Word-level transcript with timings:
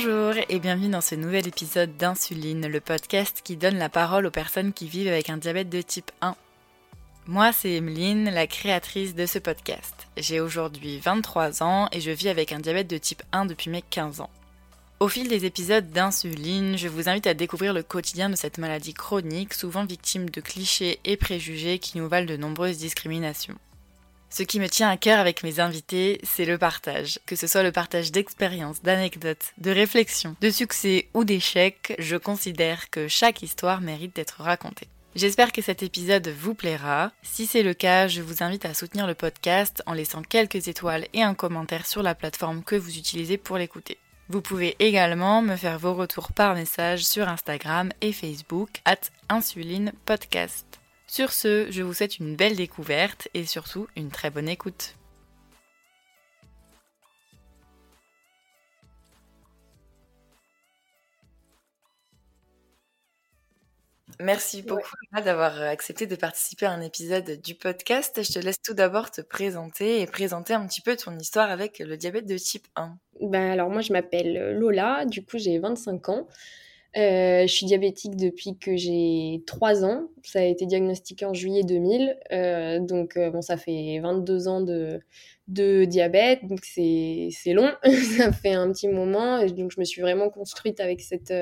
Bonjour 0.00 0.34
et 0.48 0.60
bienvenue 0.60 0.90
dans 0.90 1.00
ce 1.00 1.16
nouvel 1.16 1.48
épisode 1.48 1.96
d'Insuline, 1.96 2.68
le 2.68 2.78
podcast 2.78 3.40
qui 3.42 3.56
donne 3.56 3.78
la 3.78 3.88
parole 3.88 4.26
aux 4.26 4.30
personnes 4.30 4.72
qui 4.72 4.86
vivent 4.86 5.08
avec 5.08 5.28
un 5.28 5.38
diabète 5.38 5.70
de 5.70 5.82
type 5.82 6.12
1. 6.20 6.36
Moi, 7.26 7.52
c'est 7.52 7.72
Emeline, 7.72 8.30
la 8.30 8.46
créatrice 8.46 9.16
de 9.16 9.26
ce 9.26 9.40
podcast. 9.40 10.06
J'ai 10.16 10.38
aujourd'hui 10.38 11.00
23 11.00 11.64
ans 11.64 11.88
et 11.90 12.00
je 12.00 12.12
vis 12.12 12.28
avec 12.28 12.52
un 12.52 12.60
diabète 12.60 12.86
de 12.86 12.96
type 12.96 13.24
1 13.32 13.46
depuis 13.46 13.70
mes 13.70 13.82
15 13.82 14.20
ans. 14.20 14.30
Au 15.00 15.08
fil 15.08 15.26
des 15.26 15.46
épisodes 15.46 15.90
d'insuline, 15.90 16.78
je 16.78 16.86
vous 16.86 17.08
invite 17.08 17.26
à 17.26 17.34
découvrir 17.34 17.74
le 17.74 17.82
quotidien 17.82 18.30
de 18.30 18.36
cette 18.36 18.58
maladie 18.58 18.94
chronique, 18.94 19.52
souvent 19.52 19.84
victime 19.84 20.30
de 20.30 20.40
clichés 20.40 21.00
et 21.04 21.16
préjugés 21.16 21.80
qui 21.80 21.98
nous 21.98 22.08
valent 22.08 22.28
de 22.28 22.36
nombreuses 22.36 22.78
discriminations. 22.78 23.58
Ce 24.30 24.42
qui 24.42 24.60
me 24.60 24.68
tient 24.68 24.90
à 24.90 24.96
cœur 24.96 25.18
avec 25.18 25.42
mes 25.42 25.58
invités, 25.58 26.20
c'est 26.22 26.44
le 26.44 26.58
partage. 26.58 27.18
Que 27.26 27.34
ce 27.36 27.46
soit 27.46 27.62
le 27.62 27.72
partage 27.72 28.12
d'expériences, 28.12 28.82
d'anecdotes, 28.82 29.52
de 29.56 29.70
réflexions, 29.70 30.36
de 30.40 30.50
succès 30.50 31.08
ou 31.14 31.24
d'échecs, 31.24 31.94
je 31.98 32.16
considère 32.16 32.90
que 32.90 33.08
chaque 33.08 33.42
histoire 33.42 33.80
mérite 33.80 34.14
d'être 34.14 34.42
racontée. 34.42 34.88
J'espère 35.14 35.50
que 35.50 35.62
cet 35.62 35.82
épisode 35.82 36.28
vous 36.28 36.54
plaira. 36.54 37.10
Si 37.22 37.46
c'est 37.46 37.62
le 37.62 37.74
cas, 37.74 38.06
je 38.06 38.20
vous 38.20 38.42
invite 38.42 38.66
à 38.66 38.74
soutenir 38.74 39.06
le 39.06 39.14
podcast 39.14 39.82
en 39.86 39.94
laissant 39.94 40.22
quelques 40.22 40.68
étoiles 40.68 41.06
et 41.14 41.22
un 41.22 41.34
commentaire 41.34 41.86
sur 41.86 42.02
la 42.02 42.14
plateforme 42.14 42.62
que 42.62 42.76
vous 42.76 42.98
utilisez 42.98 43.38
pour 43.38 43.56
l'écouter. 43.56 43.98
Vous 44.28 44.42
pouvez 44.42 44.76
également 44.78 45.40
me 45.40 45.56
faire 45.56 45.78
vos 45.78 45.94
retours 45.94 46.32
par 46.32 46.54
message 46.54 47.04
sur 47.04 47.28
Instagram 47.28 47.90
et 48.02 48.12
Facebook 48.12 48.82
at 48.84 49.00
Insuline 49.30 49.92
Podcast. 50.04 50.77
Sur 51.08 51.32
ce, 51.32 51.70
je 51.70 51.82
vous 51.82 51.94
souhaite 51.94 52.18
une 52.18 52.36
belle 52.36 52.54
découverte 52.54 53.28
et 53.32 53.46
surtout 53.46 53.88
une 53.96 54.10
très 54.10 54.30
bonne 54.30 54.48
écoute. 54.48 54.94
Merci 64.20 64.62
beaucoup 64.62 64.96
d'avoir 65.24 65.62
accepté 65.62 66.06
de 66.06 66.16
participer 66.16 66.66
à 66.66 66.72
un 66.72 66.82
épisode 66.82 67.40
du 67.40 67.54
podcast. 67.54 68.20
Je 68.22 68.32
te 68.32 68.38
laisse 68.40 68.60
tout 68.60 68.74
d'abord 68.74 69.10
te 69.10 69.20
présenter 69.20 70.02
et 70.02 70.06
présenter 70.06 70.52
un 70.54 70.66
petit 70.66 70.80
peu 70.82 70.96
ton 70.96 71.16
histoire 71.18 71.50
avec 71.50 71.78
le 71.78 71.96
diabète 71.96 72.26
de 72.26 72.36
type 72.36 72.66
1. 72.76 72.98
Ben 73.22 73.52
alors 73.52 73.70
moi 73.70 73.80
je 73.80 73.92
m'appelle 73.92 74.58
Lola, 74.58 75.04
du 75.06 75.24
coup 75.24 75.38
j'ai 75.38 75.58
25 75.58 76.08
ans. 76.10 76.28
Euh, 76.96 77.46
je 77.46 77.52
suis 77.52 77.66
diabétique 77.66 78.16
depuis 78.16 78.56
que 78.58 78.76
j'ai 78.76 79.42
3 79.46 79.84
ans. 79.84 80.08
Ça 80.22 80.40
a 80.40 80.44
été 80.44 80.66
diagnostiqué 80.66 81.26
en 81.26 81.34
juillet 81.34 81.62
2000. 81.62 82.16
Euh, 82.32 82.80
donc, 82.80 83.16
euh, 83.16 83.30
bon, 83.30 83.42
ça 83.42 83.56
fait 83.56 84.00
22 84.00 84.48
ans 84.48 84.60
de, 84.62 85.00
de 85.48 85.84
diabète. 85.84 86.46
Donc, 86.46 86.60
c'est 86.64 87.30
long. 87.46 87.70
ça 88.16 88.32
fait 88.32 88.54
un 88.54 88.72
petit 88.72 88.88
moment. 88.88 89.44
donc, 89.46 89.70
je 89.70 89.80
me 89.80 89.84
suis 89.84 90.00
vraiment 90.00 90.30
construite 90.30 90.80
avec 90.80 91.00
cette, 91.00 91.32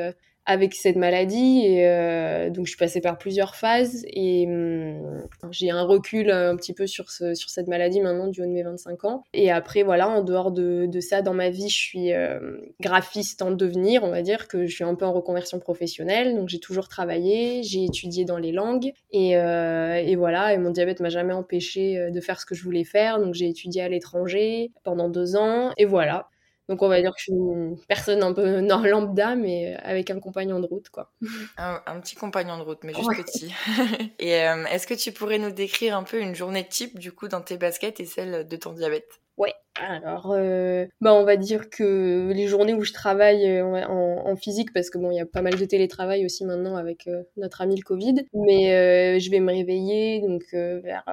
avec 0.46 0.74
cette 0.74 0.96
maladie 0.96 1.62
et 1.66 1.86
euh, 1.86 2.50
donc 2.50 2.66
je 2.66 2.70
suis 2.70 2.78
passée 2.78 3.00
par 3.00 3.18
plusieurs 3.18 3.56
phases 3.56 4.04
et 4.08 4.46
hum, 4.46 5.26
j'ai 5.50 5.70
un 5.70 5.82
recul 5.82 6.30
un 6.30 6.56
petit 6.56 6.72
peu 6.72 6.86
sur 6.86 7.10
ce, 7.10 7.34
sur 7.34 7.50
cette 7.50 7.66
maladie 7.66 8.00
maintenant 8.00 8.28
du 8.28 8.40
haut 8.42 8.46
de 8.46 8.50
mes 8.50 8.62
25 8.62 9.04
ans. 9.04 9.24
Et 9.34 9.50
après 9.50 9.82
voilà 9.82 10.08
en 10.08 10.22
dehors 10.22 10.52
de, 10.52 10.86
de 10.86 11.00
ça 11.00 11.20
dans 11.20 11.34
ma 11.34 11.50
vie 11.50 11.68
je 11.68 11.76
suis 11.76 12.12
euh, 12.12 12.58
graphiste 12.80 13.42
en 13.42 13.50
devenir 13.50 14.04
on 14.04 14.10
va 14.10 14.22
dire 14.22 14.46
que 14.46 14.66
je 14.66 14.74
suis 14.74 14.84
un 14.84 14.94
peu 14.94 15.04
en 15.04 15.12
reconversion 15.12 15.58
professionnelle. 15.58 16.36
Donc 16.36 16.48
j'ai 16.48 16.60
toujours 16.60 16.88
travaillé 16.88 17.62
j'ai 17.64 17.84
étudié 17.84 18.24
dans 18.24 18.38
les 18.38 18.52
langues 18.52 18.92
et, 19.10 19.36
euh, 19.36 19.96
et 19.96 20.14
voilà 20.14 20.54
et 20.54 20.58
mon 20.58 20.70
diabète 20.70 21.00
m'a 21.00 21.08
jamais 21.08 21.34
empêché 21.34 22.10
de 22.10 22.20
faire 22.20 22.40
ce 22.40 22.46
que 22.46 22.54
je 22.54 22.62
voulais 22.62 22.84
faire. 22.84 23.18
Donc 23.18 23.34
j'ai 23.34 23.48
étudié 23.48 23.82
à 23.82 23.88
l'étranger 23.88 24.70
pendant 24.84 25.08
deux 25.08 25.34
ans 25.34 25.72
et 25.76 25.86
voilà 25.86 26.28
donc 26.68 26.82
on 26.82 26.88
va 26.88 27.00
dire 27.00 27.12
que 27.12 27.18
je 27.18 27.24
suis 27.24 27.32
une 27.32 27.76
personne 27.88 28.22
un 28.22 28.32
peu 28.32 28.60
lambda, 28.88 29.36
mais 29.36 29.74
euh, 29.74 29.78
avec 29.82 30.10
un 30.10 30.18
compagnon 30.18 30.60
de 30.60 30.66
route, 30.66 30.88
quoi. 30.88 31.12
Un, 31.56 32.00
petit 32.00 32.16
compagnon 32.16 32.58
de 32.58 32.62
route, 32.62 32.82
mais 32.82 32.92
juste 32.92 33.10
petit. 33.10 33.52
Et 34.18 34.42
euh, 34.42 34.64
est-ce 34.66 34.86
que 34.86 34.94
tu 34.94 35.12
pourrais 35.12 35.38
nous 35.38 35.50
décrire 35.50 35.96
un 35.96 36.02
peu 36.02 36.20
une 36.20 36.34
journée 36.34 36.66
type, 36.66 36.98
du 36.98 37.12
coup, 37.12 37.28
dans 37.28 37.40
tes 37.40 37.56
baskets 37.56 38.00
et 38.00 38.04
celle 38.04 38.46
de 38.46 38.56
ton 38.56 38.72
diabète? 38.72 39.20
Ouais, 39.36 39.54
alors, 39.78 40.32
euh, 40.32 40.86
bah 41.02 41.12
on 41.12 41.24
va 41.24 41.36
dire 41.36 41.68
que 41.68 42.32
les 42.32 42.46
journées 42.46 42.72
où 42.72 42.82
je 42.82 42.94
travaille 42.94 43.46
euh, 43.46 43.86
en, 43.86 44.34
physique, 44.36 44.72
parce 44.72 44.88
que 44.88 44.96
bon, 44.96 45.10
il 45.10 45.16
y 45.16 45.20
a 45.20 45.26
pas 45.26 45.42
mal 45.42 45.56
de 45.58 45.64
télétravail 45.66 46.24
aussi 46.24 46.46
maintenant 46.46 46.76
avec 46.76 47.06
euh, 47.06 47.22
notre 47.36 47.60
ami 47.60 47.76
le 47.76 47.82
Covid, 47.82 48.14
mais 48.32 49.20
je 49.20 49.30
vais 49.30 49.40
me 49.40 49.52
réveiller 49.52 50.22
donc 50.22 50.44
vers 50.52 51.04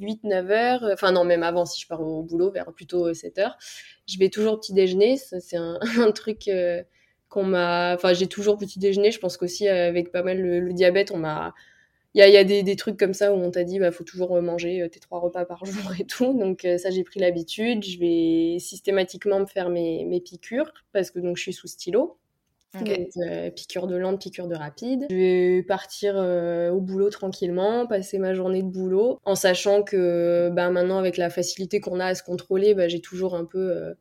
8-9 0.00 0.50
heures, 0.50 0.88
enfin 0.92 1.12
non, 1.12 1.24
même 1.24 1.42
avant 1.42 1.66
si 1.66 1.80
je 1.82 1.86
pars 1.86 2.00
au 2.00 2.22
boulot, 2.22 2.50
vers 2.50 2.72
plutôt 2.72 3.12
7 3.12 3.38
heures. 3.38 3.58
Je 4.08 4.18
vais 4.18 4.30
toujours 4.30 4.58
petit 4.60 4.72
déjeuner, 4.72 5.18
c'est 5.18 5.56
un, 5.56 5.78
un, 5.98 6.10
truc 6.12 6.50
qu'on 7.28 7.44
m'a, 7.44 7.94
enfin 7.94 8.14
j'ai 8.14 8.28
toujours 8.28 8.56
petit 8.56 8.78
déjeuner. 8.78 9.10
Je 9.10 9.18
pense 9.18 9.36
qu'aussi 9.36 9.68
avec 9.68 10.10
pas 10.12 10.22
mal 10.22 10.40
le 10.40 10.72
diabète, 10.72 11.10
on 11.10 11.18
m'a 11.18 11.52
il 12.16 12.32
y 12.32 12.36
a, 12.36 12.44
des, 12.44 12.76
trucs 12.76 12.98
comme 12.98 13.12
ça 13.12 13.34
où 13.34 13.36
on 13.36 13.50
t'a 13.50 13.62
dit 13.62 13.78
bah 13.78 13.90
faut 13.90 14.04
toujours 14.04 14.40
manger 14.40 14.80
euh, 14.80 14.88
tes 14.88 15.00
trois 15.00 15.20
repas 15.20 15.44
par 15.44 15.64
jour 15.66 15.92
et 16.00 16.04
tout. 16.04 16.32
Donc 16.32 16.64
euh, 16.64 16.78
ça 16.78 16.90
j'ai 16.90 17.04
pris 17.04 17.20
l'habitude. 17.20 17.84
Je 17.84 17.98
vais 17.98 18.58
systématiquement 18.58 19.40
me 19.40 19.46
faire 19.46 19.68
mes, 19.68 20.04
mes 20.06 20.20
piqûres 20.20 20.72
parce 20.92 21.10
que 21.10 21.18
donc 21.18 21.36
je 21.36 21.42
suis 21.42 21.52
sous 21.52 21.68
stylo. 21.68 22.18
Donc, 22.74 22.90
euh, 22.90 23.50
piqûre 23.50 23.86
de 23.86 23.96
lente, 23.96 24.20
piqûre 24.20 24.48
de 24.48 24.54
rapide. 24.54 25.06
Je 25.08 25.14
vais 25.14 25.62
partir 25.62 26.16
au 26.16 26.80
boulot 26.80 27.08
tranquillement, 27.08 27.86
passer 27.86 28.18
ma 28.18 28.34
journée 28.34 28.62
de 28.62 28.68
boulot, 28.68 29.18
en 29.24 29.34
sachant 29.34 29.82
que 29.82 30.50
bah, 30.52 30.68
maintenant 30.68 30.98
avec 30.98 31.16
la 31.16 31.30
facilité 31.30 31.80
qu'on 31.80 32.00
a 32.00 32.06
à 32.06 32.14
se 32.14 32.22
contrôler, 32.22 32.74
bah, 32.74 32.86
j'ai 32.86 33.00
toujours 33.00 33.34
un 33.34 33.46
peu 33.46 33.94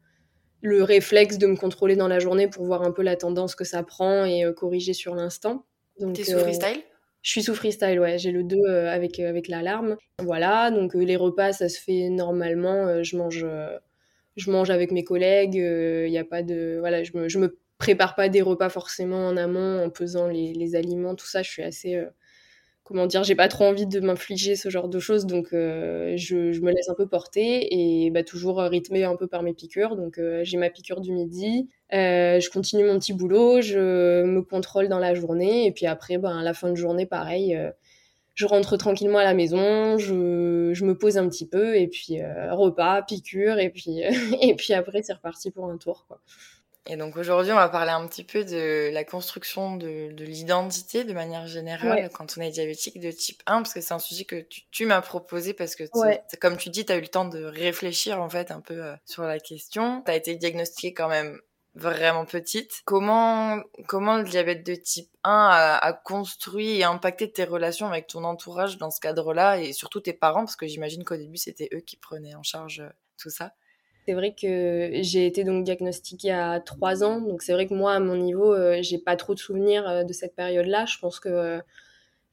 le 0.61 0.83
réflexe 0.83 1.37
de 1.37 1.47
me 1.47 1.55
contrôler 1.55 1.95
dans 1.95 2.09
la 2.09 2.19
journée 2.19 2.49
pour 2.49 2.65
voir 2.65 2.81
un 2.81 2.91
peu 2.91 3.01
la 3.01 3.15
tendance 3.15 3.55
que 3.55 3.63
ça 3.63 3.81
prend 3.81 4.25
et 4.25 4.43
corriger 4.53 4.91
sur 4.91 5.15
l'instant. 5.15 5.63
T'es 6.13 6.25
sous 6.25 6.39
freestyle? 6.39 6.81
Je 7.25 7.31
suis 7.31 7.41
sous 7.41 7.55
freestyle, 7.55 7.99
ouais. 7.99 8.19
J'ai 8.19 8.31
le 8.31 8.43
2 8.43 8.55
euh, 8.55 8.87
avec, 8.91 9.19
euh, 9.19 9.27
avec 9.27 9.47
l'alarme. 9.47 9.97
Voilà, 10.19 10.69
donc 10.69 10.95
euh, 10.95 11.03
les 11.03 11.15
repas, 11.15 11.53
ça 11.53 11.69
se 11.69 11.79
fait 11.81 12.09
normalement. 12.09 13.01
je 13.03 13.17
mange 13.17 13.43
je 14.35 14.51
mange 14.51 14.69
avec 14.69 14.91
mes 14.91 15.03
collègues. 15.03 15.55
Il 15.55 16.11
n'y 16.11 16.19
a 16.19 16.23
pas 16.23 16.43
de. 16.43 16.77
Voilà, 16.79 17.03
je 17.03 17.17
me, 17.17 17.27
je 17.27 17.39
me 17.39 17.57
prépare 17.79 18.13
pas 18.13 18.29
des 18.29 18.43
repas 18.43 18.69
forcément 18.69 19.27
en 19.27 19.37
amont 19.37 19.83
en 19.83 19.89
pesant 19.89 20.27
les, 20.27 20.53
les 20.53 20.75
aliments, 20.75 21.15
tout 21.15 21.25
ça. 21.25 21.41
Je 21.41 21.49
suis 21.49 21.63
assez 21.63 21.99
comment 22.85 23.07
dire, 23.07 23.23
j'ai 23.23 23.35
pas 23.35 23.47
trop 23.47 23.65
envie 23.65 23.87
de 23.87 23.99
m'infliger 23.99 24.55
ce 24.55 24.69
genre 24.69 24.87
de 24.87 24.99
choses, 24.99 25.25
donc 25.25 25.53
euh, 25.53 26.13
je, 26.17 26.35
me 26.61 26.71
laisse 26.71 26.87
un 26.87 26.93
peu 26.93 27.07
porter 27.07 27.67
et 27.73 28.11
bah, 28.11 28.23
toujours 28.23 28.59
rythmé 28.59 29.03
un 29.03 29.15
peu 29.15 29.27
par 29.27 29.41
mes 29.41 29.53
piqûres. 29.53 29.95
Donc 29.95 30.19
euh, 30.19 30.41
j'ai 30.43 30.57
ma 30.57 30.69
piqûre 30.69 31.01
du 31.01 31.11
midi, 31.11 31.67
euh, 31.93 32.39
je 32.39 32.49
continue 32.49 32.85
mon 32.85 32.99
petit 32.99 33.13
boulot, 33.13 33.59
je 33.61 34.23
me 34.23 34.41
contrôle 34.43 34.87
dans 34.87 34.99
la 34.99 35.15
journée 35.15 35.65
et 35.65 35.71
puis 35.71 35.87
après, 35.87 36.19
bah, 36.19 36.37
à 36.37 36.43
la 36.43 36.53
fin 36.53 36.69
de 36.69 36.75
journée, 36.75 37.07
pareil. 37.07 37.57
je 38.35 38.45
rentre 38.45 38.77
tranquillement 38.77 39.17
à 39.17 39.23
la 39.23 39.33
maison, 39.33 39.97
je, 39.97 40.13
me 40.83 40.93
pose 40.93 41.17
un 41.17 41.27
petit 41.27 41.47
peu 41.47 41.75
et 41.77 41.87
puis 41.87 42.19
repas, 42.51 43.01
piqûre 43.01 43.57
et 43.57 43.71
puis 43.71 44.01
et 44.41 44.55
puis 44.55 44.73
après 44.73 45.01
c'est 45.01 45.13
reparti 45.13 45.49
pour 45.49 45.65
un 45.65 45.77
tour. 45.77 46.05
Et 46.87 46.97
donc 46.97 47.17
aujourd'hui, 47.17 47.51
on 47.51 47.55
va 47.55 47.69
parler 47.69 47.91
un 47.91 48.05
petit 48.07 48.23
peu 48.23 48.43
de 48.45 48.91
la 48.93 49.03
construction 49.03 49.75
de, 49.75 50.11
de 50.11 50.23
l'identité 50.23 51.03
de 51.03 51.13
manière 51.13 51.47
générale 51.47 52.09
quand 52.13 52.37
on 52.37 52.41
est 52.41 52.51
diabétique 52.51 52.99
de 52.99 53.09
type 53.09 53.41
1, 53.47 53.63
parce 53.63 53.73
que 53.73 53.81
c'est 53.81 53.93
un 53.93 53.99
sujet 53.99 54.25
que 54.25 54.41
tu, 54.41 54.61
tu 54.69 54.85
m'as 54.85 55.01
proposé 55.01 55.53
parce 55.53 55.75
que, 55.75 55.83
comme 56.37 56.57
tu 56.57 56.69
dis, 56.69 56.85
tu 56.85 56.91
as 56.91 56.97
eu 56.97 57.01
le 57.01 57.07
temps 57.07 57.25
de 57.25 57.43
réfléchir 57.43 58.21
en 58.21 58.29
fait 58.29 58.51
un 58.51 58.61
peu 58.61 58.83
euh, 58.83 58.95
sur 59.05 59.23
la 59.23 59.39
question. 59.39 60.03
Tu 60.05 60.11
as 60.11 60.15
été 60.15 60.35
diagnostiquée 60.35 60.93
quand 60.93 61.07
même 61.07 61.39
vraiment 61.73 62.25
petite. 62.25 62.81
Comment, 62.85 63.59
comment 63.87 64.17
le 64.17 64.23
diabète 64.23 64.65
de 64.65 64.75
type 64.75 65.09
1 65.23 65.31
a, 65.31 65.77
a, 65.77 65.93
construit 65.93 66.79
et 66.79 66.83
impacté 66.83 67.31
tes 67.31 67.45
relations 67.45 67.87
avec 67.87 68.07
ton 68.07 68.23
entourage 68.23 68.77
dans 68.77 68.91
ce 68.91 68.99
cadre-là 68.99 69.59
et 69.59 69.73
surtout 69.73 70.01
tes 70.01 70.13
parents, 70.13 70.45
parce 70.45 70.55
que 70.55 70.67
j'imagine 70.67 71.03
qu'au 71.03 71.17
début, 71.17 71.37
c'était 71.37 71.69
eux 71.73 71.81
qui 71.81 71.97
prenaient 71.97 72.35
en 72.35 72.43
charge 72.43 72.81
euh, 72.81 72.89
tout 73.17 73.31
ça. 73.31 73.53
C'est 74.05 74.13
vrai 74.13 74.35
que 74.39 74.91
j'ai 75.01 75.25
été 75.25 75.43
donc 75.43 75.63
diagnostiquée 75.63 76.31
à 76.31 76.59
3 76.59 77.03
ans, 77.03 77.21
donc 77.21 77.41
c'est 77.41 77.53
vrai 77.53 77.65
que 77.65 77.73
moi, 77.73 77.93
à 77.93 77.99
mon 77.99 78.15
niveau, 78.15 78.53
euh, 78.53 78.77
j'ai 78.81 78.99
pas 78.99 79.15
trop 79.15 79.33
de 79.33 79.39
souvenirs 79.39 79.87
euh, 79.89 80.03
de 80.03 80.13
cette 80.13 80.35
période-là. 80.35 80.85
Je 80.85 80.99
pense 80.99 81.19
que 81.19 81.29
euh, 81.29 81.59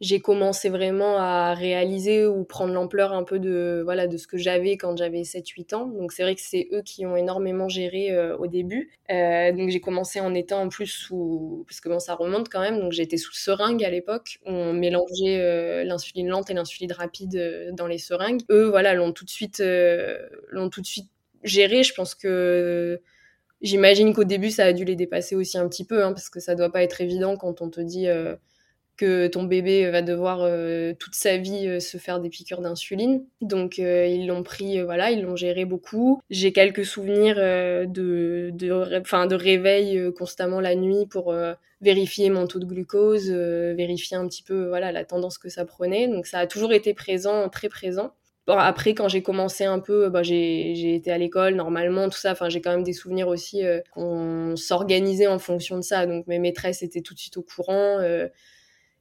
j'ai 0.00 0.20
commencé 0.20 0.68
vraiment 0.68 1.16
à 1.18 1.54
réaliser 1.54 2.26
ou 2.26 2.44
prendre 2.44 2.74
l'ampleur 2.74 3.12
un 3.14 3.22
peu 3.24 3.38
de 3.38 3.80
voilà 3.84 4.06
de 4.06 4.18
ce 4.18 4.26
que 4.26 4.36
j'avais 4.36 4.76
quand 4.76 4.96
j'avais 4.98 5.22
7-8 5.22 5.74
ans. 5.74 5.86
Donc 5.86 6.12
c'est 6.12 6.24
vrai 6.24 6.34
que 6.34 6.42
c'est 6.42 6.68
eux 6.72 6.82
qui 6.82 7.06
ont 7.06 7.16
énormément 7.16 7.68
géré 7.68 8.10
au 8.34 8.48
début. 8.48 8.90
donc 9.08 9.70
j'ai 9.70 9.80
commencé 9.80 10.20
en 10.20 10.34
étant 10.34 10.62
en 10.62 10.68
plus 10.68 10.88
sous 10.88 11.64
parce 11.68 11.80
que 11.80 11.88
bon 11.88 12.00
ça 12.00 12.14
remonte 12.16 12.48
quand 12.48 12.60
même. 12.60 12.80
Donc 12.80 12.92
j'étais 12.92 13.16
sous 13.16 13.32
seringue 13.32 13.84
à 13.84 13.90
l'époque. 13.90 14.40
On 14.44 14.72
mélangeait 14.72 15.84
l'insuline 15.84 16.28
lente 16.28 16.50
et 16.50 16.54
l'insuline 16.54 16.92
rapide 16.92 17.70
dans 17.72 17.86
les 17.86 17.98
seringues. 17.98 18.42
Eux 18.50 18.68
voilà 18.70 18.94
l'ont 18.94 19.12
tout 19.12 19.24
de 19.24 19.30
suite 19.30 19.62
l'ont 20.50 20.68
tout 20.68 20.80
de 20.80 20.86
suite 20.86 21.08
gérer. 21.44 21.82
Je 21.82 21.94
pense 21.94 22.14
que 22.14 23.00
j'imagine 23.60 24.14
qu'au 24.14 24.24
début, 24.24 24.50
ça 24.50 24.64
a 24.64 24.72
dû 24.72 24.84
les 24.84 24.96
dépasser 24.96 25.34
aussi 25.36 25.58
un 25.58 25.68
petit 25.68 25.84
peu, 25.84 26.04
hein, 26.04 26.12
parce 26.12 26.28
que 26.28 26.40
ça 26.40 26.54
doit 26.54 26.72
pas 26.72 26.82
être 26.82 27.00
évident 27.00 27.36
quand 27.36 27.62
on 27.62 27.70
te 27.70 27.80
dit 27.80 28.08
euh, 28.08 28.34
que 28.96 29.26
ton 29.26 29.44
bébé 29.44 29.90
va 29.90 30.02
devoir 30.02 30.40
toute 30.98 31.14
sa 31.14 31.36
vie 31.36 31.80
se 31.80 31.96
faire 31.96 32.20
des 32.20 32.28
piqûres 32.28 32.60
d'insuline. 32.60 33.24
Donc 33.40 33.78
ils 33.78 34.26
l'ont 34.26 34.42
pris, 34.42 34.82
voilà, 34.82 35.10
ils 35.10 35.22
l'ont 35.22 35.34
géré 35.34 35.64
beaucoup. 35.64 36.20
J'ai 36.30 36.52
quelques 36.52 36.84
souvenirs 36.84 37.36
de, 37.36 38.50
de, 38.52 39.00
enfin, 39.00 39.26
de 39.26 39.34
réveil 39.34 40.12
constamment 40.16 40.60
la 40.60 40.74
nuit 40.76 41.06
pour 41.06 41.34
vérifier 41.80 42.30
mon 42.30 42.46
taux 42.46 42.60
de 42.60 42.66
glucose, 42.66 43.30
vérifier 43.30 44.16
un 44.16 44.28
petit 44.28 44.42
peu 44.42 44.68
voilà 44.68 44.92
la 44.92 45.04
tendance 45.04 45.38
que 45.38 45.48
ça 45.48 45.64
prenait. 45.64 46.06
Donc 46.06 46.26
ça 46.26 46.38
a 46.38 46.46
toujours 46.46 46.72
été 46.72 46.94
présent, 46.94 47.48
très 47.48 47.68
présent. 47.68 48.12
Bon, 48.46 48.56
après, 48.56 48.94
quand 48.94 49.08
j'ai 49.08 49.22
commencé 49.22 49.64
un 49.64 49.78
peu, 49.78 50.08
bah, 50.08 50.22
j'ai 50.22 50.94
été 50.94 51.12
à 51.12 51.18
l'école 51.18 51.54
normalement, 51.54 52.08
tout 52.08 52.18
ça. 52.18 52.32
Enfin, 52.32 52.48
j'ai 52.48 52.60
quand 52.60 52.72
même 52.72 52.82
des 52.82 52.92
souvenirs 52.92 53.28
aussi 53.28 53.62
qu'on 53.92 54.56
s'organisait 54.56 55.28
en 55.28 55.38
fonction 55.38 55.76
de 55.76 55.82
ça. 55.82 56.06
Donc, 56.06 56.26
mes 56.26 56.38
maîtresses 56.38 56.82
étaient 56.82 57.02
tout 57.02 57.14
de 57.14 57.20
suite 57.20 57.36
au 57.36 57.42
courant 57.42 57.98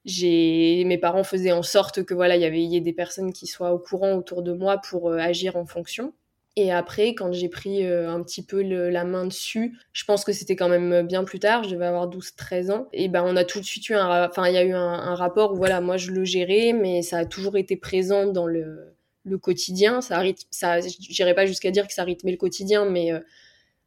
j'ai 0.05 0.83
mes 0.85 0.97
parents 0.97 1.23
faisaient 1.23 1.51
en 1.51 1.63
sorte 1.63 2.03
que 2.03 2.13
voilà 2.13 2.35
il 2.35 2.41
y 2.41 2.45
avait 2.45 2.63
ait 2.63 2.81
des 2.81 2.93
personnes 2.93 3.33
qui 3.33 3.47
soient 3.47 3.71
au 3.71 3.79
courant 3.79 4.13
autour 4.13 4.41
de 4.41 4.53
moi 4.53 4.77
pour 4.77 5.09
euh, 5.09 5.17
agir 5.17 5.55
en 5.55 5.65
fonction 5.65 6.13
et 6.55 6.71
après 6.71 7.13
quand 7.13 7.31
j'ai 7.31 7.49
pris 7.49 7.85
euh, 7.85 8.09
un 8.09 8.21
petit 8.23 8.43
peu 8.43 8.61
la 8.61 9.03
main 9.03 9.25
dessus 9.25 9.77
je 9.93 10.03
pense 10.05 10.25
que 10.25 10.33
c'était 10.33 10.55
quand 10.55 10.69
même 10.69 11.05
bien 11.05 11.23
plus 11.23 11.39
tard 11.39 11.63
je 11.63 11.69
devais 11.69 11.85
avoir 11.85 12.07
12 12.07 12.35
13 12.35 12.71
ans 12.71 12.87
et 12.93 13.09
ben 13.09 13.23
on 13.25 13.35
a 13.35 13.43
tout 13.43 13.59
de 13.59 13.65
suite 13.65 13.89
eu 13.89 13.93
un 13.93 14.27
enfin 14.27 14.47
il 14.47 14.53
y 14.53 14.57
a 14.57 14.63
eu 14.63 14.73
un, 14.73 15.15
rapport 15.15 15.53
où 15.53 15.57
voilà 15.57 15.81
moi 15.81 15.97
je 15.97 16.11
le 16.11 16.25
gérais 16.25 16.73
mais 16.73 17.03
ça 17.03 17.19
a 17.19 17.25
toujours 17.25 17.57
été 17.57 17.77
présent 17.77 18.25
dans 18.25 18.47
le 18.47 18.95
le 19.23 19.37
quotidien 19.37 20.01
ça 20.01 20.23
ça 20.49 20.79
j'irais 20.79 21.35
pas 21.35 21.45
jusqu'à 21.45 21.71
dire 21.71 21.87
que 21.87 21.93
ça 21.93 22.03
rythmait 22.03 22.31
le 22.31 22.37
quotidien 22.37 22.85
mais 22.85 23.13
euh, 23.13 23.19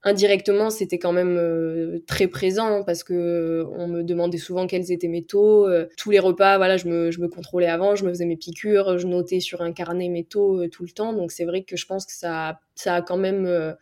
indirectement, 0.07 0.69
c'était 0.69 0.99
quand 0.99 1.13
même 1.13 1.39
euh, 1.39 2.01
très 2.07 2.29
présent 2.29 2.85
parce 2.85 3.03
que 3.05 3.15
euh, 3.15 3.65
on 3.79 3.89
me 3.89 4.03
demandait 4.03 4.37
souvent 4.37 4.67
quels 4.67 4.93
étaient 4.93 5.09
mes 5.09 5.25
taux. 5.25 5.67
Tous 5.97 6.11
les 6.11 6.19
repas, 6.19 6.59
voilà, 6.59 6.77
je 6.77 6.87
me, 6.89 7.11
je 7.11 7.21
me, 7.21 7.29
contrôlais 7.29 7.69
avant, 7.69 7.95
je 7.97 8.05
me 8.05 8.11
faisais 8.11 8.27
mes 8.27 8.37
piqûres, 8.37 8.99
je 8.99 9.07
notais 9.07 9.41
sur 9.41 9.63
un 9.63 9.73
carnet 9.73 10.11
mes 10.11 10.25
taux 10.25 10.69
tout 10.69 10.83
le 10.83 10.91
temps. 10.91 11.15
Donc 11.15 11.33
c'est 11.33 11.47
vrai 11.47 11.63
que 11.63 11.77
je 11.77 11.87
pense 11.87 12.05
que 12.05 12.13
ça, 12.13 12.61
ça 12.75 12.97
a 12.97 13.03
quand 13.03 13.17
même 13.17 13.77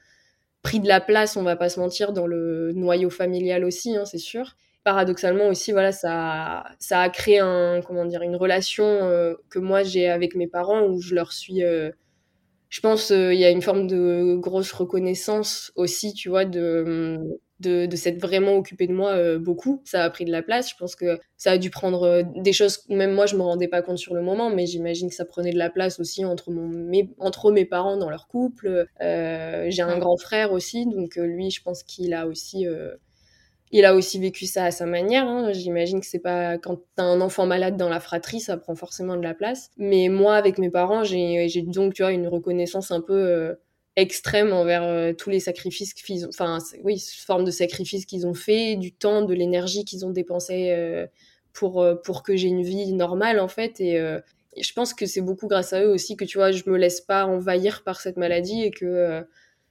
pris 0.62 0.78
de 0.78 0.86
la 0.86 1.00
place, 1.00 1.36
on 1.36 1.42
va 1.42 1.56
pas 1.56 1.68
se 1.68 1.80
mentir, 1.80 2.12
dans 2.12 2.28
le 2.28 2.72
noyau 2.72 3.10
familial 3.10 3.64
aussi, 3.64 3.96
hein, 3.96 4.04
c'est 4.04 4.18
sûr. 4.18 4.56
Paradoxalement 4.84 5.46
aussi, 5.46 5.72
voilà, 5.72 5.92
ça, 5.92 6.64
ça 6.78 7.00
a 7.00 7.08
créé 7.08 7.38
un, 7.38 7.80
comment 7.86 8.04
dire, 8.04 8.22
une 8.22 8.36
relation 8.36 9.36
que 9.48 9.58
moi 9.60 9.84
j'ai 9.84 10.08
avec 10.08 10.34
mes 10.34 10.48
parents 10.48 10.86
où 10.86 11.00
je 11.00 11.14
leur 11.14 11.32
suis 11.32 11.62
je 12.72 12.80
pense 12.80 13.10
euh, 13.10 13.34
il 13.34 13.38
y 13.38 13.44
a 13.44 13.50
une 13.50 13.60
forme 13.60 13.86
de 13.86 14.34
grosse 14.36 14.72
reconnaissance 14.72 15.72
aussi, 15.76 16.14
tu 16.14 16.30
vois, 16.30 16.46
de 16.46 17.18
de, 17.60 17.84
de 17.84 17.96
s'être 17.96 18.18
vraiment 18.18 18.56
occupé 18.56 18.86
de 18.86 18.94
moi 18.94 19.10
euh, 19.10 19.38
beaucoup. 19.38 19.82
Ça 19.84 20.02
a 20.02 20.10
pris 20.10 20.24
de 20.24 20.32
la 20.32 20.42
place. 20.42 20.70
Je 20.70 20.74
pense 20.76 20.96
que 20.96 21.20
ça 21.36 21.52
a 21.52 21.58
dû 21.58 21.68
prendre 21.68 22.02
euh, 22.04 22.22
des 22.36 22.54
choses, 22.54 22.80
même 22.88 23.12
moi, 23.12 23.26
je 23.26 23.36
me 23.36 23.42
rendais 23.42 23.68
pas 23.68 23.82
compte 23.82 23.98
sur 23.98 24.14
le 24.14 24.22
moment, 24.22 24.48
mais 24.48 24.66
j'imagine 24.66 25.10
que 25.10 25.14
ça 25.14 25.26
prenait 25.26 25.52
de 25.52 25.58
la 25.58 25.68
place 25.68 26.00
aussi 26.00 26.24
entre, 26.24 26.50
mon, 26.50 26.66
mes, 26.66 27.10
entre 27.18 27.52
mes 27.52 27.66
parents 27.66 27.98
dans 27.98 28.08
leur 28.08 28.26
couple. 28.26 28.86
J'ai 29.00 29.82
un 29.82 29.98
grand 29.98 30.16
frère 30.16 30.52
aussi, 30.52 30.86
donc 30.86 31.16
lui, 31.16 31.50
je 31.50 31.62
pense 31.62 31.82
qu'il 31.82 32.14
a 32.14 32.26
aussi 32.26 32.66
il 33.72 33.86
a 33.86 33.94
aussi 33.94 34.18
vécu 34.18 34.44
ça 34.44 34.66
à 34.66 34.70
sa 34.70 34.84
manière. 34.84 35.26
Hein. 35.26 35.52
J'imagine 35.52 36.00
que 36.00 36.06
c'est 36.06 36.18
pas 36.18 36.58
quand 36.58 36.82
t'as 36.94 37.04
un 37.04 37.22
enfant 37.22 37.46
malade 37.46 37.78
dans 37.78 37.88
la 37.88 38.00
fratrie, 38.00 38.40
ça 38.40 38.58
prend 38.58 38.74
forcément 38.74 39.16
de 39.16 39.22
la 39.22 39.32
place. 39.32 39.70
Mais 39.78 40.08
moi, 40.08 40.36
avec 40.36 40.58
mes 40.58 40.70
parents, 40.70 41.04
j'ai 41.04 41.48
donc 41.66 41.94
tu 41.94 42.02
vois 42.02 42.12
une 42.12 42.28
reconnaissance 42.28 42.90
un 42.90 43.00
peu 43.00 43.14
euh, 43.14 43.54
extrême 43.96 44.52
envers 44.52 44.82
euh, 44.82 45.14
tous 45.14 45.30
les 45.30 45.40
sacrifices 45.40 45.94
qu'ils 45.94 46.26
ont, 46.26 46.28
enfin 46.28 46.58
oui, 46.84 47.02
forme 47.26 47.44
de 47.44 47.50
sacrifice 47.50 48.04
qu'ils 48.04 48.26
ont 48.26 48.34
fait, 48.34 48.76
du 48.76 48.92
temps, 48.92 49.22
de 49.22 49.32
l'énergie 49.32 49.86
qu'ils 49.86 50.04
ont 50.04 50.10
dépensé 50.10 50.70
euh, 50.70 51.06
pour 51.54 51.84
pour 52.04 52.22
que 52.22 52.36
j'ai 52.36 52.48
une 52.48 52.62
vie 52.62 52.92
normale 52.92 53.40
en 53.40 53.48
fait. 53.48 53.80
Et, 53.80 53.94
et 53.94 54.62
je 54.62 54.72
pense 54.74 54.92
que 54.92 55.06
c'est 55.06 55.22
beaucoup 55.22 55.48
grâce 55.48 55.72
à 55.72 55.82
eux 55.82 55.88
aussi 55.88 56.16
que 56.16 56.26
tu 56.26 56.36
vois, 56.36 56.50
je 56.50 56.62
me 56.66 56.76
laisse 56.76 57.00
pas 57.00 57.24
envahir 57.24 57.84
par 57.84 58.02
cette 58.02 58.18
maladie 58.18 58.62
et 58.64 58.70
que 58.70 59.24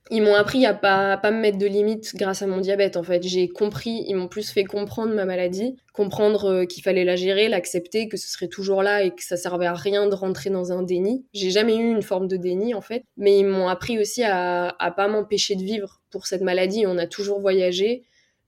ils 0.09 0.21
m'ont 0.21 0.33
appris 0.33 0.65
à 0.65 0.73
pas, 0.73 1.17
pas 1.17 1.31
me 1.31 1.39
mettre 1.39 1.57
de 1.57 1.67
limites 1.67 2.15
grâce 2.15 2.41
à 2.41 2.47
mon 2.47 2.59
diabète 2.59 2.97
en 2.97 3.03
fait. 3.03 3.23
J'ai 3.23 3.47
compris, 3.47 4.03
ils 4.07 4.15
m'ont 4.15 4.27
plus 4.27 4.49
fait 4.49 4.63
comprendre 4.63 5.13
ma 5.13 5.25
maladie, 5.25 5.75
comprendre 5.93 6.51
euh, 6.51 6.65
qu'il 6.65 6.83
fallait 6.83 7.05
la 7.05 7.15
gérer, 7.15 7.47
l'accepter, 7.47 8.07
que 8.09 8.17
ce 8.17 8.27
serait 8.27 8.47
toujours 8.47 8.81
là 8.81 9.03
et 9.03 9.11
que 9.11 9.23
ça 9.23 9.37
servait 9.37 9.67
à 9.67 9.73
rien 9.73 10.07
de 10.07 10.15
rentrer 10.15 10.49
dans 10.49 10.71
un 10.71 10.81
déni. 10.81 11.25
J'ai 11.33 11.51
jamais 11.51 11.75
eu 11.75 11.91
une 11.91 12.01
forme 12.01 12.27
de 12.27 12.35
déni 12.35 12.73
en 12.73 12.81
fait, 12.81 13.03
mais 13.15 13.39
ils 13.39 13.45
m'ont 13.45 13.67
appris 13.67 13.99
aussi 13.99 14.23
à, 14.23 14.75
pas 14.97 15.07
m'empêcher 15.07 15.55
de 15.55 15.63
vivre 15.63 16.01
pour 16.09 16.25
cette 16.25 16.41
maladie. 16.41 16.85
On 16.87 16.97
a 16.97 17.07
toujours 17.07 17.39
voyagé. 17.39 18.03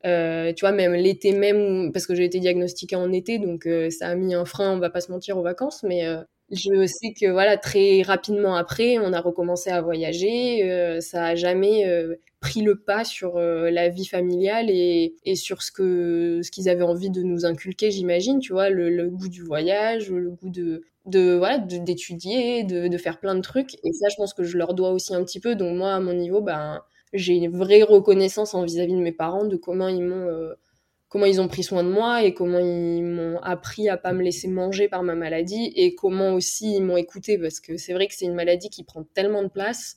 Euh, 0.05 0.51
tu 0.51 0.61
vois, 0.65 0.73
même 0.73 0.93
l'été 0.93 1.31
même, 1.31 1.91
parce 1.93 2.07
que 2.07 2.13
j'ai 2.13 2.25
été 2.25 2.39
diagnostiquée 2.41 2.97
en 2.97 3.13
été, 3.13 3.39
donc 3.39 3.65
euh, 3.65 3.89
ça 3.89 4.09
a 4.09 4.15
mis 4.15 4.33
un 4.33 4.43
frein, 4.43 4.73
on 4.73 4.79
va 4.79 4.89
pas 4.89 4.99
se 4.99 5.09
mentir, 5.09 5.37
aux 5.37 5.43
vacances, 5.43 5.81
mais 5.83 6.05
je 6.53 6.85
sais 6.85 7.13
que 7.13 7.31
voilà 7.31 7.57
très 7.57 8.03
rapidement 8.03 8.55
après, 8.55 8.97
on 8.99 9.11
a 9.13 9.19
recommencé 9.21 9.69
à 9.71 9.81
voyager. 9.81 10.69
Euh, 10.71 11.01
ça 11.01 11.25
a 11.25 11.35
jamais 11.35 11.87
euh, 11.87 12.15
pris 12.39 12.61
le 12.61 12.79
pas 12.79 13.03
sur 13.03 13.37
euh, 13.37 13.71
la 13.71 13.89
vie 13.89 14.05
familiale 14.05 14.69
et, 14.69 15.15
et 15.25 15.35
sur 15.35 15.63
ce 15.63 15.71
que 15.71 16.41
ce 16.43 16.51
qu'ils 16.51 16.69
avaient 16.69 16.83
envie 16.83 17.09
de 17.09 17.23
nous 17.23 17.45
inculquer, 17.45 17.91
j'imagine. 17.91 18.39
Tu 18.39 18.53
vois, 18.53 18.69
le, 18.69 19.09
goût 19.09 19.29
du 19.29 19.41
voyage, 19.41 20.11
le 20.11 20.29
goût 20.29 20.49
de 20.49 20.83
de 21.05 21.35
voilà 21.35 21.57
d'étudier, 21.57 22.63
de, 22.63 22.87
de, 22.87 22.97
faire 22.97 23.19
plein 23.19 23.35
de 23.35 23.41
trucs. 23.41 23.75
Et 23.83 23.91
ça, 23.91 24.07
je 24.09 24.15
pense 24.15 24.33
que 24.33 24.43
je 24.43 24.57
leur 24.57 24.73
dois 24.73 24.91
aussi 24.91 25.13
un 25.15 25.23
petit 25.23 25.39
peu. 25.39 25.55
Donc 25.55 25.75
moi, 25.75 25.93
à 25.93 25.99
mon 25.99 26.13
niveau, 26.13 26.41
ben 26.41 26.81
j'ai 27.13 27.33
une 27.33 27.49
vraie 27.57 27.83
reconnaissance 27.83 28.53
en 28.53 28.63
vis-à-vis 28.63 28.93
-vis 28.93 28.97
de 28.97 29.03
mes 29.03 29.11
parents 29.11 29.45
de 29.45 29.57
comment 29.57 29.87
ils 29.87 30.03
m'ont 30.03 30.27
comment 31.13 31.27
ils 31.27 31.39
ont 31.39 31.47
pris 31.47 31.61
soin 31.61 31.83
de 31.83 31.89
moi 31.89 32.23
et 32.23 32.33
comment 32.33 32.57
ils 32.57 33.03
m'ont 33.03 33.37
appris 33.43 33.87
à 33.87 33.97
pas 33.97 34.13
me 34.13 34.23
laisser 34.23 34.47
manger 34.47 34.87
par 34.87 35.03
ma 35.03 35.13
maladie 35.13 35.71
et 35.75 35.93
comment 35.93 36.33
aussi 36.33 36.73
ils 36.77 36.81
m'ont 36.81 36.97
écouté 36.97 37.37
parce 37.37 37.59
que 37.59 37.77
c'est 37.77 37.93
vrai 37.93 38.07
que 38.07 38.15
c'est 38.15 38.25
une 38.25 38.33
maladie 38.33 38.71
qui 38.71 38.83
prend 38.83 39.03
tellement 39.13 39.43
de 39.43 39.47
place 39.47 39.95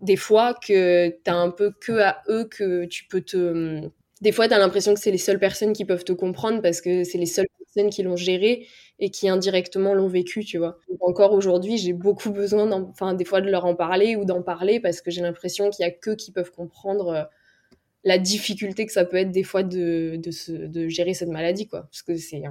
des 0.00 0.16
fois 0.16 0.54
que 0.54 1.10
t'as 1.24 1.34
un 1.34 1.50
peu 1.50 1.74
que 1.78 1.92
à 2.00 2.22
eux 2.30 2.48
que 2.50 2.86
tu 2.86 3.04
peux 3.04 3.20
te 3.20 3.82
des 4.22 4.32
fois 4.32 4.48
t'as 4.48 4.58
l'impression 4.58 4.94
que 4.94 5.00
c'est 5.00 5.10
les 5.10 5.18
seules 5.18 5.38
personnes 5.38 5.74
qui 5.74 5.84
peuvent 5.84 6.04
te 6.04 6.12
comprendre 6.12 6.62
parce 6.62 6.80
que 6.80 7.04
c'est 7.04 7.18
les 7.18 7.26
seules 7.26 7.48
personnes 7.58 7.90
qui 7.90 8.02
l'ont 8.02 8.16
géré 8.16 8.66
et 8.98 9.10
qui 9.10 9.28
indirectement 9.28 9.92
l'ont 9.92 10.08
vécu 10.08 10.42
tu 10.42 10.56
vois. 10.56 10.78
Encore 11.00 11.34
aujourd'hui 11.34 11.76
j'ai 11.76 11.92
beaucoup 11.92 12.30
besoin 12.30 12.72
enfin 12.72 13.12
des 13.12 13.26
fois 13.26 13.42
de 13.42 13.50
leur 13.50 13.66
en 13.66 13.74
parler 13.74 14.16
ou 14.16 14.24
d'en 14.24 14.40
parler 14.40 14.80
parce 14.80 15.02
que 15.02 15.10
j'ai 15.10 15.20
l'impression 15.20 15.68
qu'il 15.68 15.84
y 15.84 15.86
a 15.86 15.90
que 15.90 16.12
qui 16.12 16.32
peuvent 16.32 16.50
comprendre 16.50 17.08
euh, 17.08 17.24
la 18.04 18.18
difficulté 18.18 18.86
que 18.86 18.92
ça 18.92 19.04
peut 19.04 19.18
être 19.18 19.30
des 19.30 19.42
fois 19.42 19.62
de, 19.62 20.16
de, 20.16 20.66
de 20.66 20.88
gérer 20.88 21.14
cette 21.14 21.28
maladie, 21.28 21.68
quoi. 21.68 21.82
Parce 21.82 22.02
que 22.02 22.16
c'est 22.16 22.42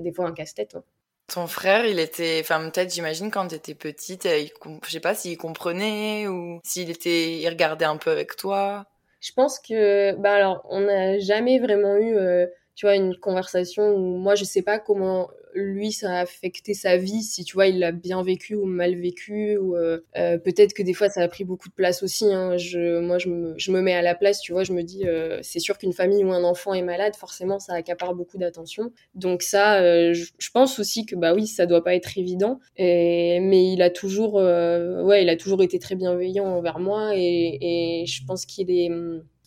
des 0.00 0.12
fois 0.12 0.26
un 0.26 0.32
casse-tête. 0.32 0.74
Hein. 0.74 0.84
Ton 1.28 1.46
frère, 1.46 1.86
il 1.86 1.98
était, 1.98 2.38
enfin 2.40 2.68
peut-être 2.68 2.92
j'imagine 2.92 3.30
quand 3.30 3.48
tu 3.48 3.54
étais 3.54 3.74
petite, 3.74 4.26
il, 4.26 4.50
je 4.84 4.90
sais 4.90 5.00
pas 5.00 5.14
s'il 5.14 5.38
comprenait 5.38 6.26
ou 6.28 6.60
s'il 6.64 6.90
était, 6.90 7.38
il 7.38 7.48
regardait 7.48 7.84
un 7.84 7.96
peu 7.96 8.10
avec 8.10 8.36
toi. 8.36 8.86
Je 9.20 9.32
pense 9.32 9.58
que, 9.60 10.14
bah 10.16 10.34
alors, 10.34 10.66
on 10.68 10.80
n'a 10.80 11.18
jamais 11.20 11.58
vraiment 11.60 11.96
eu, 11.96 12.16
euh, 12.16 12.46
tu 12.74 12.86
vois, 12.86 12.96
une 12.96 13.16
conversation 13.16 13.94
où 13.94 14.16
moi 14.16 14.34
je 14.34 14.44
sais 14.44 14.62
pas 14.62 14.78
comment 14.78 15.28
lui 15.54 15.92
ça 15.92 16.16
a 16.16 16.20
affecté 16.20 16.74
sa 16.74 16.96
vie 16.96 17.22
si 17.22 17.44
tu 17.44 17.54
vois 17.54 17.66
il 17.66 17.78
l'a 17.78 17.92
bien 17.92 18.22
vécu 18.22 18.54
ou 18.54 18.64
mal 18.64 18.94
vécu 18.94 19.56
ou 19.56 19.76
euh, 19.76 20.00
euh, 20.16 20.38
peut-être 20.38 20.72
que 20.72 20.82
des 20.82 20.94
fois 20.94 21.08
ça 21.08 21.22
a 21.22 21.28
pris 21.28 21.44
beaucoup 21.44 21.68
de 21.68 21.74
place 21.74 22.02
aussi 22.02 22.32
hein. 22.32 22.56
je 22.56 23.00
moi 23.00 23.18
je 23.18 23.28
me, 23.28 23.54
je 23.56 23.70
me 23.70 23.80
mets 23.80 23.94
à 23.94 24.02
la 24.02 24.14
place 24.14 24.40
tu 24.40 24.52
vois 24.52 24.64
je 24.64 24.72
me 24.72 24.82
dis 24.82 25.06
euh, 25.06 25.38
c'est 25.42 25.58
sûr 25.58 25.78
qu'une 25.78 25.92
famille 25.92 26.24
où 26.24 26.32
un 26.32 26.44
enfant 26.44 26.74
est 26.74 26.82
malade 26.82 27.14
forcément 27.16 27.58
ça 27.58 27.74
accapare 27.74 28.14
beaucoup 28.14 28.38
d'attention 28.38 28.92
donc 29.14 29.42
ça 29.42 30.12
je, 30.12 30.50
pense 30.52 30.78
aussi 30.78 31.06
que 31.06 31.16
bah 31.16 31.34
oui 31.34 31.46
ça 31.46 31.66
doit 31.66 31.82
pas 31.82 31.94
être 31.94 32.18
évident 32.18 32.58
mais 32.78 33.72
il 33.72 33.82
a 33.82 33.90
toujours 33.90 34.34
ouais 34.34 35.22
il 35.22 35.28
a 35.28 35.36
toujours 35.36 35.62
été 35.62 35.78
très 35.78 35.94
bienveillant 35.94 36.44
envers 36.44 36.78
moi 36.78 37.12
et, 37.14 38.02
et 38.02 38.06
je 38.06 38.24
pense 38.26 38.44
qu'il 38.46 38.70
est 38.70 38.90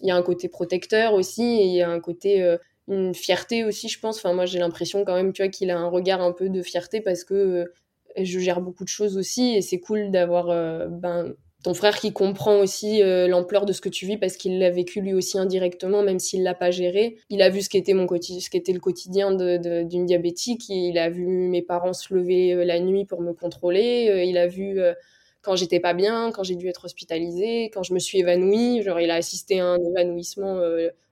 il 0.02 0.08
y 0.08 0.12
a 0.12 0.16
un 0.16 0.24
côté 0.24 0.50
protecteur 0.50 1.14
aussi 1.14 1.44
et 1.44 1.66
il 1.66 1.74
y 1.74 1.82
a 1.82 1.90
un 1.90 2.00
côté 2.00 2.58
une 2.88 3.14
fierté 3.16 3.64
aussi, 3.64 3.90
je 3.90 4.00
pense. 4.00 4.18
Enfin, 4.18 4.34
moi, 4.34 4.46
j'ai 4.46 4.60
l'impression 4.60 5.04
quand 5.06 5.16
même, 5.16 5.34
tu 5.34 5.42
vois, 5.42 5.50
qu'il 5.50 5.72
a 5.72 5.78
un 5.78 5.88
regard 5.88 6.22
un 6.22 6.32
peu 6.32 6.50
de 6.50 6.62
fierté 6.62 7.02
parce 7.02 7.24
que 7.24 7.34
euh, 7.34 7.66
je 8.22 8.40
gère 8.40 8.62
beaucoup 8.62 8.84
de 8.84 8.90
choses 8.90 9.18
aussi 9.18 9.56
et 9.56 9.62
c'est 9.62 9.80
cool 9.80 10.12
d'avoir 10.12 10.50
euh, 10.50 10.88
ben, 10.88 11.34
ton 11.64 11.74
frère 11.74 12.00
qui 12.00 12.14
comprend 12.14 12.60
aussi 12.60 13.02
euh, 13.02 13.28
l'ampleur 13.28 13.66
de 13.66 13.74
ce 13.74 13.82
que 13.82 13.90
tu 13.90 14.06
vis 14.06 14.18
parce 14.18 14.38
qu'il 14.38 14.60
l'a 14.60 14.70
vécu 14.70 15.02
lui 15.02 15.14
aussi 15.14 15.40
indirectement, 15.40 16.04
même 16.04 16.20
s'il 16.20 16.44
l'a 16.44 16.54
pas 16.54 16.70
géré. 16.70 17.18
Il 17.30 17.42
a 17.42 17.50
vu 17.50 17.62
ce 17.62 17.70
qu'était 17.70 17.94
mon 17.94 18.08
ce 18.08 18.50
qu'était 18.50 18.74
le 18.74 18.80
quotidien 18.80 19.34
d'une 19.34 20.06
diabétique. 20.06 20.70
Il 20.70 20.98
a 21.00 21.10
vu 21.10 21.26
mes 21.26 21.64
parents 21.64 21.94
se 21.94 22.14
lever 22.14 22.66
la 22.66 22.80
nuit 22.80 23.06
pour 23.06 23.22
me 23.22 23.34
contrôler. 23.34 24.26
il 24.28 24.38
a 24.38 24.46
vu 24.46 24.80
quand 25.42 25.56
j'étais 25.56 25.80
pas 25.80 25.94
bien, 25.94 26.32
quand 26.32 26.44
j'ai 26.44 26.56
dû 26.56 26.68
être 26.68 26.86
hospitalisée, 26.86 27.72
quand 27.74 27.84
je 27.84 27.94
me 27.94 28.00
suis 28.00 28.20
évanouie. 28.20 28.84
Genre, 28.84 29.00
il 29.00 29.10
a 29.10 29.16
assisté 29.16 29.60
à 29.60 29.66
un 29.66 29.80
évanouissement 29.80 30.60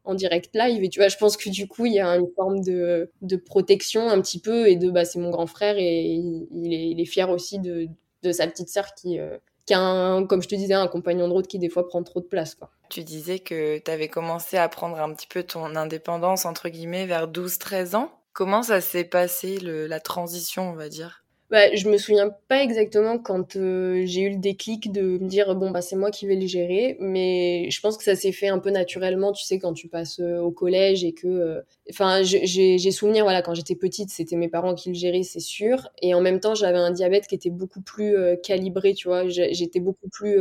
en 0.03 0.15
direct 0.15 0.55
live. 0.55 0.83
Et 0.83 0.89
tu 0.89 0.99
vois, 0.99 1.07
je 1.07 1.17
pense 1.17 1.37
que 1.37 1.49
du 1.49 1.67
coup, 1.67 1.85
il 1.85 1.93
y 1.93 1.99
a 1.99 2.15
une 2.15 2.29
forme 2.35 2.61
de, 2.61 3.11
de 3.21 3.35
protection 3.35 4.09
un 4.09 4.21
petit 4.21 4.39
peu 4.39 4.67
et 4.67 4.75
de, 4.75 4.89
bah, 4.89 5.05
c'est 5.05 5.19
mon 5.19 5.29
grand 5.29 5.47
frère 5.47 5.75
et 5.77 6.19
il, 6.51 6.99
est, 6.99 7.05
fier 7.05 7.29
aussi 7.29 7.59
de, 7.59 7.87
de 8.23 8.31
sa 8.31 8.47
petite 8.47 8.69
sœur 8.69 8.93
qui, 8.95 9.19
euh, 9.19 9.37
qui 9.65 9.73
a, 9.73 10.23
comme 10.27 10.41
je 10.41 10.47
te 10.47 10.55
disais, 10.55 10.73
un 10.73 10.87
compagnon 10.87 11.27
de 11.27 11.33
route 11.33 11.47
qui 11.47 11.59
des 11.59 11.69
fois 11.69 11.87
prend 11.87 12.03
trop 12.03 12.19
de 12.19 12.25
place. 12.25 12.55
Quoi. 12.55 12.69
Tu 12.89 13.03
disais 13.03 13.39
que 13.39 13.79
tu 13.79 13.91
avais 13.91 14.09
commencé 14.09 14.57
à 14.57 14.67
prendre 14.69 14.99
un 14.99 15.13
petit 15.13 15.27
peu 15.27 15.43
ton 15.43 15.75
indépendance, 15.75 16.45
entre 16.45 16.69
guillemets, 16.69 17.05
vers 17.05 17.27
12-13 17.27 17.95
ans. 17.95 18.11
Comment 18.33 18.63
ça 18.63 18.81
s'est 18.81 19.03
passé, 19.03 19.59
la 19.59 19.99
transition, 19.99 20.69
on 20.69 20.73
va 20.73 20.89
dire? 20.89 21.22
Bah, 21.53 21.73
je 21.75 21.87
me 21.87 21.97
souviens 21.99 22.31
pas 22.49 22.63
exactement 22.63 23.19
quand 23.19 23.57
euh, 23.57 24.01
j'ai 24.07 24.21
eu 24.23 24.29
le 24.31 24.37
déclic 24.39 24.91
de 24.91 25.01
me 25.19 25.27
dire 25.29 25.55
bon 25.55 25.69
bah 25.71 25.81
c'est 25.83 25.95
moi 25.95 26.11
qui 26.11 26.27
vais 26.27 26.35
le 26.35 26.47
gérer, 26.47 26.97
mais 26.99 27.69
je 27.69 27.79
pense 27.79 27.95
que 27.97 28.03
ça 28.03 28.15
s'est 28.15 28.31
fait 28.31 28.47
un 28.49 28.59
peu 28.59 28.71
naturellement, 28.71 29.31
tu 29.33 29.43
sais 29.45 29.59
quand 29.59 29.73
tu 29.73 29.87
passes 29.87 30.19
euh, 30.19 30.39
au 30.41 30.51
collège 30.51 31.03
et 31.05 31.13
que, 31.13 31.27
euh, 31.27 31.61
enfin 31.91 32.23
j'ai 32.23 32.91
souvenir 32.91 33.23
voilà 33.25 33.43
quand 33.43 33.53
j'étais 33.53 33.75
petite 33.75 34.09
c'était 34.09 34.35
mes 34.35 34.49
parents 34.49 34.75
qui 34.75 34.89
le 34.89 34.95
géraient 34.95 35.23
c'est 35.23 35.39
sûr, 35.39 35.89
et 36.01 36.15
en 36.15 36.21
même 36.21 36.39
temps 36.41 36.55
j'avais 36.55 36.79
un 36.79 36.91
diabète 36.91 37.27
qui 37.27 37.35
était 37.35 37.51
beaucoup 37.51 37.81
plus 37.81 38.15
calibré, 38.43 38.95
tu 38.95 39.07
vois, 39.07 39.27
j'étais 39.29 39.79
beaucoup 39.79 40.09
plus 40.11 40.37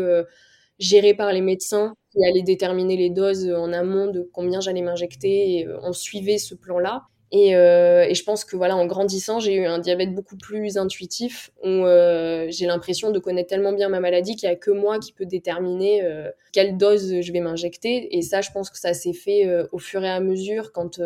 gérée 0.78 1.14
par 1.14 1.32
les 1.32 1.42
médecins 1.42 1.94
qui 2.12 2.24
allaient 2.26 2.42
déterminer 2.42 2.96
les 2.96 3.10
doses 3.10 3.50
en 3.52 3.72
amont 3.72 4.08
de 4.10 4.28
combien 4.32 4.60
j'allais 4.60 4.82
m'injecter 4.82 5.66
on 5.82 5.92
suivait 5.94 6.38
ce 6.38 6.54
plan-là. 6.56 7.04
Euh, 7.34 8.04
et, 8.08 8.14
je 8.14 8.24
pense 8.24 8.44
que 8.44 8.56
voilà, 8.56 8.76
en 8.76 8.86
grandissant, 8.86 9.40
j'ai 9.40 9.54
eu 9.54 9.64
un 9.64 9.78
diabète 9.78 10.14
beaucoup 10.14 10.36
plus 10.36 10.76
intuitif 10.76 11.50
où 11.62 11.68
euh, 11.68 12.46
j'ai 12.50 12.66
l'impression 12.66 13.10
de 13.10 13.18
connaître 13.18 13.48
tellement 13.48 13.72
bien 13.72 13.88
ma 13.88 14.00
maladie 14.00 14.36
qu'il 14.36 14.48
n'y 14.48 14.54
a 14.54 14.58
que 14.58 14.70
moi 14.70 14.98
qui 14.98 15.12
peut 15.12 15.24
déterminer 15.24 16.02
euh, 16.02 16.30
quelle 16.52 16.76
dose 16.76 17.20
je 17.20 17.32
vais 17.32 17.40
m'injecter. 17.40 18.16
Et 18.16 18.22
ça, 18.22 18.42
je 18.42 18.50
pense 18.52 18.70
que 18.70 18.78
ça 18.78 18.92
s'est 18.92 19.14
fait 19.14 19.46
au 19.72 19.78
fur 19.78 20.04
et 20.04 20.10
à 20.10 20.20
mesure 20.20 20.72
quand 20.72 21.00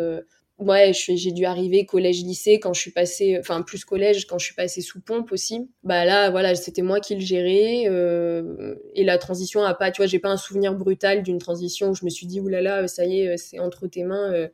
ouais, 0.59 0.91
j'ai 0.93 1.31
dû 1.31 1.45
arriver 1.45 1.85
collège-lycée 1.85 2.59
quand 2.59 2.73
je 2.73 2.81
suis 2.81 2.91
passée, 2.91 3.37
enfin 3.39 3.61
plus 3.61 3.85
collège 3.85 4.25
quand 4.25 4.37
je 4.37 4.45
suis 4.45 4.55
passée 4.55 4.81
sous 4.81 4.99
pompe 4.99 5.31
aussi. 5.31 5.69
Bah 5.83 6.03
là, 6.03 6.29
voilà, 6.29 6.55
c'était 6.55 6.81
moi 6.81 6.99
qui 6.99 7.15
le 7.15 7.21
gérais 7.21 7.83
et 8.95 9.03
la 9.03 9.17
transition 9.17 9.63
a 9.63 9.73
pas, 9.73 9.91
tu 9.91 10.01
vois, 10.01 10.07
j'ai 10.07 10.19
pas 10.19 10.29
un 10.29 10.37
souvenir 10.37 10.73
brutal 10.73 11.23
d'une 11.23 11.37
transition 11.37 11.91
où 11.91 11.95
je 11.95 12.03
me 12.03 12.09
suis 12.09 12.27
dit 12.27 12.41
oulala, 12.41 12.87
ça 12.89 13.05
y 13.05 13.21
est, 13.21 13.37
c'est 13.37 13.59
entre 13.59 13.87
tes 13.87 14.03
mains 14.03 14.49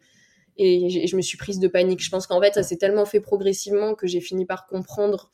et 0.57 1.07
je 1.07 1.15
me 1.15 1.21
suis 1.21 1.37
prise 1.37 1.59
de 1.59 1.67
panique. 1.67 2.03
Je 2.03 2.09
pense 2.09 2.27
qu'en 2.27 2.41
fait, 2.41 2.53
ça 2.53 2.63
s'est 2.63 2.77
tellement 2.77 3.05
fait 3.05 3.19
progressivement 3.19 3.95
que 3.95 4.07
j'ai 4.07 4.21
fini 4.21 4.45
par 4.45 4.67
comprendre 4.67 5.31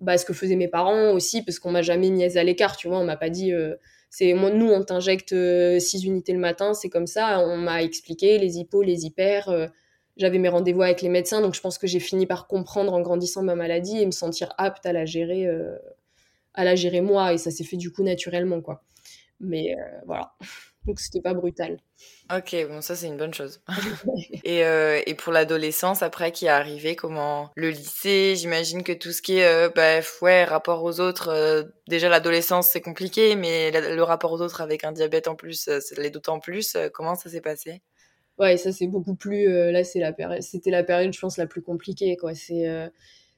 bah, 0.00 0.16
ce 0.16 0.24
que 0.24 0.32
faisaient 0.32 0.56
mes 0.56 0.68
parents 0.68 1.12
aussi, 1.12 1.42
parce 1.42 1.58
qu'on 1.58 1.70
m'a 1.70 1.82
jamais 1.82 2.10
mis 2.10 2.24
à 2.36 2.44
l'écart, 2.44 2.76
tu 2.76 2.88
vois. 2.88 2.98
On 2.98 3.04
m'a 3.04 3.16
pas 3.16 3.30
dit, 3.30 3.52
euh, 3.52 3.76
c'est 4.08 4.32
nous, 4.32 4.70
on 4.70 4.82
t'injecte 4.82 5.30
6 5.30 5.34
euh, 5.34 5.78
unités 6.02 6.32
le 6.32 6.38
matin, 6.38 6.74
c'est 6.74 6.88
comme 6.88 7.06
ça. 7.06 7.40
On 7.40 7.56
m'a 7.56 7.82
expliqué 7.82 8.38
les 8.38 8.58
hippos, 8.58 8.82
les 8.82 9.04
hyper. 9.04 9.48
Euh, 9.50 9.66
j'avais 10.16 10.38
mes 10.38 10.48
rendez-vous 10.48 10.82
avec 10.82 11.02
les 11.02 11.08
médecins, 11.08 11.40
donc 11.40 11.54
je 11.54 11.60
pense 11.60 11.78
que 11.78 11.86
j'ai 11.86 12.00
fini 12.00 12.26
par 12.26 12.46
comprendre 12.46 12.92
en 12.92 13.00
grandissant 13.00 13.42
ma 13.42 13.54
maladie 13.54 14.00
et 14.00 14.06
me 14.06 14.10
sentir 14.10 14.52
apte 14.58 14.84
à 14.84 14.92
la 14.92 15.06
gérer, 15.06 15.48
à 16.52 16.64
la 16.64 16.74
gérer 16.74 17.00
moi. 17.00 17.32
Et 17.32 17.38
ça 17.38 17.50
s'est 17.50 17.64
fait 17.64 17.78
du 17.78 17.90
coup 17.90 18.02
naturellement, 18.02 18.60
quoi. 18.60 18.82
Mais 19.38 19.74
voilà. 20.04 20.32
Donc 20.86 20.98
c'était 20.98 21.20
pas 21.20 21.34
brutal. 21.34 21.78
Ok, 22.34 22.56
bon, 22.68 22.80
ça 22.80 22.96
c'est 22.96 23.06
une 23.06 23.18
bonne 23.18 23.34
chose. 23.34 23.62
et, 24.44 24.64
euh, 24.64 25.00
et, 25.06 25.14
pour 25.14 25.32
l'adolescence, 25.32 26.02
après, 26.02 26.32
qui 26.32 26.46
est 26.46 26.50
arrivé, 26.50 26.96
comment? 26.96 27.50
Le 27.54 27.70
lycée, 27.70 28.34
j'imagine 28.36 28.82
que 28.82 28.92
tout 28.92 29.12
ce 29.12 29.20
qui 29.20 29.38
est, 29.38 29.46
euh, 29.46 29.68
bah, 29.68 30.00
ouais, 30.22 30.44
rapport 30.44 30.82
aux 30.82 31.00
autres, 31.00 31.28
euh, 31.28 31.64
déjà 31.88 32.08
l'adolescence 32.08 32.68
c'est 32.68 32.80
compliqué, 32.80 33.36
mais 33.36 33.70
le 33.70 34.02
rapport 34.02 34.32
aux 34.32 34.40
autres 34.40 34.62
avec 34.62 34.84
un 34.84 34.92
diabète 34.92 35.28
en 35.28 35.34
plus, 35.34 35.64
ça 35.64 35.78
l'est 35.98 36.10
d'autant 36.10 36.40
plus. 36.40 36.76
comment 36.94 37.14
ça 37.14 37.28
s'est 37.28 37.42
passé? 37.42 37.82
Ouais, 38.38 38.56
ça 38.56 38.72
c'est 38.72 38.86
beaucoup 38.86 39.14
plus. 39.14 39.46
là, 39.70 39.84
c'est 39.84 40.00
la 40.00 40.14
période, 40.14 40.42
c'était 40.42 40.70
la 40.70 40.82
période, 40.82 41.12
je 41.12 41.20
pense, 41.20 41.36
la 41.36 41.46
plus 41.46 41.60
compliquée, 41.60 42.16
quoi. 42.16 42.34
C'est 42.34 42.90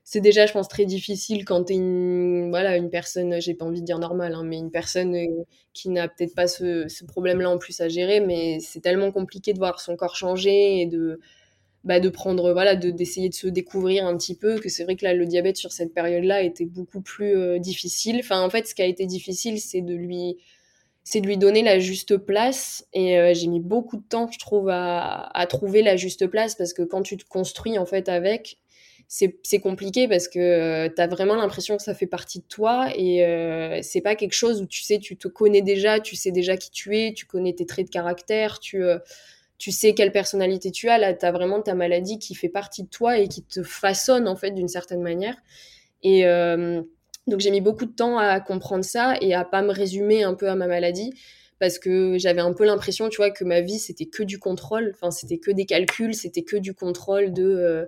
c'est 0.04 0.21
déjà, 0.21 0.47
je 0.47 0.52
pense, 0.52 0.68
très 0.68 0.85
difficile 0.85 1.44
quand 1.44 1.64
t'es 1.64 1.75
une, 1.75 2.50
voilà, 2.50 2.76
une 2.76 2.90
personne, 2.90 3.40
j'ai 3.40 3.54
pas 3.54 3.64
envie 3.64 3.80
de 3.80 3.87
dire 3.87 3.99
normale, 3.99 4.35
hein, 4.35 4.42
mais 4.44 4.59
une 4.59 4.71
personne 4.71 5.14
euh, 5.14 5.44
qui 5.73 5.90
n'a 5.90 6.09
peut-être 6.09 6.35
pas 6.35 6.49
ce, 6.49 7.04
problème-là 7.04 7.50
en 7.50 7.59
plus 7.59 7.80
à 7.80 7.88
gérer, 7.88 8.21
mais 8.21 8.59
c'est 8.61 8.80
tellement 8.80 9.12
compliqué 9.12 9.52
de 9.52 9.59
voir 9.59 9.80
son 9.80 9.97
corps 9.97 10.16
changer 10.16 10.80
et 10.80 10.87
de, 10.87 11.21
bah, 11.85 12.00
de 12.00 12.09
prendre, 12.09 12.52
voilà, 12.52 12.75
de, 12.75 12.90
d'essayer 12.90 13.28
de 13.28 13.35
se 13.35 13.47
découvrir 13.47 14.06
un 14.06 14.16
petit 14.16 14.35
peu, 14.37 14.59
que 14.59 14.68
c'est 14.68 14.85
vrai 14.85 14.97
que 14.97 15.04
là, 15.04 15.14
le 15.14 15.26
diabète 15.26 15.56
sur 15.56 15.73
cette 15.73 15.94
période-là 15.94 16.42
était 16.42 16.66
beaucoup 16.66 17.00
plus 17.00 17.37
euh, 17.37 17.59
difficile. 17.59 18.18
Enfin, 18.21 18.42
en 18.42 18.50
fait, 18.50 18.66
ce 18.66 18.75
qui 18.75 18.82
a 18.82 18.87
été 18.87 19.06
difficile, 19.06 19.61
c'est 19.61 19.82
de 19.82 19.94
lui, 19.94 20.37
c'est 21.04 21.21
de 21.21 21.26
lui 21.26 21.37
donner 21.38 21.62
la 21.62 21.78
juste 21.78 22.16
place. 22.16 22.87
Et 22.92 23.18
euh, 23.18 23.35
j'ai 23.35 23.47
mis 23.47 23.61
beaucoup 23.61 23.97
de 23.99 24.04
temps, 24.09 24.28
je 24.32 24.38
trouve, 24.40 24.68
à, 24.68 25.30
à 25.37 25.47
trouver 25.47 25.82
la 25.82 25.97
juste 25.97 26.26
place 26.26 26.56
parce 26.56 26.73
que 26.73 26.82
quand 26.82 27.02
tu 27.02 27.16
te 27.16 27.25
construis, 27.25 27.78
en 27.78 27.87
fait, 27.87 28.09
avec, 28.09 28.59
c'est 29.14 29.61
compliqué 29.61 30.09
parce 30.09 30.26
que 30.26 30.38
euh, 30.38 30.88
tu 30.88 31.02
as 31.02 31.07
vraiment 31.07 31.35
l'impression 31.35 31.76
que 31.76 31.83
ça 31.83 31.92
fait 31.92 32.07
partie 32.07 32.38
de 32.38 32.47
toi 32.49 32.88
et 32.97 33.26
euh, 33.26 33.81
c'est 33.83 34.00
pas 34.00 34.16
quelque 34.16 34.33
chose 34.33 34.62
où 34.62 34.66
tu 34.66 34.83
sais, 34.83 34.99
tu 34.99 35.19
te 35.19 35.28
connais 35.28 35.61
déjà, 35.61 36.00
tu 36.00 36.16
sais 36.16 36.31
déjà 36.31 36.57
qui 36.57 36.71
tu 36.71 36.97
es, 36.97 37.12
tu 37.12 37.26
connais 37.26 37.52
tes 37.52 37.66
traits 37.66 37.88
de 37.88 37.90
caractère, 37.90 38.59
tu, 38.59 38.83
euh, 38.83 38.99
tu 39.59 39.71
sais 39.71 39.92
quelle 39.92 40.12
personnalité 40.12 40.71
tu 40.71 40.88
as. 40.88 40.97
Là, 40.97 41.12
tu 41.12 41.26
as 41.26 41.31
vraiment 41.31 41.61
ta 41.61 41.75
maladie 41.75 42.19
qui 42.19 42.35
fait 42.35 42.49
partie 42.49 42.85
de 42.85 42.88
toi 42.88 43.19
et 43.19 43.28
qui 43.28 43.42
te 43.42 43.62
façonne 43.62 44.26
en 44.26 44.35
fait 44.35 44.52
d'une 44.52 44.69
certaine 44.69 45.02
manière. 45.02 45.37
Et 46.02 46.25
donc 47.26 47.38
j'ai 47.38 47.50
mis 47.50 47.61
beaucoup 47.61 47.85
de 47.85 47.92
temps 47.92 48.19
à 48.19 48.40
comprendre 48.40 48.85
ça 48.85 49.16
et 49.21 49.35
à 49.35 49.45
pas 49.45 49.62
me 49.62 49.73
résumer 49.73 50.25
un 50.25 50.35
peu 50.35 50.49
à 50.49 50.57
ma 50.57 50.66
maladie 50.66 51.12
parce 51.61 51.78
que 51.78 52.16
j'avais 52.19 52.40
un 52.40 52.54
peu 52.54 52.64
l'impression, 52.64 53.09
tu 53.09 53.19
vois, 53.19 53.31
que 53.31 53.45
ma 53.45 53.61
vie 53.61 53.78
c'était 53.78 54.07
que 54.07 54.23
du 54.23 54.38
contrôle, 54.38 54.90
enfin 54.95 55.11
c'était 55.11 55.38
que 55.38 55.50
des 55.50 55.66
calculs, 55.66 56.14
c'était 56.14 56.42
que 56.42 56.57
du 56.57 56.75
contrôle 56.75 57.33
de 57.33 57.87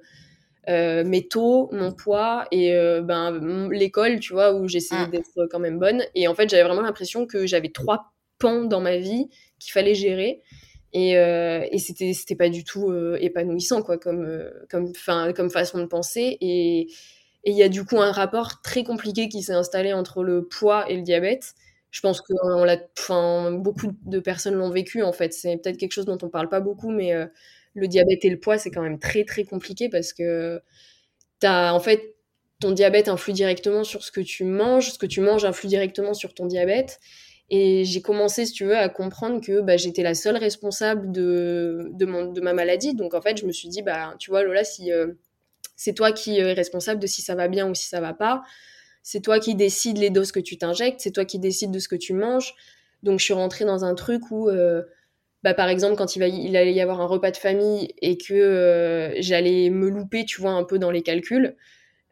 euh, 0.69 1.05
mes 1.05 1.29
taux, 1.29 1.69
mon 1.73 1.93
poids 1.93 2.47
et 2.51 2.75
euh, 2.75 3.03
ben, 3.03 3.69
l'école, 3.71 4.19
tu 4.19 4.33
vois, 4.33 4.55
où 4.55 4.67
j'essayais 4.67 5.03
ah. 5.05 5.11
d'être 5.11 5.47
quand 5.51 5.59
même 5.59 5.79
bonne. 5.79 6.03
Et 6.15 6.27
en 6.27 6.35
fait, 6.35 6.49
j'avais 6.49 6.63
vraiment 6.63 6.81
l'impression 6.81 7.27
que 7.27 7.47
j'avais 7.47 7.71
trois 7.71 8.15
pans 8.39 8.65
dans 8.65 8.81
ma 8.81 8.97
vie 8.97 9.29
qu'il 9.59 9.73
fallait 9.73 9.95
gérer. 9.95 10.41
Et, 10.95 11.19
euh, 11.19 11.67
et 11.71 11.79
c'était, 11.79 12.13
c'était 12.15 12.37
pas 12.37 12.49
du 12.49 12.65
tout 12.65 12.93
épanouissant, 13.21 13.83
quoi, 13.83 13.99
comme, 13.99 14.27
comme, 14.71 14.93
comme 15.35 15.51
façon 15.51 15.79
de 15.79 15.87
penser. 15.87 16.39
Et 16.41 16.89
il 17.45 17.55
y 17.55 17.63
a 17.63 17.69
du 17.69 17.85
coup 17.85 18.01
un 18.01 18.13
rapport 18.13 18.63
très 18.63 18.85
compliqué 18.85 19.29
qui 19.29 19.43
s'est 19.43 19.53
installé 19.53 19.93
entre 19.93 20.23
le 20.23 20.47
poids 20.47 20.89
et 20.89 20.97
le 20.97 21.03
diabète. 21.03 21.55
Je 21.91 22.01
pense 22.01 22.23
que 22.23 22.33
on 22.43 22.65
l'a, 22.65 22.79
beaucoup 23.59 23.89
de 24.07 24.19
personnes 24.19 24.55
l'ont 24.55 24.71
vécu, 24.71 25.03
en 25.03 25.13
fait. 25.13 25.33
C'est 25.35 25.59
peut-être 25.59 25.77
quelque 25.77 25.93
chose 25.93 26.07
dont 26.07 26.19
on 26.23 26.31
parle 26.31 26.49
pas 26.49 26.61
beaucoup, 26.61 26.91
mais 26.91 27.13
le 27.75 27.89
diabète 27.89 28.25
et 28.25 28.31
le 28.31 28.39
poids, 28.39 28.59
c'est 28.59 28.71
quand 28.71 28.83
même 28.83 28.99
très 28.99 29.25
très 29.25 29.45
compliqué 29.45 29.89
parce 29.89 30.13
que 30.13 30.61
as, 31.43 31.75
en 31.75 31.81
fait, 31.81 32.15
ton 32.61 32.71
diabète 32.71 33.09
influe 33.09 33.33
directement 33.33 33.85
sur 33.85 34.03
ce 34.03 34.11
que 34.11 34.21
tu 34.21 34.45
manges, 34.45 34.93
ce 34.93 34.99
que 34.99 35.07
tu 35.07 35.21
manges 35.21 35.45
influe 35.45 35.69
directement 35.69 36.15
sur 36.15 36.35
ton 36.35 36.47
diabète. 36.47 37.01
Et 37.51 37.85
j'ai 37.85 38.01
commencé, 38.01 38.47
si 38.47 38.53
tu 38.53 38.65
veux, 38.65 38.77
à 38.77 38.89
comprendre 38.89 39.41
que 39.45 39.61
bah, 39.61 39.77
j'étais 39.77 40.03
la 40.03 40.15
seule 40.15 40.37
responsable 40.37 41.13
de, 41.13 41.91
de, 41.93 42.41
ma 42.41 42.55
maladie. 42.55 42.95
Donc 42.95 43.13
en 43.13 43.21
fait, 43.21 43.37
je 43.37 43.47
me 43.47 43.53
suis 43.53 43.69
dit, 43.69 43.83
bah, 43.83 44.15
tu 44.19 44.31
vois, 44.31 44.43
Lola, 44.43 44.65
si 44.65 44.91
euh, 44.91 45.09
c'est 45.77 45.93
toi 45.93 46.13
qui 46.13 46.39
es 46.39 46.53
responsable 46.55 47.01
de 47.01 47.07
si 47.07 47.21
ça 47.21 47.35
va 47.35 47.49
bien 47.49 47.69
ou 47.69 47.75
si 47.75 47.87
ça 47.87 48.01
va 48.01 48.15
pas, 48.15 48.43
c'est 49.03 49.21
toi 49.21 49.39
qui 49.39 49.55
décides 49.55 49.99
les 49.99 50.09
doses 50.09 50.33
que 50.33 50.41
tu 50.41 50.57
t'injectes, 50.57 51.01
c'est 51.01 51.11
toi 51.11 51.27
qui 51.27 51.39
décides 51.39 51.71
de 51.71 51.79
ce 51.79 51.89
que 51.89 51.97
tu 51.97 52.15
manges. 52.15 52.55
Donc 53.03 53.19
je 53.19 53.25
suis 53.25 53.35
rentrée 53.35 53.67
dans 53.67 53.85
un 53.85 53.95
truc 53.95 54.31
où 54.31 54.49
euh, 54.49 54.83
bah, 55.45 55.53
par 55.53 55.69
exemple, 55.69 55.97
quand 55.97 56.17
il, 56.17 56.21
va, 56.21 56.27
il 56.27 56.57
allait 56.57 56.73
y 56.73 56.81
avoir 56.81 57.03
un 57.03 57.07
repas 57.07 57.31
de 57.31 57.37
famille 57.37 57.95
et 58.01 58.17
que 58.17 58.33
euh, 58.33 59.15
j'allais 59.21 59.69
me 59.69 59.91
louper, 59.91 60.25
tu 60.25 60.41
vois, 60.41 60.53
un 60.53 60.65
peu 60.65 60.79
dans 60.79 60.91
les 60.91 61.03
calculs, 61.03 61.55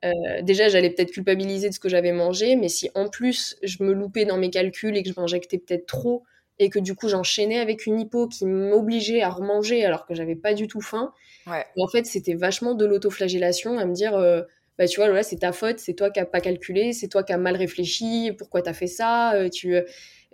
euh, 0.05 0.11
déjà, 0.43 0.69
j'allais 0.69 0.91
peut-être 0.91 1.13
culpabiliser 1.13 1.71
de 1.71 1.75
ce 1.75 1.81
que 1.81 1.89
j'avais 1.89 2.13
mangé, 2.13 2.57
mais 2.57 2.69
si 2.69 2.91
en 2.95 3.09
plus 3.09 3.57
je 3.63 3.83
me 3.83 3.95
loupais 3.95 4.27
dans 4.27 4.37
mes 4.37 4.51
calculs 4.51 4.95
et 4.99 5.03
que 5.03 5.09
je 5.09 5.19
m'injectais 5.19 5.57
peut-être 5.57 5.87
trop 5.87 6.25
et 6.59 6.69
que 6.69 6.79
du 6.79 6.95
coup 6.95 7.09
j'enchaînais 7.09 7.59
avec 7.59 7.87
une 7.87 7.99
hypo 7.99 8.29
qui 8.29 8.45
m'obligeait 8.45 9.23
à 9.23 9.31
remanger 9.31 9.83
alors 9.87 10.05
que 10.05 10.15
j'avais 10.15 10.37
pas 10.37 10.53
du 10.53 10.69
tout 10.69 10.83
faim, 10.83 11.15
en 11.47 11.89
fait, 11.89 12.05
c'était 12.05 12.35
vachement 12.35 12.75
de 12.75 12.85
l'autoflagellation 12.85 13.79
à 13.79 13.87
me 13.87 13.95
dire. 13.95 14.15
Euh, 14.15 14.43
bah 14.79 14.89
tu 14.89 15.01
vois 15.01 15.09
là 15.11 15.23
c'est 15.23 15.37
ta 15.37 15.53
faute 15.53 15.79
c'est 15.81 15.93
toi 15.93 16.09
qui 16.09 16.19
n'as 16.19 16.25
pas 16.25 16.41
calculé 16.41 16.95
c'est 16.95 17.09
toi 17.09 17.23
qui 17.23 17.35
as 17.35 17.37
mal 17.37 17.57
réfléchi 17.57 18.33
pourquoi 18.39 18.63
tu 18.63 18.71
as 18.71 18.73
fait 18.73 18.87
ça 18.87 19.35
tu 19.53 19.77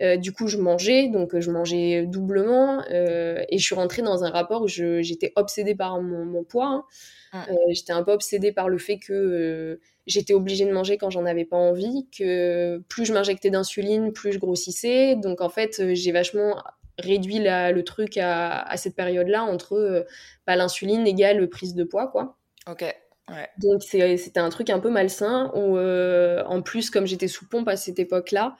euh, 0.01 0.17
du 0.17 0.31
coup, 0.31 0.47
je 0.47 0.57
mangeais, 0.57 1.09
donc 1.09 1.37
je 1.37 1.51
mangeais 1.51 2.05
doublement, 2.05 2.81
euh, 2.91 3.43
et 3.49 3.57
je 3.57 3.63
suis 3.63 3.75
rentrée 3.75 4.01
dans 4.01 4.23
un 4.23 4.29
rapport 4.29 4.61
où 4.61 4.67
j'étais 4.67 5.33
obsédée 5.35 5.75
par 5.75 6.01
mon, 6.01 6.43
poids. 6.43 6.67
Hein. 6.67 6.83
Ah. 7.33 7.45
Euh, 7.51 7.55
j'étais 7.69 7.91
un 7.91 8.03
peu 8.03 8.11
obsédée 8.11 8.51
par 8.51 8.69
le 8.69 8.77
fait 8.77 8.97
que 8.97 9.79
j'étais 10.07 10.33
obligée 10.33 10.65
de 10.65 10.71
manger 10.71 10.97
quand 10.97 11.09
j'en 11.09 11.25
avais 11.25 11.45
pas 11.45 11.57
envie, 11.57 12.07
que 12.17 12.81
plus 12.87 13.05
je 13.05 13.13
m'injectais 13.13 13.49
d'insuline, 13.49 14.13
plus 14.13 14.31
je 14.31 14.39
grossissais. 14.39 15.15
Donc 15.15 15.41
en 15.41 15.49
fait, 15.49 15.93
j'ai 15.93 16.11
vachement 16.11 16.63
réduit 16.97 17.39
le 17.39 17.81
truc 17.81 18.17
à, 18.17 18.73
cette 18.77 18.95
période-là 18.95 19.43
entre 19.43 20.05
bah, 20.47 20.55
l'insuline 20.55 21.05
égale 21.05 21.47
prise 21.49 21.75
de 21.75 21.83
poids, 21.83 22.07
quoi. 22.07 22.37
Ok. 22.69 22.81
Ouais. 22.81 23.47
Donc 23.59 23.83
c'était 23.83 24.39
un 24.39 24.49
truc 24.49 24.71
un 24.71 24.79
peu 24.79 24.89
malsain 24.89 25.51
où 25.53 25.77
en 25.77 26.61
plus 26.61 26.89
comme 26.89 27.05
j'étais 27.05 27.27
sous 27.27 27.47
pompe 27.47 27.67
à 27.67 27.75
cette 27.75 27.99
époque-là, 27.99 28.55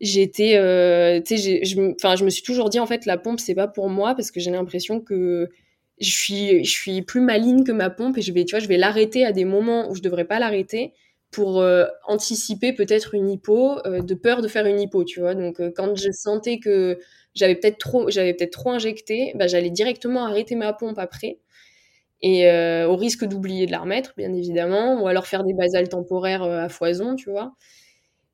j'étais 0.00 0.56
euh, 0.56 1.20
tu 1.20 1.36
sais 1.38 1.64
je 1.64 1.80
enfin 1.94 2.16
je 2.16 2.24
me 2.24 2.30
suis 2.30 2.42
toujours 2.42 2.70
dit 2.70 2.80
en 2.80 2.86
fait 2.86 3.06
la 3.06 3.18
pompe 3.18 3.40
c'est 3.40 3.54
pas 3.54 3.68
pour 3.68 3.88
moi 3.90 4.14
parce 4.14 4.30
que 4.30 4.40
j'ai 4.40 4.50
l'impression 4.50 5.00
que 5.00 5.48
je 6.00 6.10
suis 6.10 6.64
je 6.64 6.70
suis 6.70 7.02
plus 7.02 7.20
maligne 7.20 7.64
que 7.64 7.72
ma 7.72 7.90
pompe 7.90 8.16
et 8.18 8.22
je 8.22 8.32
vais 8.32 8.44
tu 8.44 8.52
vois 8.54 8.60
je 8.60 8.68
vais 8.68 8.78
l'arrêter 8.78 9.24
à 9.26 9.32
des 9.32 9.44
moments 9.44 9.90
où 9.90 9.94
je 9.94 10.00
devrais 10.02 10.24
pas 10.24 10.38
l'arrêter 10.38 10.94
pour 11.30 11.60
euh, 11.60 11.84
anticiper 12.06 12.72
peut-être 12.72 13.14
une 13.14 13.28
hypo 13.30 13.78
euh, 13.86 14.00
de 14.00 14.14
peur 14.14 14.40
de 14.42 14.48
faire 14.48 14.66
une 14.66 14.80
hypo 14.80 15.04
tu 15.04 15.20
vois 15.20 15.34
donc 15.34 15.60
quand 15.76 15.94
je 15.96 16.10
sentais 16.12 16.58
que 16.58 16.98
j'avais 17.34 17.54
peut-être 17.56 17.78
trop 17.78 18.08
j'avais 18.10 18.32
peut-être 18.34 18.52
trop 18.52 18.70
injecté 18.70 19.32
bah, 19.34 19.46
j'allais 19.46 19.70
directement 19.70 20.24
arrêter 20.24 20.54
ma 20.56 20.72
pompe 20.72 20.98
après 20.98 21.38
et 22.22 22.46
au 22.86 22.96
risque 22.96 23.24
d'oublier 23.24 23.66
de 23.66 23.72
la 23.72 23.78
remettre, 23.80 24.12
bien 24.16 24.32
évidemment, 24.34 25.02
ou 25.02 25.06
alors 25.08 25.26
faire 25.26 25.42
des 25.44 25.54
basales 25.54 25.88
temporaires 25.88 26.42
à 26.42 26.68
foison, 26.68 27.16
tu 27.16 27.30
vois. 27.30 27.54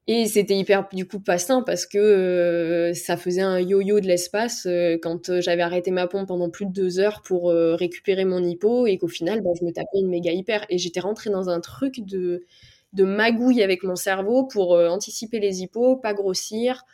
Et 0.09 0.27
c'était 0.29 0.57
hyper 0.57 0.89
du 0.93 1.07
coup 1.07 1.19
pas 1.19 1.37
sain 1.39 1.63
parce 1.63 1.85
que 1.85 1.99
euh, 1.99 2.95
ça 2.95 3.17
faisait 3.17 3.41
un 3.43 3.59
yo-yo 3.59 3.99
de 3.99 4.07
l'espace 4.07 4.65
euh, 4.67 4.99
quand 5.03 5.31
euh, 5.31 5.41
j'avais 5.41 5.63
arrêté 5.63 5.91
ma 5.91 6.07
pompe 6.07 6.29
pendant 6.29 6.49
plus 6.49 6.67
de 6.67 6.71
deux 6.73 7.01
heures 7.01 7.23
pour 7.23 7.51
récupérer 7.51 8.25
mon 8.25 8.43
hypo 8.43 8.87
et 8.87 8.99
qu'au 8.99 9.09
final 9.09 9.41
bah, 9.43 9.51
je 9.59 9.65
me 9.65 9.73
tapais 9.73 9.99
une 9.99 10.09
méga 10.09 10.31
hyper 10.31 10.65
et 10.71 10.79
j'étais 10.79 11.01
rentrée 11.01 11.31
dans 11.31 11.49
un 11.51 11.61
truc 11.61 12.01
de 12.05 12.45
de 12.93 13.05
magouille 13.05 13.63
avec 13.63 13.83
mon 13.83 13.97
cerveau 13.97 14.45
pour 14.45 14.73
anticiper 14.75 15.39
les 15.41 15.61
hippos, 15.63 15.97
pas 15.97 16.15
grossir. 16.15 16.85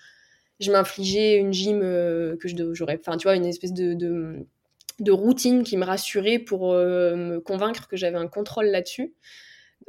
Je 0.59 0.73
m'infligeais 0.73 1.37
une 1.37 1.52
gym 1.52 1.81
que 1.81 2.49
j'aurais, 2.73 2.99
enfin 2.99 3.16
tu 3.19 3.25
vois, 3.28 3.37
une 3.37 3.45
espèce 3.45 3.73
de, 3.73 3.95
de 4.99 5.12
routine 5.12 5.62
qui 5.62 5.76
me 5.76 5.85
rassurait 5.85 6.40
pour 6.40 6.73
me 6.73 7.38
convaincre 7.38 7.87
que 7.88 7.97
j'avais 7.97 8.16
un 8.16 8.26
contrôle 8.26 8.66
là-dessus 8.66 9.12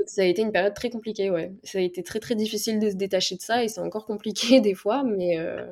ça 0.05 0.21
a 0.21 0.25
été 0.25 0.41
une 0.41 0.51
période 0.51 0.73
très 0.73 0.89
compliquée, 0.89 1.29
ouais. 1.29 1.51
Ça 1.63 1.79
a 1.79 1.81
été 1.81 2.03
très 2.03 2.19
très 2.19 2.35
difficile 2.35 2.79
de 2.79 2.89
se 2.89 2.95
détacher 2.95 3.35
de 3.35 3.41
ça 3.41 3.63
et 3.63 3.67
c'est 3.67 3.81
encore 3.81 4.05
compliqué 4.05 4.61
des 4.61 4.73
fois, 4.73 5.03
mais. 5.03 5.37
Euh, 5.39 5.71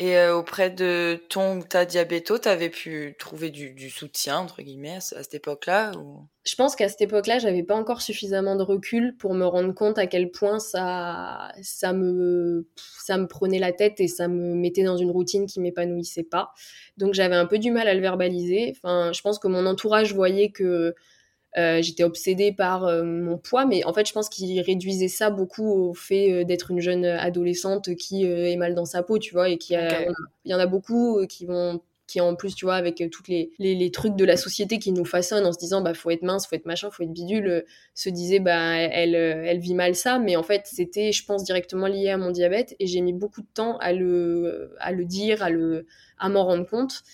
et 0.00 0.16
euh, 0.16 0.34
auprès 0.34 0.70
de 0.70 1.20
ton 1.28 1.58
ou 1.58 1.62
ta 1.62 1.84
diabéto, 1.84 2.38
t'avais 2.38 2.70
pu 2.70 3.14
trouver 3.18 3.50
du, 3.50 3.90
soutien 3.90 4.38
entre 4.38 4.62
guillemets 4.62 4.96
à, 4.96 5.00
cette 5.00 5.34
époque-là 5.34 5.92
ou... 5.98 6.26
Je 6.46 6.54
pense 6.54 6.74
qu'à 6.74 6.88
cette 6.88 7.02
époque-là, 7.02 7.38
j'avais 7.38 7.62
pas 7.62 7.74
encore 7.74 8.00
suffisamment 8.00 8.56
de 8.56 8.62
recul 8.62 9.14
pour 9.18 9.34
me 9.34 9.44
rendre 9.44 9.74
compte 9.74 9.98
à 9.98 10.06
quel 10.06 10.30
point 10.30 10.58
ça, 10.58 11.52
ça 11.60 11.92
me, 11.92 12.66
ça 13.04 13.18
me 13.18 13.26
prenait 13.26 13.58
la 13.58 13.72
tête 13.72 14.00
et 14.00 14.08
ça 14.08 14.26
me 14.26 14.54
mettait 14.54 14.84
dans 14.84 14.96
une 14.96 15.10
routine 15.10 15.44
qui 15.44 15.60
m'épanouissait 15.60 16.22
pas. 16.24 16.54
Donc 16.96 17.12
j'avais 17.12 17.36
un 17.36 17.44
peu 17.44 17.58
du 17.58 17.70
mal 17.70 17.86
à 17.86 17.92
le 17.92 18.00
verbaliser. 18.00 18.72
Enfin, 18.74 19.12
je 19.12 19.20
pense 19.20 19.38
que 19.38 19.48
mon 19.48 19.66
entourage 19.66 20.14
voyait 20.14 20.50
que 20.50 20.94
euh, 21.58 21.82
j'étais 21.82 22.04
obsédée 22.04 22.52
par 22.52 22.84
euh, 22.84 23.02
mon 23.02 23.36
poids, 23.36 23.66
mais 23.66 23.84
en 23.84 23.92
fait, 23.92 24.06
je 24.06 24.12
pense 24.12 24.28
qu'il 24.28 24.60
réduisait 24.60 25.08
ça 25.08 25.30
beaucoup 25.30 25.68
au 25.68 25.94
fait 25.94 26.30
euh, 26.30 26.44
d'être 26.44 26.70
une 26.70 26.80
jeune 26.80 27.04
adolescente 27.04 27.94
qui 27.96 28.24
est 28.24 28.56
mal 28.56 28.74
dans 28.74 28.84
sa 28.84 29.02
peau, 29.02 29.18
tu 29.18 29.32
vois, 29.32 29.48
et 29.48 29.58
qui 29.58 29.74
il 29.74 30.50
y 30.50 30.54
en 30.54 30.58
a 30.58 30.66
beaucoup 30.66 31.26
qui 31.28 31.46
vont 31.46 31.80
qui 32.06 32.20
en 32.20 32.34
plus, 32.34 32.56
tu 32.56 32.64
vois, 32.64 32.74
avec 32.74 33.04
tous 33.12 33.22
les, 33.28 33.52
les, 33.60 33.76
les, 33.76 33.92
trucs 33.92 34.16
de 34.16 34.24
la 34.24 34.36
société 34.36 34.80
qui 34.80 34.90
nous 34.90 35.04
façonnent 35.04 35.46
en 35.46 35.52
se 35.52 35.58
disant, 35.58 35.80
bah, 35.80 35.94
faut 35.94 36.10
être 36.10 36.22
mince, 36.22 36.44
faut 36.44 36.56
être 36.56 36.66
machin, 36.66 36.90
faut 36.90 37.04
être 37.04 37.12
bidule, 37.12 37.64
se 37.94 38.08
disait, 38.08 38.40
bah, 38.40 38.78
elle, 38.78 39.14
elle 39.14 39.60
vit 39.60 39.74
mal 39.74 39.94
ça. 39.94 40.18
Mais 40.18 40.34
en 40.34 40.42
fait, 40.42 40.62
c'était, 40.64 41.12
je 41.12 41.24
pense, 41.24 41.44
directement 41.44 41.86
lié 41.86 42.08
à 42.08 42.16
mon 42.16 42.32
diabète 42.32 42.74
et 42.80 42.88
j'ai 42.88 43.00
mis 43.00 43.12
beaucoup 43.12 43.42
de 43.42 43.46
temps 43.54 43.78
à 43.78 43.92
le, 43.92 44.74
à 44.80 44.90
le 44.90 45.04
dire, 45.04 45.40
à 45.44 45.50
le, 45.50 45.86
à 46.18 46.28
m'en 46.28 46.44
rendre 46.44 46.66
compte. 46.66 47.04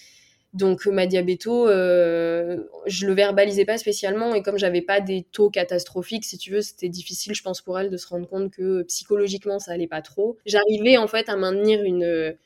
Donc 0.56 0.86
ma 0.86 1.06
diabéto, 1.06 1.68
euh, 1.68 2.64
je 2.86 3.06
le 3.06 3.12
verbalisais 3.12 3.64
pas 3.64 3.76
spécialement 3.76 4.34
et 4.34 4.42
comme 4.42 4.58
j'avais 4.58 4.80
pas 4.80 5.00
des 5.00 5.22
taux 5.30 5.50
catastrophiques, 5.50 6.24
si 6.24 6.38
tu 6.38 6.52
veux, 6.52 6.62
c'était 6.62 6.88
difficile, 6.88 7.34
je 7.34 7.42
pense, 7.42 7.60
pour 7.60 7.78
elle 7.78 7.90
de 7.90 7.96
se 7.96 8.08
rendre 8.08 8.26
compte 8.26 8.50
que 8.50 8.82
psychologiquement 8.84 9.58
ça 9.58 9.72
allait 9.72 9.86
pas 9.86 10.02
trop. 10.02 10.38
J'arrivais 10.46 10.96
en 10.96 11.08
fait 11.08 11.28
à 11.28 11.36
maintenir 11.36 11.82
une 11.82 12.36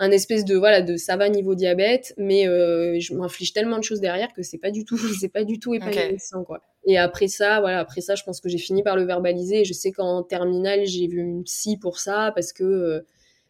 un 0.00 0.10
espèce 0.10 0.44
de 0.44 0.56
voilà 0.56 0.80
de 0.80 0.96
ça 0.96 1.16
va 1.16 1.28
niveau 1.28 1.54
diabète, 1.54 2.14
mais 2.16 2.48
euh, 2.48 2.98
je 3.00 3.14
m'inflige 3.14 3.52
tellement 3.52 3.78
de 3.78 3.84
choses 3.84 4.00
derrière 4.00 4.32
que 4.32 4.42
c'est 4.42 4.58
pas 4.58 4.70
du 4.70 4.84
tout 4.84 4.96
c'est 5.20 5.28
pas 5.28 5.44
du 5.44 5.58
tout 5.58 5.74
épanouissant 5.74 6.44
quoi. 6.44 6.62
Et 6.86 6.96
après 6.96 7.28
ça, 7.28 7.60
voilà, 7.60 7.80
après 7.80 8.00
ça, 8.00 8.14
je 8.14 8.24
pense 8.24 8.40
que 8.40 8.48
j'ai 8.48 8.56
fini 8.58 8.82
par 8.82 8.96
le 8.96 9.04
verbaliser. 9.04 9.60
Et 9.60 9.64
je 9.64 9.74
sais 9.74 9.92
qu'en 9.92 10.22
terminale, 10.22 10.86
j'ai 10.86 11.06
vu 11.06 11.18
une 11.18 11.44
psy 11.44 11.76
pour 11.76 11.98
ça 11.98 12.32
parce 12.34 12.54
que 12.54 12.64
euh, 12.64 13.00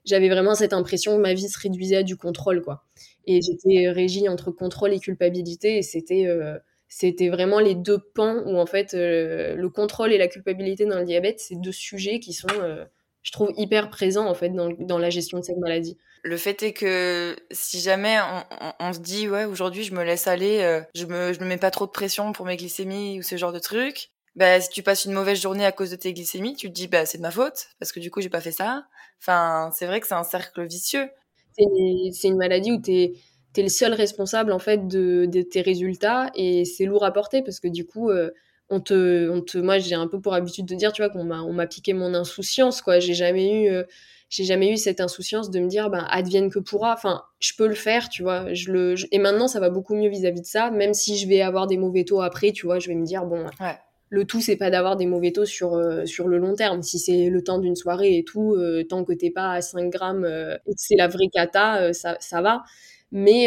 j'avais 0.05 0.29
vraiment 0.29 0.57
cette 0.57 0.73
impression 0.73 1.17
que 1.17 1.21
ma 1.21 1.35
vie 1.35 1.49
se 1.49 1.59
réduisait 1.59 1.99
à 1.99 2.03
du 2.03 2.17
contrôle, 2.17 2.63
quoi. 2.63 2.83
Et 3.31 3.43
j'étais 3.43 3.91
régie 3.91 4.27
entre 4.27 4.51
contrôle 4.51 4.95
et 4.95 4.99
culpabilité, 4.99 5.77
et 5.77 5.83
c'était 5.83 6.27
euh, 6.27 6.59
c'était 6.89 7.29
vraiment 7.29 7.61
les 7.61 7.75
deux 7.75 7.99
pans 7.99 8.43
où 8.47 8.59
en 8.59 8.65
fait 8.65 8.95
euh, 8.95 9.55
le 9.55 9.69
contrôle 9.69 10.15
et 10.15 10.19
la 10.19 10.29
culpabilité 10.29 10.87
dans 10.87 10.99
le 10.99 11.05
diabète, 11.05 11.39
c'est 11.39 11.61
deux 11.61 11.71
sujets 11.73 12.21
qui 12.21 12.33
sont, 12.33 12.49
euh, 12.63 12.87
je 13.23 13.31
trouve, 13.31 13.51
hyper 13.59 13.91
présents 13.91 14.27
en 14.27 14.33
fait 14.33 14.49
dans, 14.49 14.71
dans, 14.71 14.97
la 14.97 15.11
gestion 15.11 15.41
de 15.41 15.45
cette 15.45 15.59
maladie. 15.59 15.99
Le 16.23 16.39
fait 16.39 16.63
est 16.63 16.73
que 16.73 17.37
si 17.51 17.81
jamais 17.81 18.17
on, 18.19 18.73
on, 18.81 18.93
se 18.95 19.01
dit 19.01 19.29
ouais 19.29 19.45
aujourd'hui 19.45 19.85
je 19.85 19.93
me 19.93 20.03
laisse 20.05 20.27
aller, 20.27 20.81
je 20.95 21.05
me 21.05 21.35
je 21.35 21.41
me 21.41 21.45
mets 21.45 21.59
pas 21.59 21.71
trop 21.71 21.85
de 21.85 21.91
pression 21.91 22.33
pour 22.33 22.47
mes 22.47 22.57
glycémies 22.57 23.19
ou 23.19 23.23
ce 23.23 23.37
genre 23.37 23.53
de 23.53 23.59
trucs, 23.59 24.11
bah, 24.37 24.59
si 24.61 24.71
tu 24.71 24.83
passes 24.83 25.05
une 25.05 25.13
mauvaise 25.13 25.41
journée 25.41 25.67
à 25.67 25.73
cause 25.73 25.91
de 25.91 25.97
tes 25.97 26.15
glycémies, 26.15 26.57
tu 26.57 26.69
te 26.69 26.73
dis 26.73 26.89
bah 26.89 27.05
c'est 27.05 27.19
de 27.19 27.23
ma 27.23 27.31
faute 27.31 27.69
parce 27.79 27.93
que 27.93 28.01
du 28.01 28.11
coup 28.11 28.23
j'ai 28.23 28.31
pas 28.31 28.41
fait 28.41 28.53
ça. 28.53 28.87
Enfin, 29.21 29.71
c'est 29.75 29.85
vrai 29.87 30.01
que 30.01 30.07
c'est 30.07 30.15
un 30.15 30.25
cercle 30.25 30.65
vicieux. 30.65 31.11
C'est 32.13 32.29
une 32.29 32.37
maladie 32.37 32.73
où 32.73 32.81
tu 32.81 32.93
es, 32.93 33.13
le 33.57 33.69
seul 33.69 33.93
responsable 33.93 34.53
en 34.53 34.59
fait 34.61 34.87
de, 34.87 35.43
tes 35.43 35.63
résultats 35.63 36.31
et 36.35 36.65
c'est 36.65 36.85
lourd 36.85 37.05
à 37.05 37.13
porter 37.13 37.43
parce 37.43 37.59
que 37.59 37.69
du 37.69 37.85
coup 37.87 38.11
euh, 38.11 38.31
on 38.71 38.81
te, 38.81 39.29
on 39.31 39.41
te, 39.41 39.59
moi 39.59 39.79
j'ai 39.79 39.95
un 39.97 40.07
peu 40.07 40.21
pour 40.21 40.35
habitude 40.35 40.67
de 40.67 40.75
dire 40.77 40.93
tu 40.93 41.03
vois 41.03 41.11
qu'on 41.11 41.25
m'a 41.25 41.67
piqué 41.67 41.93
mon 41.93 42.15
insouciance 42.15 42.83
quoi. 42.83 43.01
J'ai 43.01 43.15
jamais 43.15 43.65
eu 43.65 43.71
euh, 43.71 43.83
j'ai 44.31 44.45
jamais 44.45 44.71
eu 44.71 44.77
cette 44.77 45.01
insouciance 45.01 45.51
de 45.51 45.59
me 45.59 45.69
dire 45.69 45.91
ben 45.91 46.07
advienne 46.11 46.51
que 46.51 46.59
pourra. 46.61 46.93
Enfin 46.93 47.23
je 47.41 47.53
peux 47.57 47.67
le 47.67 47.75
faire 47.75 48.09
tu 48.09 48.23
vois. 48.23 48.53
Je 48.55 48.71
le 48.71 48.95
et 49.11 49.19
maintenant 49.19 49.49
ça 49.49 49.59
va 49.61 49.71
beaucoup 49.71 49.95
mieux 49.95 50.11
vis-à-vis 50.11 50.41
-vis 50.41 50.43
de 50.43 50.47
ça. 50.47 50.71
Même 50.71 50.95
si 50.95 51.19
je 51.19 51.27
vais 51.27 51.41
avoir 51.41 51.67
des 51.67 51.79
mauvais 51.79 52.05
taux 52.05 52.21
après 52.21 52.53
tu 52.53 52.67
vois 52.67 52.79
je 52.79 52.89
vais 52.89 52.95
me 52.95 53.05
dire 53.05 53.25
bon 53.27 53.47
le 54.11 54.25
tout 54.25 54.41
c'est 54.41 54.57
pas 54.57 54.71
d'avoir 54.71 54.97
des 54.97 55.07
mauvais 55.07 55.33
taux 55.33 55.45
sur 55.45 55.75
euh, 55.75 56.07
sur 56.07 56.29
le 56.29 56.39
long 56.39 56.55
terme. 56.55 56.83
Si 56.83 56.99
c'est 56.99 57.29
le 57.31 57.43
temps 57.43 57.59
d'une 57.59 57.77
soirée 57.77 58.17
et 58.19 58.25
tout 58.25 58.55
euh, 58.55 58.85
tant 58.85 59.05
que 59.05 59.13
t'es 59.13 59.31
pas 59.31 59.53
à 59.53 59.61
5 59.61 59.91
grammes 59.91 60.25
euh, 60.25 60.57
c'est 60.77 60.97
la 60.97 61.09
vraie 61.09 61.29
cata 61.33 61.93
ça, 61.93 62.17
ça 62.21 62.41
va. 62.43 62.63
Mais 63.13 63.47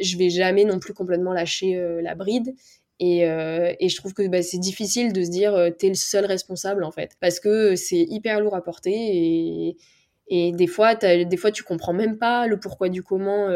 je 0.00 0.16
vais 0.16 0.30
jamais 0.30 0.64
non 0.64 0.78
plus 0.78 0.94
complètement 0.94 1.32
lâcher 1.34 1.78
la 2.02 2.14
bride. 2.14 2.54
Et, 2.98 3.20
et 3.22 3.88
je 3.88 3.96
trouve 3.96 4.14
que 4.14 4.26
bah, 4.26 4.42
c'est 4.42 4.58
difficile 4.58 5.12
de 5.12 5.22
se 5.22 5.30
dire 5.30 5.54
t'es 5.78 5.88
le 5.88 5.94
seul 5.94 6.24
responsable 6.24 6.82
en 6.82 6.90
fait. 6.92 7.12
Parce 7.20 7.38
que 7.38 7.76
c'est 7.76 8.00
hyper 8.00 8.40
lourd 8.40 8.56
à 8.56 8.62
porter 8.62 8.90
et 8.92 9.76
et 10.28 10.52
des 10.52 10.66
fois 10.66 10.94
des 10.94 11.36
fois 11.36 11.50
tu 11.50 11.62
comprends 11.62 11.92
même 11.92 12.16
pas 12.16 12.46
le 12.46 12.58
pourquoi 12.58 12.88
du 12.88 13.02
comment 13.02 13.48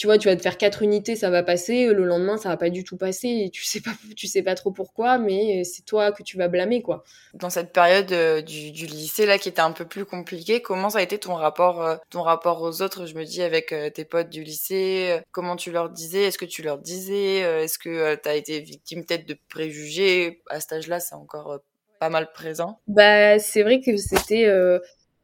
tu 0.00 0.06
vois, 0.06 0.16
tu 0.16 0.28
vas 0.28 0.36
te 0.36 0.40
faire 0.40 0.56
quatre 0.56 0.80
unités, 0.80 1.14
ça 1.14 1.28
va 1.28 1.42
passer, 1.42 1.92
le 1.92 2.04
lendemain, 2.04 2.38
ça 2.38 2.48
va 2.48 2.56
pas 2.56 2.70
du 2.70 2.84
tout 2.84 2.96
passer, 2.96 3.28
et 3.28 3.50
tu 3.50 3.64
sais 3.66 3.82
pas, 3.82 3.90
tu 4.16 4.28
sais 4.28 4.42
pas 4.42 4.54
trop 4.54 4.70
pourquoi, 4.70 5.18
mais 5.18 5.62
c'est 5.64 5.84
toi 5.84 6.10
que 6.10 6.22
tu 6.22 6.38
vas 6.38 6.48
blâmer, 6.48 6.80
quoi. 6.80 7.04
Dans 7.34 7.50
cette 7.50 7.70
période 7.74 8.10
euh, 8.12 8.40
du, 8.40 8.72
du, 8.72 8.86
lycée, 8.86 9.26
là, 9.26 9.36
qui 9.36 9.50
était 9.50 9.60
un 9.60 9.72
peu 9.72 9.84
plus 9.84 10.06
compliquée, 10.06 10.62
comment 10.62 10.88
ça 10.88 11.00
a 11.00 11.02
été 11.02 11.18
ton 11.18 11.34
rapport, 11.34 11.82
euh, 11.82 11.96
ton 12.08 12.22
rapport 12.22 12.62
aux 12.62 12.80
autres, 12.80 13.04
je 13.04 13.14
me 13.14 13.24
dis, 13.24 13.42
avec 13.42 13.72
euh, 13.72 13.90
tes 13.90 14.06
potes 14.06 14.30
du 14.30 14.42
lycée, 14.42 15.20
comment 15.32 15.56
tu 15.56 15.70
leur 15.70 15.90
disais, 15.90 16.22
est-ce 16.22 16.38
que 16.38 16.46
tu 16.46 16.62
leur 16.62 16.78
disais, 16.78 17.40
est-ce 17.62 17.78
que 17.78 18.14
tu 18.14 18.26
as 18.26 18.36
été 18.36 18.58
victime 18.60 19.04
peut-être 19.04 19.28
de 19.28 19.36
préjugés, 19.50 20.40
à 20.48 20.60
cet 20.60 20.72
âge-là, 20.72 20.98
c'est 21.00 21.14
encore 21.14 21.60
pas 21.98 22.08
mal 22.08 22.32
présent? 22.32 22.80
Bah, 22.86 23.38
c'est 23.38 23.62
vrai 23.62 23.82
que 23.82 23.98
c'était, 23.98 24.50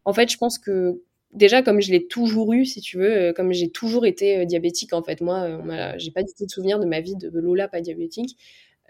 en 0.04 0.12
fait, 0.12 0.30
je 0.30 0.36
pense 0.36 0.58
que 0.58 1.00
déjà 1.36 1.62
comme 1.62 1.80
je 1.80 1.92
l'ai 1.92 2.06
toujours 2.06 2.52
eu, 2.52 2.64
si 2.64 2.80
tu 2.80 2.98
veux, 2.98 3.12
euh, 3.12 3.32
comme 3.32 3.52
j'ai 3.52 3.70
toujours 3.70 4.06
été 4.06 4.38
euh, 4.38 4.44
diabétique 4.44 4.92
en 4.92 5.02
fait, 5.02 5.20
moi, 5.20 5.42
euh, 5.42 5.92
j'ai 5.98 6.10
pas 6.10 6.22
du 6.22 6.32
tout 6.36 6.46
de 6.46 6.50
souvenir 6.50 6.80
de 6.80 6.86
ma 6.86 7.00
vie 7.00 7.14
de 7.16 7.30
Lola 7.38 7.68
pas 7.68 7.80
diabétique. 7.80 8.36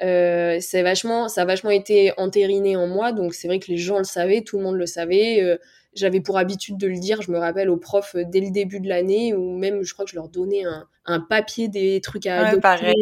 Euh, 0.02 0.58
c'est 0.60 0.82
vachement, 0.82 1.28
ça 1.28 1.42
a 1.42 1.44
vachement 1.46 1.70
été 1.70 2.12
entériné 2.18 2.76
en 2.76 2.86
moi, 2.86 3.12
donc 3.12 3.34
c'est 3.34 3.48
vrai 3.48 3.58
que 3.58 3.70
les 3.70 3.78
gens 3.78 3.98
le 3.98 4.04
savaient, 4.04 4.42
tout 4.42 4.58
le 4.58 4.64
monde 4.64 4.76
le 4.76 4.86
savait. 4.86 5.58
J'avais 5.94 6.20
pour 6.20 6.36
habitude 6.36 6.76
de 6.76 6.86
le 6.86 6.98
dire, 6.98 7.22
je 7.22 7.30
me 7.32 7.38
rappelle 7.38 7.70
aux 7.70 7.78
profs 7.78 8.16
dès 8.16 8.40
le 8.40 8.50
début 8.50 8.80
de 8.80 8.88
l'année, 8.88 9.32
ou 9.34 9.56
même 9.56 9.82
je 9.82 9.94
crois 9.94 10.04
que 10.04 10.10
je 10.10 10.16
leur 10.16 10.28
donnais 10.28 10.64
un, 10.64 10.86
un 11.06 11.20
papier 11.20 11.68
des 11.68 12.02
trucs 12.02 12.26
à 12.26 12.48
adopter, 12.48 12.92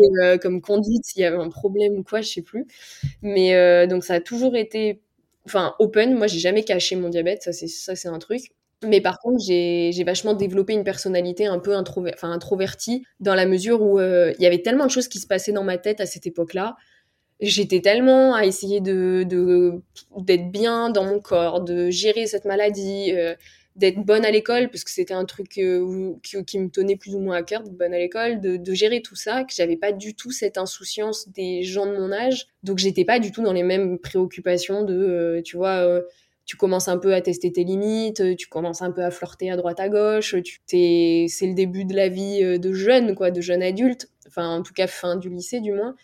comme 0.40 0.60
conduite 0.60 1.04
s'il 1.04 1.22
y 1.22 1.24
avait 1.24 1.36
un 1.36 1.50
problème 1.50 1.94
ou 1.98 2.04
quoi, 2.04 2.20
je 2.20 2.28
sais 2.28 2.42
plus. 2.42 2.66
Mais 3.22 3.86
donc 3.88 4.04
ça 4.04 4.14
a 4.14 4.20
toujours 4.20 4.54
été, 4.54 5.00
enfin 5.46 5.74
open. 5.80 6.14
Moi 6.14 6.28
j'ai 6.28 6.38
jamais 6.38 6.62
caché 6.62 6.94
mon 6.94 7.08
diabète, 7.08 7.42
ça 7.42 7.52
c'est 7.52 7.66
ça 7.66 7.96
c'est 7.96 8.08
un 8.08 8.20
truc. 8.20 8.52
Mais 8.86 9.00
par 9.00 9.18
contre, 9.18 9.42
j'ai 9.42 10.04
vachement 10.04 10.34
développé 10.34 10.72
une 10.72 10.84
personnalité 10.84 11.46
un 11.46 11.58
peu 11.58 11.74
introvertie, 11.74 13.04
dans 13.20 13.34
la 13.34 13.46
mesure 13.46 13.82
où 13.82 13.98
euh, 13.98 14.32
il 14.38 14.42
y 14.42 14.46
avait 14.46 14.62
tellement 14.62 14.86
de 14.86 14.90
choses 14.90 15.08
qui 15.08 15.18
se 15.18 15.26
passaient 15.26 15.52
dans 15.52 15.64
ma 15.64 15.78
tête 15.78 16.00
à 16.00 16.06
cette 16.06 16.26
époque-là. 16.26 16.76
J'étais 17.40 17.80
tellement 17.80 18.34
à 18.34 18.44
essayer 18.44 18.80
de 18.80 19.26
d'être 20.16 20.50
bien 20.50 20.90
dans 20.90 21.04
mon 21.04 21.20
corps, 21.20 21.62
de 21.62 21.90
gérer 21.90 22.26
cette 22.26 22.44
maladie, 22.44 23.12
euh, 23.12 23.34
d'être 23.74 23.98
bonne 23.98 24.24
à 24.24 24.30
l'école, 24.30 24.70
parce 24.70 24.84
que 24.84 24.90
c'était 24.90 25.14
un 25.14 25.24
truc 25.24 25.58
euh, 25.58 26.12
qui, 26.22 26.58
me 26.58 26.68
tenait 26.68 26.96
plus 26.96 27.16
ou 27.16 27.18
moins 27.18 27.36
à 27.36 27.42
cœur, 27.42 27.64
d'être 27.64 27.76
bonne 27.76 27.92
à 27.92 27.98
l'école, 27.98 28.40
de, 28.40 28.56
de, 28.56 28.72
gérer 28.72 29.02
tout 29.02 29.16
ça, 29.16 29.42
que 29.42 29.52
j'avais 29.52 29.76
pas 29.76 29.90
du 29.90 30.14
tout 30.14 30.30
cette 30.30 30.58
insouciance 30.58 31.28
des 31.28 31.64
gens 31.64 31.86
de 31.86 31.96
mon 31.98 32.12
âge. 32.12 32.46
Donc 32.62 32.78
j'étais 32.78 33.04
pas 33.04 33.18
du 33.18 33.32
tout 33.32 33.42
dans 33.42 33.52
les 33.52 33.64
mêmes 33.64 33.98
préoccupations 33.98 34.84
de, 34.84 35.42
tu 35.44 35.56
vois 35.56 36.02
tu 36.46 36.56
commences 36.56 36.88
un 36.88 36.98
peu 36.98 37.14
à 37.14 37.20
tester 37.20 37.52
tes 37.52 37.64
limites, 37.64 38.36
tu 38.36 38.48
commences 38.48 38.82
un 38.82 38.90
peu 38.90 39.02
à 39.02 39.10
flirter 39.10 39.50
à 39.50 39.56
droite 39.56 39.80
à 39.80 39.88
gauche, 39.88 40.36
tu 40.42 40.60
t'es, 40.66 41.26
c'est 41.28 41.46
le 41.46 41.54
début 41.54 41.84
de 41.84 41.94
la 41.94 42.08
vie 42.08 42.42
euh, 42.42 42.58
de 42.58 42.72
jeune, 42.72 43.14
quoi, 43.14 43.30
de 43.30 43.40
jeune 43.40 43.62
adulte, 43.62 44.08
enfin 44.26 44.48
en 44.48 44.62
tout 44.62 44.74
cas 44.74 44.86
fin 44.86 45.16
du 45.16 45.30
lycée 45.30 45.60
du 45.60 45.72
moins. 45.72 45.94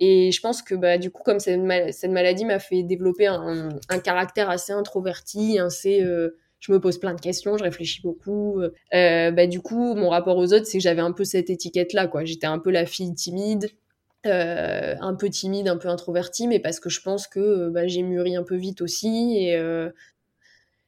Et 0.00 0.32
je 0.32 0.40
pense 0.40 0.62
que 0.62 0.74
bah, 0.74 0.98
du 0.98 1.10
coup, 1.10 1.22
comme 1.22 1.38
cette, 1.38 1.60
cette 1.92 2.10
maladie 2.10 2.44
m'a 2.44 2.58
fait 2.58 2.82
développer 2.82 3.26
un, 3.26 3.68
caractère 4.02 4.50
assez 4.50 4.72
introverti, 4.72 5.58
assez, 5.60 6.02
euh, 6.02 6.38
je 6.58 6.72
me 6.72 6.80
pose 6.80 6.98
plein 6.98 7.14
de 7.14 7.20
questions, 7.20 7.56
je 7.56 7.62
réfléchis 7.62 8.02
beaucoup. 8.02 8.60
Euh, 8.94 9.30
bah, 9.30 9.46
du 9.46 9.60
coup, 9.60 9.94
mon 9.94 10.08
rapport 10.08 10.38
aux 10.38 10.52
autres, 10.52 10.66
c'est 10.66 10.78
que 10.78 10.82
j'avais 10.82 11.02
un 11.02 11.12
peu 11.12 11.24
cette 11.24 11.50
étiquette-là, 11.50 12.08
quoi. 12.08 12.24
J'étais 12.24 12.48
un 12.48 12.58
peu 12.58 12.70
la 12.70 12.86
fille 12.86 13.14
timide, 13.14 13.68
un 14.24 15.14
peu 15.14 15.28
timide, 15.28 15.68
un 15.68 15.76
peu 15.76 15.88
introvertie, 15.88 16.48
mais 16.48 16.60
parce 16.60 16.80
que 16.80 16.88
je 16.88 17.00
pense 17.00 17.26
que 17.26 17.68
bah, 17.70 17.86
j'ai 17.86 18.02
mûri 18.02 18.36
un 18.36 18.44
peu 18.44 18.56
vite 18.56 18.80
aussi 18.80 19.36
et 19.36 19.56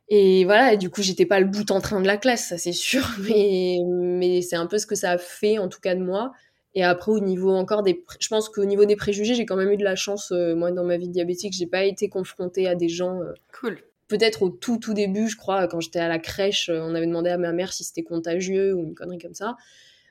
et 0.09 0.45
voilà, 0.45 0.75
et 0.75 0.77
du 0.77 0.91
coup, 0.91 1.03
j'étais 1.03 1.25
pas 1.25 1.41
le 1.41 1.47
bout 1.47 1.71
en 1.71 1.81
train 1.81 2.01
de 2.01 2.07
la 2.07 2.17
classe, 2.19 2.49
ça 2.49 2.59
c'est 2.59 2.73
sûr, 2.73 3.09
mais, 3.29 3.79
mais 3.87 4.43
c'est 4.43 4.57
un 4.57 4.67
peu 4.67 4.79
ce 4.79 4.87
que 4.87 4.95
ça 4.95 5.13
a 5.13 5.19
fait, 5.19 5.59
en 5.59 5.69
tout 5.69 5.81
cas 5.81 5.95
de 5.95 6.03
moi. 6.03 6.33
Et 6.77 6.83
après, 6.83 7.13
au 7.13 7.21
niveau 7.21 7.53
encore 7.53 7.83
des. 7.83 8.05
Je 8.19 8.29
pense 8.29 8.49
qu'au 8.49 8.65
niveau 8.65 8.85
des 8.85 8.97
préjugés, 8.97 9.35
j'ai 9.35 9.47
quand 9.47 9.57
même 9.57 9.71
eu 9.71 9.77
de 9.77 9.85
la 9.85 9.95
chance, 9.95 10.33
euh, 10.33 10.57
moi, 10.57 10.73
dans 10.73 10.85
ma 10.85 10.97
vie 10.97 11.09
diabétique, 11.09 11.53
j'ai 11.53 11.67
pas 11.67 11.85
été 11.85 12.09
confrontée 12.09 12.67
à 12.67 12.75
des 12.75 12.89
gens. 12.89 13.21
Euh, 13.23 13.33
cool. 13.61 13.79
Peut-être 14.09 14.43
au 14.43 14.51
tout, 14.51 14.79
tout 14.79 14.93
début, 14.93 15.29
je 15.29 15.37
crois, 15.37 15.69
quand 15.69 15.81
j'étais 15.81 16.01
à 16.01 16.09
la 16.09 16.19
crèche, 16.19 16.69
euh, 16.69 16.81
on 16.83 16.95
avait 16.95 17.07
demandé 17.07 17.31
à 17.31 17.39
ma 17.39 17.53
mère 17.53 17.73
si 17.73 17.85
c'était 17.85 18.03
contagieux 18.03 18.75
ou 18.75 18.83
une 18.83 18.95
connerie 18.95 19.19
comme 19.19 19.35
ça. 19.35 19.57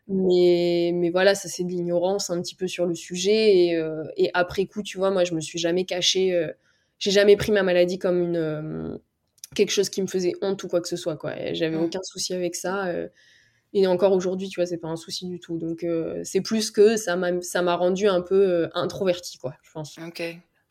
Mais, 0.08 0.92
mais 0.94 1.10
voilà, 1.10 1.34
ça 1.34 1.48
c'est 1.48 1.64
de 1.64 1.70
l'ignorance 1.70 2.30
un 2.30 2.42
petit 2.42 2.56
peu 2.56 2.68
sur 2.68 2.86
le 2.86 2.96
sujet. 2.96 3.56
Et, 3.56 3.82
et, 4.18 4.32
après 4.34 4.66
coup, 4.66 4.84
tu 4.84 4.98
vois, 4.98 5.12
moi, 5.12 5.24
je 5.24 5.34
me 5.34 5.40
suis 5.40 5.60
jamais 5.60 5.86
cachée. 5.86 6.50
j'ai 7.00 7.12
jamais 7.12 7.38
pris 7.38 7.52
ma 7.52 7.64
maladie 7.64 8.00
comme 8.00 8.22
une 8.22 9.00
quelque 9.54 9.72
chose 9.72 9.90
qui 9.90 10.02
me 10.02 10.08
faisait 10.08 10.34
honte 10.42 10.64
ou 10.64 10.68
quoi 10.68 10.82
que 10.82 10.88
ce 10.88 10.98
soit. 10.98 11.16
quoi. 11.16 11.34
J'avais 11.54 11.78
mmh. 11.78 11.84
aucun 11.84 12.02
souci 12.04 12.34
avec 12.34 12.56
ça. 12.56 12.88
Euh, 12.88 13.08
et 13.74 13.88
encore 13.88 14.12
aujourd'hui, 14.12 14.50
tu 14.50 14.60
vois, 14.60 14.68
c'est 14.68 14.78
pas 14.78 14.90
un 14.90 14.96
souci 14.96 15.28
du 15.28 15.40
tout. 15.40 15.58
Donc, 15.58 15.84
euh, 15.84 16.22
c'est 16.24 16.42
plus 16.42 16.70
que 16.70 16.96
ça 16.96 17.16
m'a, 17.16 17.42
ça 17.42 17.62
m'a 17.62 17.76
rendu 17.76 18.08
un 18.08 18.22
peu 18.22 18.48
euh, 18.48 18.70
introverti, 18.74 19.38
quoi, 19.38 19.56
je 19.64 19.72
pense. 19.72 19.98
Ok. 19.98 20.22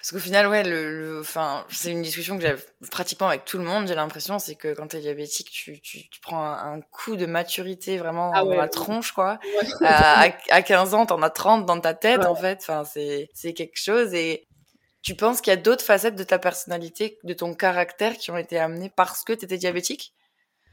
Parce 0.02 0.10
qu'au 0.10 0.18
final, 0.18 0.48
ouais, 0.48 0.64
le, 0.64 1.20
enfin, 1.20 1.64
c'est 1.68 1.92
une 1.92 2.02
discussion 2.02 2.36
que 2.36 2.44
j'ai 2.44 2.56
pratiquement 2.90 3.28
avec 3.28 3.44
tout 3.44 3.56
le 3.56 3.62
monde. 3.62 3.86
J'ai 3.86 3.94
l'impression, 3.94 4.40
c'est 4.40 4.56
que 4.56 4.74
quand 4.74 4.88
tu 4.88 4.96
es 4.96 5.00
diabétique, 5.00 5.48
tu, 5.48 5.80
tu, 5.80 6.08
tu 6.08 6.20
prends 6.20 6.44
un, 6.44 6.80
coup 6.80 7.14
de 7.14 7.24
maturité 7.24 7.98
vraiment 7.98 8.32
ah 8.34 8.42
dans 8.42 8.56
la 8.56 8.66
tronche, 8.66 9.12
quoi. 9.12 9.38
à, 9.80 10.24
à, 10.50 10.62
15 10.62 10.94
ans, 10.94 11.06
t'en 11.06 11.22
as 11.22 11.30
30 11.30 11.66
dans 11.66 11.78
ta 11.78 11.94
tête, 11.94 12.26
en 12.26 12.34
fait. 12.34 12.58
Enfin, 12.62 12.82
c'est, 12.82 13.30
c'est 13.32 13.52
quelque 13.52 13.76
chose. 13.76 14.12
Et 14.12 14.48
tu 15.02 15.14
penses 15.14 15.40
qu'il 15.40 15.52
y 15.52 15.54
a 15.54 15.56
d'autres 15.56 15.84
facettes 15.84 16.16
de 16.16 16.24
ta 16.24 16.40
personnalité, 16.40 17.20
de 17.22 17.32
ton 17.32 17.54
caractère 17.54 18.16
qui 18.16 18.32
ont 18.32 18.36
été 18.36 18.58
amenées 18.58 18.90
parce 18.96 19.22
que 19.22 19.32
tu 19.32 19.44
étais 19.44 19.56
diabétique? 19.56 20.14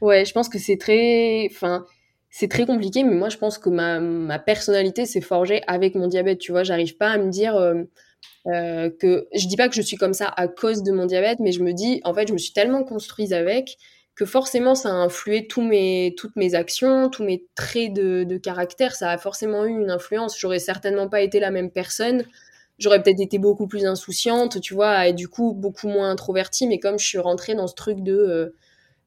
Ouais, 0.00 0.24
je 0.24 0.32
pense 0.32 0.48
que 0.48 0.58
c'est 0.58 0.76
très. 0.76 1.46
Enfin, 1.52 1.86
c'est 2.30 2.48
très 2.48 2.66
compliqué, 2.66 3.04
mais 3.04 3.14
moi, 3.14 3.28
je 3.28 3.36
pense 3.36 3.58
que 3.58 3.68
ma, 3.68 4.00
ma 4.00 4.40
personnalité 4.40 5.06
s'est 5.06 5.20
forgée 5.20 5.62
avec 5.68 5.94
mon 5.94 6.08
diabète. 6.08 6.40
Tu 6.40 6.50
vois, 6.50 6.64
j'arrive 6.64 6.96
pas 6.96 7.10
à 7.10 7.16
me 7.16 7.30
dire. 7.30 7.54
Euh, 7.54 7.84
euh, 8.46 8.90
que 8.90 9.28
je 9.34 9.46
dis 9.46 9.56
pas 9.56 9.68
que 9.68 9.74
je 9.74 9.82
suis 9.82 9.96
comme 9.96 10.14
ça 10.14 10.32
à 10.36 10.48
cause 10.48 10.82
de 10.82 10.92
mon 10.92 11.06
diabète, 11.06 11.40
mais 11.40 11.52
je 11.52 11.62
me 11.62 11.72
dis, 11.72 12.00
en 12.04 12.14
fait, 12.14 12.28
je 12.28 12.32
me 12.32 12.38
suis 12.38 12.52
tellement 12.52 12.84
construite 12.84 13.32
avec 13.32 13.76
que 14.14 14.24
forcément 14.26 14.74
ça 14.74 14.90
a 14.90 14.92
influé 14.92 15.46
tous 15.46 15.62
mes, 15.62 16.14
toutes 16.16 16.36
mes 16.36 16.54
actions, 16.54 17.08
tous 17.08 17.24
mes 17.24 17.46
traits 17.54 17.92
de, 17.92 18.36
caractère, 18.36 18.94
ça 18.94 19.10
a 19.10 19.18
forcément 19.18 19.64
eu 19.64 19.80
une 19.80 19.90
influence. 19.90 20.38
J'aurais 20.38 20.58
certainement 20.58 21.08
pas 21.08 21.20
été 21.22 21.40
la 21.40 21.50
même 21.50 21.70
personne 21.70 22.24
j'aurais 22.78 23.02
peut-être 23.02 23.20
été 23.20 23.38
beaucoup 23.38 23.66
plus 23.66 23.84
insouciante, 23.84 24.60
tu 24.62 24.72
vois, 24.72 25.06
et 25.06 25.12
du 25.12 25.28
coup 25.28 25.52
beaucoup 25.52 25.86
moins 25.86 26.10
introvertie. 26.10 26.66
Mais 26.66 26.78
comme 26.78 26.98
je 26.98 27.06
suis 27.06 27.18
rentrée 27.18 27.54
dans 27.54 27.66
ce 27.66 27.74
truc 27.74 28.02
de 28.02 28.14
euh, 28.14 28.54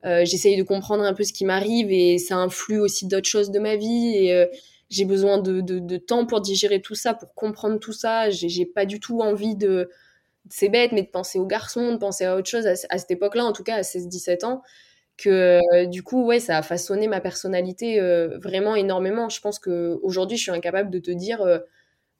euh, 0.06 0.26
j'essaye 0.26 0.58
de 0.58 0.63
comprendre 0.63 1.04
un 1.04 1.13
peu 1.13 1.23
ce 1.23 1.34
qui 1.34 1.43
m'arrive 1.43 1.91
et 1.91 2.17
ça 2.19 2.36
influe 2.38 2.80
aussi 2.80 3.08
d'autres 3.08 3.28
choses 3.28 3.52
de 3.52 3.60
ma 3.60 3.76
vie 3.76 4.15
et 4.17 4.47
j'ai 4.93 5.06
besoin 5.06 5.38
de, 5.38 5.62
de, 5.62 5.97
temps 5.97 6.25
pour 6.25 6.41
digérer 6.41 6.82
tout 6.82 6.95
ça, 6.95 7.13
pour 7.13 7.34
comprendre 7.34 7.79
tout 7.79 7.93
ça. 7.93 8.29
J'ai 8.29 8.65
pas 8.65 8.86
du 8.86 8.99
tout 8.99 9.21
envie 9.21 9.56
de 9.56 9.89
c'est 10.49 10.69
bête, 10.69 10.91
mais 10.91 11.03
de 11.03 11.08
penser 11.08 11.39
aux 11.39 11.45
garçons, 11.45 11.93
de 11.93 11.97
penser 11.97 12.25
à 12.25 12.36
autre 12.36 12.49
chose 12.49 12.67
à, 12.67 12.75
cette 12.75 13.12
époque-là, 13.12 13.45
en 13.45 13.53
tout 13.53 13.63
cas 13.63 13.75
à 13.75 13.82
16-17 13.82 14.45
ans, 14.45 14.62
que 15.17 15.86
du 15.86 16.03
coup, 16.03 16.25
ouais, 16.25 16.39
ça 16.39 16.58
a 16.58 16.62
façonné 16.62 17.08
ma 17.08 17.21
personnalité 17.21 17.99
vraiment 18.41 18.75
énormément. 18.75 19.29
Je 19.29 19.39
pense 19.39 19.60
que 19.60 19.97
aujourd'hui, 20.03 20.38
je 20.38 20.43
suis 20.43 20.51
incapable 20.51 20.89
de 20.89 20.99
te 20.99 21.12
dire 21.12 21.41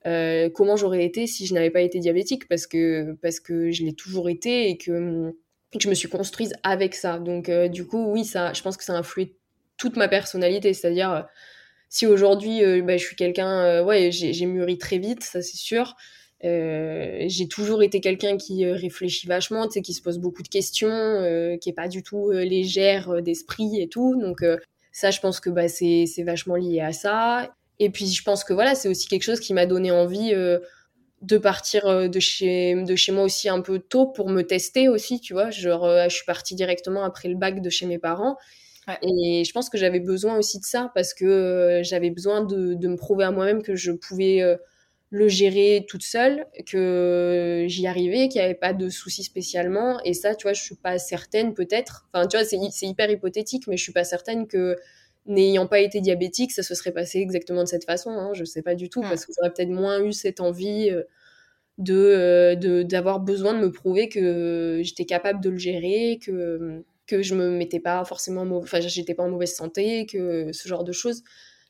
euh, 0.06 0.50
comment 0.50 0.76
j'aurais 0.76 1.04
été 1.04 1.26
si 1.26 1.46
je 1.46 1.54
n'avais 1.54 1.70
pas 1.70 1.80
été 1.80 1.98
diabétique 1.98 2.46
parce 2.46 2.66
que 2.66 3.14
parce 3.22 3.40
que 3.40 3.70
je 3.70 3.84
l'ai 3.84 3.94
toujours 3.94 4.28
été 4.28 4.68
et 4.68 4.76
que, 4.76 5.32
je 5.78 5.88
me 5.88 5.94
suis 5.94 6.08
construite 6.08 6.52
avec 6.62 6.94
ça. 6.94 7.18
Donc 7.18 7.48
euh, 7.48 7.68
du 7.68 7.86
coup, 7.86 8.12
oui, 8.12 8.24
ça, 8.24 8.52
je 8.52 8.62
pense 8.62 8.76
que 8.76 8.84
ça 8.84 8.94
a 8.94 8.98
influé 8.98 9.36
toute 9.76 9.96
ma 9.96 10.08
personnalité. 10.08 10.72
C'est-à-dire, 10.74 11.10
euh, 11.12 11.22
si 11.94 12.06
aujourd'hui, 12.06 12.60
bah, 12.82 12.96
je 12.96 13.04
suis 13.04 13.16
quelqu'un, 13.16 13.82
ouais, 13.84 14.10
j'ai 14.10 14.46
mûri 14.46 14.78
très 14.78 14.98
vite, 14.98 15.22
ça 15.22 15.42
c'est 15.42 15.56
sûr. 15.56 15.94
j'ai 16.42 17.48
toujours 17.48 17.82
été 17.82 18.00
quelqu'un 18.00 18.36
qui 18.36 18.66
réfléchit 18.66 19.26
vachement, 19.26 19.68
qui 19.68 19.92
se 19.92 20.02
pose 20.02 20.18
beaucoup 20.18 20.42
de 20.42 20.48
questions, 20.48 21.58
qui 21.60 21.68
est 21.68 21.74
pas 21.74 21.88
du 21.88 22.02
tout 22.02 22.30
légère 22.30 23.22
d'esprit 23.22 23.80
et 23.80 23.88
tout. 23.88 24.16
Donc 24.20 24.42
ça, 24.92 25.10
je 25.10 25.20
pense 25.20 25.40
que 25.40 25.50
bah, 25.50 25.68
c'est 25.68 26.06
vachement 26.24 26.56
lié 26.56 26.80
à 26.80 26.92
ça. 26.92 27.54
Et 27.78 27.90
puis 27.90 28.06
je 28.06 28.22
pense 28.22 28.44
que 28.44 28.52
voilà, 28.52 28.74
c'est 28.74 28.88
aussi 28.88 29.08
quelque 29.08 29.24
chose 29.24 29.40
qui 29.40 29.52
m'a 29.54 29.66
donné 29.66 29.90
envie 29.90 30.32
euh, 30.32 30.60
de 31.22 31.38
partir 31.38 31.86
euh, 31.86 32.08
de 32.08 32.20
chez 32.20 32.74
de 32.74 32.96
chez 32.96 33.12
moi 33.12 33.24
aussi 33.24 33.48
un 33.48 33.60
peu 33.60 33.78
tôt 33.78 34.06
pour 34.06 34.30
me 34.30 34.42
tester 34.42 34.88
aussi, 34.88 35.20
tu 35.20 35.32
vois. 35.32 35.50
Genre 35.50 35.84
euh, 35.84 36.04
je 36.08 36.14
suis 36.14 36.24
partie 36.24 36.54
directement 36.54 37.04
après 37.04 37.28
le 37.28 37.36
bac 37.36 37.60
de 37.60 37.70
chez 37.70 37.86
mes 37.86 37.98
parents. 37.98 38.36
Et 39.02 39.44
je 39.44 39.52
pense 39.52 39.70
que 39.70 39.78
j'avais 39.78 40.00
besoin 40.00 40.36
aussi 40.36 40.58
de 40.58 40.64
ça 40.64 40.90
parce 40.94 41.14
que 41.14 41.80
j'avais 41.82 42.10
besoin 42.10 42.42
de, 42.42 42.74
de, 42.74 42.88
me 42.88 42.96
prouver 42.96 43.24
à 43.24 43.30
moi-même 43.30 43.62
que 43.62 43.74
je 43.76 43.92
pouvais 43.92 44.42
le 45.14 45.28
gérer 45.28 45.86
toute 45.88 46.02
seule, 46.02 46.44
que 46.66 47.66
j'y 47.68 47.86
arrivais, 47.86 48.28
qu'il 48.28 48.40
n'y 48.40 48.44
avait 48.44 48.54
pas 48.54 48.72
de 48.72 48.88
soucis 48.88 49.22
spécialement. 49.22 50.00
Et 50.04 50.12
ça, 50.12 50.34
tu 50.34 50.42
vois, 50.42 50.54
je 50.54 50.62
suis 50.62 50.74
pas 50.74 50.98
certaine 50.98 51.54
peut-être. 51.54 52.08
Enfin, 52.12 52.26
tu 52.26 52.36
vois, 52.36 52.44
c'est 52.44 52.86
hyper 52.86 53.08
hypothétique, 53.08 53.68
mais 53.68 53.76
je 53.76 53.82
suis 53.84 53.92
pas 53.92 54.02
certaine 54.02 54.48
que 54.48 54.76
n'ayant 55.26 55.68
pas 55.68 55.78
été 55.78 56.00
diabétique, 56.00 56.50
ça 56.50 56.64
se 56.64 56.74
serait 56.74 56.92
passé 56.92 57.20
exactement 57.20 57.62
de 57.62 57.68
cette 57.68 57.84
façon. 57.84 58.10
Hein, 58.10 58.32
je 58.34 58.44
sais 58.44 58.62
pas 58.62 58.74
du 58.74 58.88
tout, 58.88 59.02
hmm. 59.02 59.08
parce 59.08 59.24
que 59.24 59.32
j'aurais 59.36 59.52
peut-être 59.52 59.70
moins 59.70 60.02
eu 60.02 60.12
cette 60.12 60.40
envie 60.40 60.90
euh, 60.90 61.02
euh, 61.88 62.56
de 62.56 62.82
d'avoir 62.82 63.20
besoin 63.20 63.54
de 63.54 63.60
me 63.60 63.70
prouver 63.70 64.08
que 64.08 64.80
j'étais 64.82 65.04
capable 65.04 65.40
de 65.40 65.50
le 65.50 65.58
gérer, 65.58 66.18
que 66.20 66.84
que 67.06 67.22
je 67.22 67.34
me 67.34 67.50
mettais 67.50 67.80
pas 67.80 68.04
forcément, 68.04 68.42
enfin 68.56 68.80
j'étais 68.80 69.14
pas 69.14 69.22
en 69.24 69.30
mauvaise 69.30 69.54
santé, 69.54 70.06
que 70.06 70.52
ce 70.52 70.68
genre 70.68 70.84
de 70.84 70.92
choses. 70.92 71.22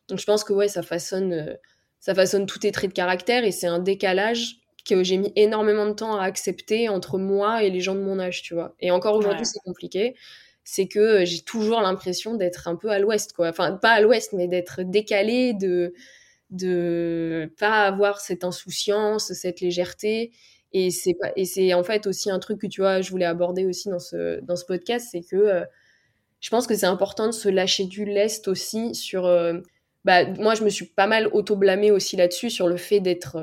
Donc 0.09 0.19
je 0.19 0.25
pense 0.25 0.45
que 0.45 0.53
ouais, 0.53 0.69
ça 0.69 0.83
façonne, 0.83 1.33
euh, 1.33 1.55
ça 2.01 2.15
façonne 2.15 2.47
tous 2.47 2.61
tes 2.61 2.73
traits 2.73 2.91
de 2.91 2.95
caractère 2.95 3.45
et 3.45 3.53
c'est 3.53 3.67
un 3.67 3.79
décalage 3.79 4.59
que 4.89 5.03
j'ai 5.03 5.17
mis 5.17 5.33
énormément 5.35 5.87
de 5.87 5.93
temps 5.93 6.17
à 6.19 6.25
accepter 6.25 6.89
entre 6.89 7.19
moi 7.19 7.63
et 7.63 7.71
les 7.71 7.81
gens 7.81 7.95
de 7.95 8.01
mon 8.01 8.19
âge, 8.19 8.43
tu 8.43 8.55
vois. 8.55 8.75
Et 8.81 8.91
encore 8.91 9.17
aujourd'hui, 9.17 9.47
c'est 9.47 9.61
compliqué 9.61 10.15
c'est 10.65 10.89
que 10.89 10.99
euh, 10.99 11.25
j'ai 11.25 11.43
toujours 11.43 11.81
l'impression 11.81 12.35
d'être 12.35 12.69
un 12.69 12.77
peu 12.77 12.89
à 12.91 12.99
l'ouest, 12.99 13.33
quoi. 13.35 13.49
Enfin, 13.49 13.73
pas 13.73 13.93
à 13.93 14.01
l'ouest, 14.01 14.33
mais 14.33 14.49
d'être 14.49 14.83
décalé, 14.83 15.53
de 15.55 15.95
de 16.51 17.53
pas 17.59 17.85
avoir 17.87 18.21
cette 18.21 18.45
insouciance, 18.45 19.33
cette 19.33 19.61
légèreté. 19.61 20.33
Et 20.75 20.91
c'est 20.91 21.17
et 21.37 21.47
c'est 21.47 21.73
en 21.73 21.83
fait 21.83 22.07
aussi 22.07 22.31
un 22.31 22.39
truc 22.39 22.61
que 22.61 22.67
tu 22.67 22.83
vois, 22.83 23.01
je 23.01 23.11
voulais 23.11 23.25
aborder 23.25 23.65
aussi 23.65 23.89
dans 23.89 23.99
ce 23.99 24.41
dans 24.41 24.57
ce 24.57 24.67
podcast, 24.67 25.09
c'est 25.11 25.23
que 25.23 25.37
euh, 25.37 25.65
je 26.41 26.51
pense 26.51 26.67
que 26.67 26.75
c'est 26.75 26.87
important 26.87 27.27
de 27.27 27.33
se 27.33 27.49
lâcher 27.49 27.85
du 27.85 28.05
lest 28.05 28.49
aussi 28.49 28.95
sur. 28.95 29.25
Euh, 29.25 29.55
bah, 30.05 30.27
moi, 30.35 30.55
je 30.55 30.65
me 30.65 30.69
suis 30.69 30.85
pas 30.85 31.07
mal 31.07 31.29
auto-blâmée 31.29 31.91
aussi 31.91 32.17
là-dessus, 32.17 32.51
sur 32.51 32.69
le 32.69 32.77
fait 32.77 33.01
d'être 33.01 33.39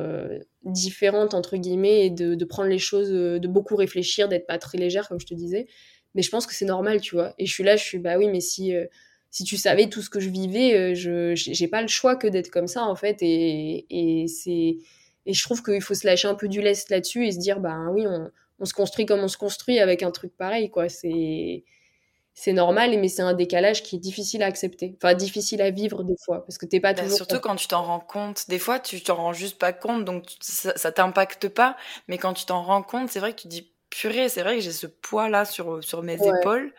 différente, 0.62 1.34
entre 1.34 1.58
guillemets, 1.58 2.06
et 2.06 2.10
de, 2.12 2.36
de, 2.36 2.46
prendre 2.46 2.70
les 2.70 2.78
choses, 2.78 3.10
de 3.10 3.48
beaucoup 3.48 3.76
réfléchir, 3.76 4.28
d'être 4.28 4.46
pas 4.46 4.60
très 4.60 4.78
légère, 4.78 5.08
comme 5.08 5.20
je 5.20 5.26
te 5.26 5.34
disais 5.34 5.66
mais 6.16 6.22
je 6.22 6.30
pense 6.30 6.46
que 6.46 6.54
c'est 6.54 6.66
normal, 6.66 7.02
tu 7.02 7.16
vois. 7.16 7.34
Et 7.38 7.46
je 7.46 7.54
suis 7.54 7.64
là, 7.64 7.76
je 7.76 7.84
suis, 7.84 8.00
bah 8.00 8.18
oui, 8.18 8.28
mais 8.28 8.42
si, 8.42 8.76
euh, 8.76 8.86
si 9.30 9.44
tu 9.44 9.58
savais 9.58 9.90
tout 9.90 10.02
ce 10.02 10.10
que 10.10 10.20
je 10.20 10.30
vivais, 10.30 10.76
euh, 10.76 10.96
je 10.96 11.34
j'ai 11.36 11.68
pas 11.68 11.82
le 11.82 11.88
choix 11.88 12.16
que 12.16 12.28
d'être 12.28 12.50
comme 12.50 12.68
ça, 12.68 12.84
en 12.84 12.96
fait. 12.96 13.18
Et, 13.22 13.86
et 13.90 14.28
c'est 14.28 14.78
et 15.26 15.34
je 15.34 15.44
trouve 15.44 15.64
qu'il 15.64 15.82
faut 15.82 15.94
se 15.94 16.06
lâcher 16.06 16.28
un 16.28 16.36
peu 16.36 16.48
du 16.48 16.62
lest 16.62 16.90
là-dessus 16.90 17.26
et 17.26 17.32
se 17.32 17.40
dire, 17.40 17.60
bah 17.60 17.78
oui, 17.92 18.06
on, 18.08 18.32
on, 18.60 18.66
se 18.66 18.74
construit 18.74 19.06
comme 19.06 19.20
on 19.20 19.28
se 19.28 19.38
construit 19.38 19.80
avec 19.80 20.04
un 20.04 20.12
truc 20.12 20.36
pareil, 20.36 20.70
quoi. 20.70 20.90
C'est 20.90 21.64
c'est 22.34 22.54
normal, 22.54 22.98
mais 23.00 23.10
c'est 23.10 23.22
un 23.22 23.34
décalage 23.34 23.84
qui 23.84 23.98
est 23.98 24.00
difficile 24.00 24.42
à 24.42 24.46
accepter. 24.46 24.96
Enfin, 24.98 25.14
difficile 25.14 25.62
à 25.62 25.70
vivre 25.70 26.04
des 26.04 26.16
fois, 26.26 26.46
parce 26.46 26.58
que 26.58 26.66
t'es 26.66 26.80
pas 26.80 26.94
bah, 26.94 27.04
toujours... 27.04 27.18
Surtout 27.18 27.40
quand 27.40 27.56
tu 27.56 27.68
t'en 27.68 27.84
rends 27.84 28.00
compte. 28.00 28.50
Des 28.50 28.58
fois, 28.58 28.80
tu 28.80 29.02
t'en 29.04 29.16
rends 29.16 29.34
juste 29.34 29.60
pas 29.60 29.74
compte, 29.74 30.06
donc 30.06 30.26
ça, 30.40 30.76
ça 30.78 30.92
t'impacte 30.92 31.50
pas. 31.50 31.76
Mais 32.08 32.18
quand 32.18 32.34
tu 32.34 32.46
t'en 32.46 32.64
rends 32.64 32.84
compte, 32.84 33.10
c'est 33.10 33.20
vrai 33.20 33.34
que 33.34 33.42
tu 33.42 33.48
dis, 33.48 33.72
purée, 33.90 34.30
c'est 34.30 34.42
vrai 34.42 34.56
que 34.56 34.62
j'ai 34.62 34.72
ce 34.72 34.88
poids-là 34.88 35.46
sur, 35.46 35.84
sur 35.84 36.04
mes 36.04 36.16
épaules. 36.16 36.74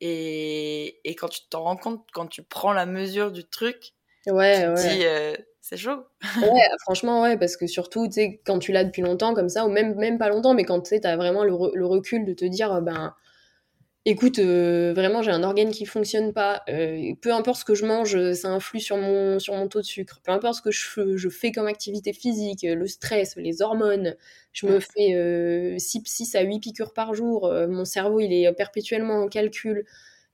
Et, 0.00 1.00
et, 1.04 1.14
quand 1.14 1.28
tu 1.28 1.40
t'en 1.48 1.62
rends 1.62 1.76
compte, 1.76 2.06
quand 2.12 2.26
tu 2.26 2.42
prends 2.42 2.72
la 2.72 2.86
mesure 2.86 3.32
du 3.32 3.44
truc, 3.44 3.92
ouais, 4.26 4.74
tu 4.74 4.88
dis, 4.88 5.04
euh, 5.04 5.34
c'est 5.60 5.76
chaud. 5.76 6.04
ouais, 6.42 6.68
franchement, 6.80 7.22
ouais, 7.22 7.36
parce 7.36 7.56
que 7.56 7.66
surtout, 7.66 8.06
tu 8.06 8.14
sais, 8.14 8.40
quand 8.44 8.58
tu 8.58 8.72
l'as 8.72 8.84
depuis 8.84 9.02
longtemps 9.02 9.34
comme 9.34 9.48
ça, 9.48 9.66
ou 9.66 9.70
même, 9.70 9.94
même 9.96 10.18
pas 10.18 10.28
longtemps, 10.28 10.54
mais 10.54 10.64
quand 10.64 10.80
tu 10.80 10.90
sais, 10.90 11.06
as 11.06 11.16
vraiment 11.16 11.44
le, 11.44 11.52
le, 11.74 11.86
recul 11.86 12.24
de 12.24 12.32
te 12.32 12.44
dire, 12.44 12.80
ben, 12.82 13.14
Écoute, 14.06 14.38
euh, 14.38 14.94
vraiment, 14.94 15.20
j'ai 15.20 15.30
un 15.30 15.42
organe 15.42 15.70
qui 15.72 15.84
fonctionne 15.84 16.32
pas. 16.32 16.62
Euh, 16.70 17.12
peu 17.20 17.34
importe 17.34 17.60
ce 17.60 17.64
que 17.66 17.74
je 17.74 17.84
mange, 17.84 18.32
ça 18.32 18.48
influe 18.48 18.80
sur 18.80 18.96
mon, 18.96 19.38
sur 19.38 19.54
mon 19.54 19.68
taux 19.68 19.80
de 19.80 19.84
sucre. 19.84 20.20
Peu 20.24 20.32
importe 20.32 20.54
ce 20.54 20.62
que 20.62 20.70
je, 20.70 21.18
je 21.18 21.28
fais 21.28 21.52
comme 21.52 21.66
activité 21.66 22.14
physique, 22.14 22.62
le 22.62 22.86
stress, 22.86 23.36
les 23.36 23.60
hormones, 23.60 24.16
je 24.52 24.66
me 24.66 24.80
fais 24.80 25.78
6, 25.78 26.34
euh, 26.34 26.38
à 26.38 26.42
8 26.42 26.60
piqûres 26.60 26.94
par 26.94 27.12
jour. 27.12 27.52
mon 27.68 27.84
cerveau, 27.84 28.20
il 28.20 28.32
est 28.32 28.50
perpétuellement 28.54 29.22
en 29.22 29.28
calcul. 29.28 29.84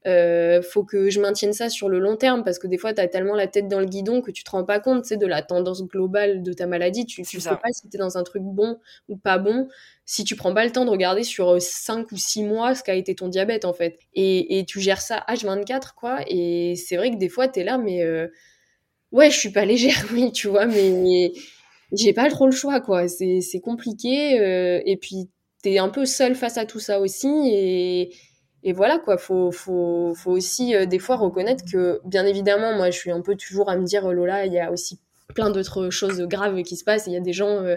Euh, 0.07 0.63
faut 0.63 0.85
que 0.85 1.11
je 1.11 1.21
maintienne 1.21 1.53
ça 1.53 1.69
sur 1.69 1.89
le 1.89 1.99
long 1.99 2.17
terme 2.17 2.45
parce 2.45 2.59
que 2.59 2.67
des 2.67 2.79
fois, 2.79 2.95
tu 2.95 3.01
as 3.01 3.09
tellement 3.09 3.35
la 3.35 3.47
tête 3.47 3.69
dans 3.69 3.81
le 3.81 3.87
guidon 3.87 4.23
que 4.23 4.31
tu 4.31 4.45
te 4.45 4.51
rends 4.51 4.65
pas 4.65 4.81
compte 4.81 5.05
sais, 5.05 5.17
de 5.17 5.27
la 5.27 5.43
tendance 5.43 5.83
globale 5.85 6.43
de 6.43 6.53
ta 6.53 6.67
maladie. 6.67 7.07
Tu 7.07 7.23
ne 7.23 7.27
sais 7.27 7.39
pas 7.39 7.73
si 7.73 7.89
tu 7.89 7.97
es 7.97 7.99
dans 7.99 8.17
un 8.17 8.23
truc 8.23 8.43
bon 8.43 8.79
ou 9.09 9.17
pas 9.17 9.39
bon 9.39 9.69
si 10.07 10.23
tu 10.23 10.37
prends 10.37 10.55
pas 10.55 10.65
le 10.65 10.71
temps 10.71 10.85
de 10.85 10.91
regarder 10.91 11.25
sur 11.25 11.61
5 11.61 11.99
euh, 11.99 12.07
ou 12.13 12.17
6 12.17 12.45
mois 12.45 12.77
ce 12.77 12.85
qu'a 12.85 12.95
été 12.95 13.17
ton 13.17 13.29
diabète 13.29 13.65
en 13.65 13.73
fait. 13.73 13.99
Et, 14.15 14.59
et 14.59 14.65
tu 14.65 14.81
gères 14.81 15.01
ça 15.01 15.25
H24 15.29 15.95
quoi. 15.97 16.21
Et 16.29 16.77
c'est 16.77 16.97
vrai 16.97 17.11
que 17.11 17.17
des 17.17 17.29
fois, 17.29 17.49
tu 17.49 17.61
es 17.61 17.65
là, 17.65 17.77
mais 17.77 18.05
euh, 18.05 18.29
ouais, 19.13 19.31
je 19.31 19.39
suis 19.39 19.51
pas 19.51 19.65
légère, 19.65 20.07
oui, 20.13 20.33
tu 20.33 20.49
vois, 20.49 20.67
mais 20.67 21.33
j'ai 21.93 22.13
pas 22.13 22.31
trop 22.31 22.47
le 22.47 22.53
choix 22.53 22.81
quoi. 22.81 23.09
C'est 23.09 23.61
compliqué. 23.63 24.41
Euh, 24.41 24.81
et 24.87 24.97
puis, 24.97 25.29
tu 25.65 25.71
es 25.71 25.79
un 25.79 25.89
peu 25.89 26.07
seul 26.07 26.37
face 26.37 26.57
à 26.59 26.67
tout 26.67 26.81
ça 26.81 27.01
aussi. 27.01 27.29
Et 27.53 28.13
et 28.67 28.73
voilà 28.73 28.99
quoi, 28.99 29.17
faut, 29.17 29.53
faut, 29.53 30.13
faut 30.17 30.33
aussi 30.33 30.75
euh, 30.75 30.87
des 30.87 30.99
fois 30.99 31.15
reconnaître 31.15 31.65
que, 31.65 32.01
bien 32.05 32.27
évidemment, 32.27 32.75
moi 32.75 32.91
je 32.91 32.99
suis 32.99 33.13
un 33.13 33.21
peu 33.21 33.37
toujours 33.37 33.71
à 33.71 33.77
me 33.77 33.85
dire, 33.85 34.05
oh 34.05 34.13
Lola, 34.13 34.45
il 34.45 34.53
y 34.53 34.59
a 34.59 34.73
aussi 34.73 34.99
plein 35.37 35.51
d'autres 35.51 35.89
choses 35.91 36.21
graves 36.23 36.61
qui 36.65 36.77
se 36.77 36.83
passent. 36.83 37.07
Il 37.07 37.13
y 37.13 37.17
a 37.17 37.21
des 37.21 37.33
gens, 37.33 37.63
euh, 37.63 37.77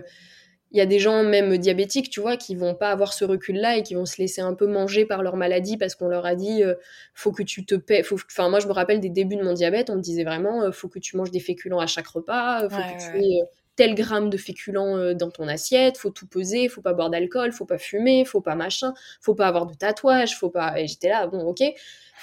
il 0.72 0.80
y 0.80 0.82
a 0.82 0.88
des 0.88 0.98
gens 0.98 1.24
même 1.24 1.60
diabétiques, 1.60 2.10
tu 2.10 2.22
vois, 2.22 2.38
qui 2.38 2.56
vont 2.56 2.74
pas 2.74 2.90
avoir 2.90 3.14
ce 3.14 3.24
recul-là 3.24 3.78
et 3.78 3.84
qui 3.84 3.94
vont 3.94 4.08
se 4.08 4.20
laisser 4.20 4.42
un 4.42 4.56
peu 4.56 4.66
manger 4.66 5.06
par 5.06 5.22
leur 5.22 5.36
maladie 5.36 5.78
parce 5.78 5.94
qu'on 5.94 6.08
leur 6.08 6.26
a 6.26 6.34
dit, 6.34 6.64
euh, 6.64 6.74
faut 7.14 7.32
que 7.32 7.44
tu 7.44 7.66
te 7.66 7.76
paies. 7.76 8.04
Enfin, 8.12 8.50
moi 8.50 8.60
je 8.60 8.66
me 8.66 8.74
rappelle 8.74 9.00
des 9.00 9.10
débuts 9.10 9.36
de 9.36 9.44
mon 9.44 9.54
diabète, 9.54 9.92
on 9.92 9.96
me 9.96 10.02
disait 10.02 10.24
vraiment, 10.24 10.72
faut 10.72 10.90
que 10.90 10.98
tu 10.98 11.18
manges 11.18 11.30
des 11.30 11.40
féculents 11.40 11.80
à 11.80 11.86
chaque 11.86 12.08
repas, 12.08 12.68
faut 12.68 12.78
que 12.78 13.12
tu 13.12 13.24
aies 13.24 13.42
tel 13.80 13.96
gramme 13.96 14.30
de 14.30 14.36
féculents 14.36 14.98
euh, 14.98 15.14
dans 15.14 15.32
ton 15.32 15.48
assiette, 15.48 15.98
faut 15.98 16.10
tout 16.10 16.28
peser, 16.28 16.68
faut 16.68 16.82
pas 16.82 16.92
boire 16.92 17.10
d'alcool, 17.10 17.54
faut 17.54 17.66
pas 17.66 17.78
fumer, 17.78 18.26
faut 18.26 18.42
pas 18.42 18.54
machin, 18.56 18.94
faut 19.22 19.36
pas 19.36 19.48
avoir 19.48 19.68
de 19.68 19.74
tatouage, 19.74 20.38
faut 20.38 20.50
pas. 20.50 20.78
Et 20.78 20.86
j'étais 20.86 21.08
là, 21.08 21.28
bon, 21.28 21.40
ok, 21.46 21.64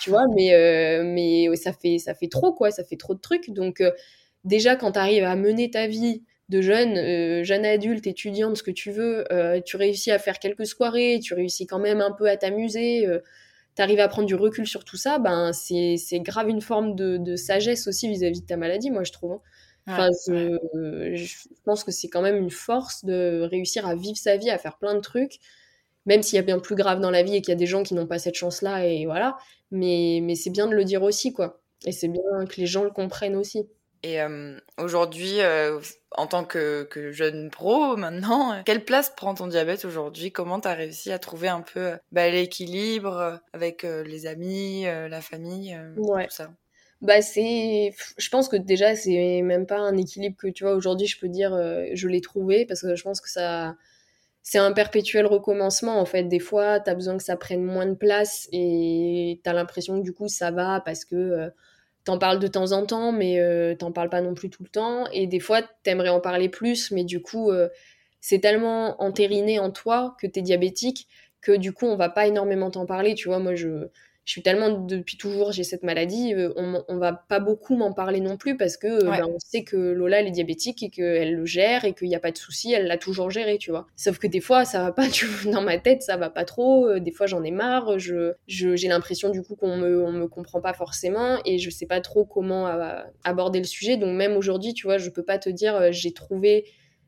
tu 0.03 0.11
vois, 0.11 0.25
mais 0.35 0.53
euh, 0.55 1.03
mais 1.03 1.49
ça 1.57 1.73
fait 1.73 1.97
ça 1.97 2.12
fait 2.12 2.29
trop 2.29 2.53
quoi, 2.53 2.71
ça 2.71 2.85
fait 2.85 2.97
trop 2.99 3.14
de 3.14 3.21
trucs. 3.21 3.49
Donc 3.49 3.81
euh, 3.81 3.90
déjà 4.45 4.77
quand 4.77 4.92
tu 4.92 4.99
arrives 4.99 5.25
à 5.25 5.35
mener 5.35 5.71
ta 5.71 5.87
vie 5.87 6.25
de 6.51 6.61
jeune, 6.61 7.42
jeune 7.42 7.64
adulte, 7.64 8.07
étudiante, 8.07 8.59
ce 8.59 8.62
que 8.62 8.71
tu 8.71 8.92
veux, 8.92 9.25
tu 9.64 9.77
réussis 9.77 10.12
à 10.12 10.19
faire 10.19 10.38
quelques 10.38 10.66
soirées, 10.66 11.19
tu 11.21 11.35
réussis 11.35 11.66
quand 11.66 11.81
même 11.81 12.01
un 12.01 12.12
peu 12.12 12.29
à 12.29 12.37
t'amuser. 12.37 13.05
tu 13.77 13.83
arrives 13.83 13.99
à 14.01 14.09
prendre 14.09 14.29
du 14.29 14.37
recul 14.37 14.66
sur 14.66 14.85
tout 14.85 14.97
ça, 14.97 15.19
ben 15.19 15.53
c'est 15.53 16.21
grave 16.21 16.49
une 16.51 16.61
forme 16.61 16.95
de, 16.95 17.16
de 17.16 17.35
sagesse 17.37 17.88
aussi 17.88 18.09
vis-à-vis 18.09 18.42
de 18.42 18.47
ta 18.47 18.57
maladie, 18.57 18.90
moi 18.90 19.05
je 19.05 19.12
trouve. 19.12 19.40
Enfin, 19.88 20.11
je, 20.27 21.46
pense 21.64 21.85
que 21.85 21.92
c'est 21.92 22.09
quand 22.09 22.22
même 22.22 22.37
une 22.37 22.51
force 22.51 23.05
de 23.05 23.46
réussir 23.49 23.87
à 23.87 23.94
vivre 23.94 24.16
sa 24.16 24.37
vie, 24.37 24.51
à 24.51 24.59
faire 24.59 24.79
plein 24.79 24.94
de 24.94 25.01
trucs, 25.01 25.38
même 26.07 26.22
s'il 26.22 26.37
y 26.37 26.38
a 26.40 26.42
bien 26.42 26.59
plus 26.59 26.75
grave 26.75 27.01
dans 27.01 27.11
la 27.11 27.22
vie 27.22 27.37
et 27.37 27.40
qu'il 27.40 27.51
y 27.51 27.53
a 27.53 27.57
des 27.57 27.66
gens 27.66 27.83
qui 27.83 27.94
n'ont 27.94 28.07
pas 28.07 28.18
cette 28.18 28.35
chance-là, 28.35 28.85
et 28.87 29.07
voilà. 29.07 29.37
Mais, 29.70 30.20
mais 30.22 30.35
c'est 30.35 30.51
bien 30.51 30.66
de 30.66 30.75
le 30.75 30.85
dire 30.85 31.03
aussi, 31.03 31.33
quoi. 31.33 31.61
Et 31.85 31.92
c'est 31.92 32.09
bien 32.09 32.22
que 32.49 32.57
les 32.57 32.66
gens 32.66 32.85
le 32.85 32.90
comprennent 32.90 33.37
aussi. 33.37 33.68
Et 34.03 34.20
euh, 34.20 34.59
aujourd'hui, 34.79 35.40
euh, 35.40 35.81
en 36.12 36.27
tant 36.27 36.44
que, 36.44 36.85
que, 36.85 37.11
jeune 37.11 37.51
pro 37.51 37.96
maintenant, 37.96 38.62
quelle 38.64 38.85
place 38.85 39.11
prend 39.11 39.35
ton 39.35 39.46
diabète 39.46 39.85
aujourd'hui? 39.85 40.31
Comment 40.31 40.61
tu 40.61 40.68
as 40.68 40.75
réussi 40.75 41.11
à 41.11 41.18
trouver 41.18 41.49
un 41.49 41.62
peu 41.62 41.99
bah, 42.12 42.29
l'équilibre 42.31 43.40
avec 43.53 43.85
euh, 43.85 44.05
les 44.05 44.27
amis, 44.27 44.85
la 44.85 45.20
famille, 45.20 45.77
tout 45.96 46.14
ça? 46.29 46.51
Bah 47.02 47.20
c'est 47.20 47.92
je 48.16 48.28
pense 48.30 48.48
que 48.48 48.56
déjà 48.56 48.96
c'est 48.96 49.42
même 49.42 49.66
pas 49.66 49.78
un 49.78 49.96
équilibre 49.96 50.37
que 50.37 50.48
tu 50.48 50.64
vois 50.64 50.74
aujourd'hui 50.74 51.06
je 51.06 51.18
peux 51.20 51.28
dire 51.28 51.52
euh, 51.54 51.87
je 51.92 52.09
l'ai 52.09 52.22
trouvé 52.22 52.64
parce 52.64 52.80
que 52.82 52.96
je 52.96 53.02
pense 53.02 53.20
que 53.20 53.30
ça 53.30 53.76
c'est 54.42 54.59
un 54.59 54.72
perpétuel 54.72 55.26
recommencement 55.26 56.00
en 56.00 56.06
fait. 56.06 56.24
Des 56.24 56.38
fois 56.40 56.80
tu 56.80 56.90
as 56.90 56.94
besoin 56.94 57.16
que 57.18 57.22
ça 57.24 57.37
prenne 57.37 57.62
moins 57.64 57.87
de 57.87 57.94
place 57.94 58.48
et 58.52 59.40
tu 59.44 59.50
as 59.50 59.52
l'impression 59.52 59.98
que 59.98 60.04
du 60.04 60.12
coup 60.14 60.28
ça 60.28 60.50
va 60.50 60.80
parce 60.80 61.04
que 61.04 61.16
euh, 61.16 61.50
t'en 62.04 62.18
parles 62.18 62.38
de 62.40 62.48
temps 62.48 62.72
en 62.72 62.87
temps 62.87 63.12
mais 63.12 63.40
euh, 63.40 63.74
t'en 63.76 63.92
parles 63.92 64.11
pas 64.11 64.22
non 64.22 64.35
plus 64.35 64.50
tout 64.50 64.62
le 64.62 64.70
temps. 64.70 65.06
Et 65.12 65.26
des 65.26 65.40
fois 65.40 65.62
t'aimerais 65.85 66.09
en 66.11 66.20
parler 66.20 66.48
plus 66.48 66.90
mais 66.92 67.04
du 67.04 67.20
coup 67.22 67.50
c'est 68.20 68.40
tellement 68.40 69.00
entériné 69.02 69.59
en 69.59 69.70
toi 69.70 70.16
que 70.20 70.26
t'es 70.26 70.42
diabétique 70.42 71.09
que 71.42 71.52
du 71.52 71.72
coup 71.72 71.87
on 71.87 71.96
va 71.96 72.09
pas 72.09 72.26
énormément 72.26 72.70
t'en 72.70 72.87
parler 72.87 73.14
tu 73.14 73.28
vois. 73.28 73.38
Moi 73.38 73.54
je 73.54 73.88
je 74.26 74.32
suis 74.32 74.42
tellement 74.42 74.70
depuis 74.70 75.16
toujours 75.16 75.52
j'ai 75.52 75.62
cette 75.62 75.84
maladie 75.84 76.34
euh, 76.34 76.52
on, 76.56 76.84
on 76.88 76.98
va 76.98 77.12
pas 77.12 77.38
beaucoup 77.38 77.76
m'en 77.76 77.92
parler 77.92 78.20
non 78.20 78.36
plus 78.36 78.56
parce 78.56 78.76
que 78.76 78.88
euh, 78.88 79.08
ben, 79.08 79.24
on 79.24 79.38
sait 79.38 79.62
que 79.62 79.76
Lola 79.76 80.20
elle 80.20 80.26
est 80.26 80.32
diabétique 80.32 80.82
et 80.82 80.90
qu'elle 80.90 81.36
le 81.36 81.46
gère 81.46 81.84
et 81.84 81.94
qu'il 81.94 82.08
n'y 82.08 82.16
a 82.16 82.20
pas 82.20 82.32
de 82.32 82.36
souci 82.36 82.72
elle 82.72 82.88
l'a 82.88 82.98
toujours 82.98 83.30
géré 83.30 83.56
tu 83.56 83.70
vois. 83.70 83.86
Sauf 83.94 84.18
que 84.18 84.26
des 84.26 84.40
fois 84.40 84.64
ça 84.64 84.82
va 84.82 84.90
pas 84.90 85.08
tu 85.12 85.26
dans 85.50 85.62
ma 85.62 85.78
tête 85.78 86.02
ça 86.02 86.16
va 86.16 86.28
pas 86.28 86.44
trop. 86.44 86.88
Euh, 86.88 86.98
des 86.98 87.12
fois 87.12 87.26
j'en 87.26 87.44
ai 87.44 87.52
marre 87.52 88.00
je 88.00 88.34
j'ai 88.48 88.88
l'impression 88.88 89.30
du 89.30 89.42
coup 89.42 89.54
qu'on 89.54 89.76
me 89.76 90.02
on 90.02 90.10
me 90.10 90.26
comprend 90.26 90.60
pas 90.60 90.74
forcément 90.74 91.38
et 91.44 91.58
je 91.58 91.70
sais 91.70 91.86
pas 91.86 92.00
trop 92.00 92.24
comment 92.24 92.66
aborder 93.22 93.60
le 93.60 93.64
sujet. 93.64 93.96
Donc 93.96 94.16
même 94.16 94.36
aujourd'hui 94.36 94.74
tu 94.74 94.88
vois 94.88 94.98
je 94.98 95.08
peux 95.08 95.24
pas 95.24 95.38
te 95.38 95.48
dire 95.48 95.92
j'ai 95.92 96.12
trouvé 96.12 96.64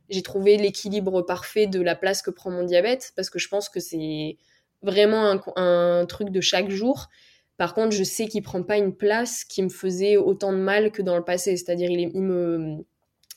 j'ai 0.09 0.23
trouvé 0.23 0.57
l'équilibre 0.57 1.23
parfait 1.23 1.67
de 1.67 1.81
la 1.83 1.97
place 1.97 2.23
que 2.23 2.31
prend 2.31 2.51
mon 2.51 2.63
diabète 2.63 3.13
parce 3.17 3.29
que 3.29 3.41
je 3.41 3.49
pense 3.49 3.69
que 3.69 3.81
c'est 3.81 4.37
vraiment 4.83 5.41
un, 5.57 6.07
truc 6.07 6.31
de 6.31 6.41
chaque 6.41 6.71
jour. 6.71 7.09
Par 7.57 7.75
contre, 7.75 7.95
je 7.95 8.05
sais 8.05 8.27
qu'il 8.27 8.43
prend 8.43 8.63
pas 8.63 8.77
une 8.79 8.95
place 8.95 9.45
qui 9.45 9.63
me 9.63 9.69
faisait 9.69 10.17
autant 10.17 10.53
de 10.53 10.59
mal 10.59 10.93
que 10.93 11.03
dans 11.03 11.17
le 11.17 11.25
passé. 11.25 11.57
C'est-à-dire, 11.57 11.91
il, 11.91 12.11
il 12.15 12.23
me, 12.23 12.85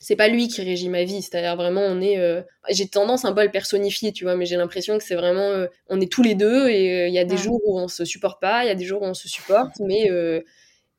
c'est 0.02 0.16
pas 0.16 0.26
lui 0.26 0.48
qui 0.48 0.62
régit 0.62 0.88
ma 0.88 1.04
vie. 1.04 1.22
C'est-à-dire 1.22 1.54
vraiment, 1.54 1.82
on 1.82 2.00
est, 2.00 2.18
euh, 2.18 2.42
j'ai 2.68 2.88
tendance 2.88 3.24
un 3.24 3.32
peu 3.32 3.40
à 3.40 3.44
le 3.44 3.52
personnifier, 3.52 4.12
tu 4.12 4.24
vois, 4.24 4.34
mais 4.34 4.46
j'ai 4.46 4.56
l'impression 4.56 4.98
que 4.98 5.04
c'est 5.04 5.14
vraiment, 5.14 5.48
euh, 5.48 5.68
on 5.88 6.00
est 6.00 6.10
tous 6.10 6.24
les 6.24 6.34
deux 6.34 6.68
et 6.68 7.04
euh, 7.04 7.08
il 7.08 7.14
y 7.14 7.20
a 7.20 7.24
des 7.24 7.36
jours 7.36 7.60
où 7.64 7.78
on 7.78 7.86
se 7.86 8.04
supporte 8.04 8.40
pas, 8.40 8.64
il 8.64 8.66
y 8.66 8.70
a 8.70 8.74
des 8.74 8.84
jours 8.84 9.02
où 9.02 9.06
on 9.06 9.14
se 9.14 9.28
supporte, 9.28 9.78
mais 9.78 10.08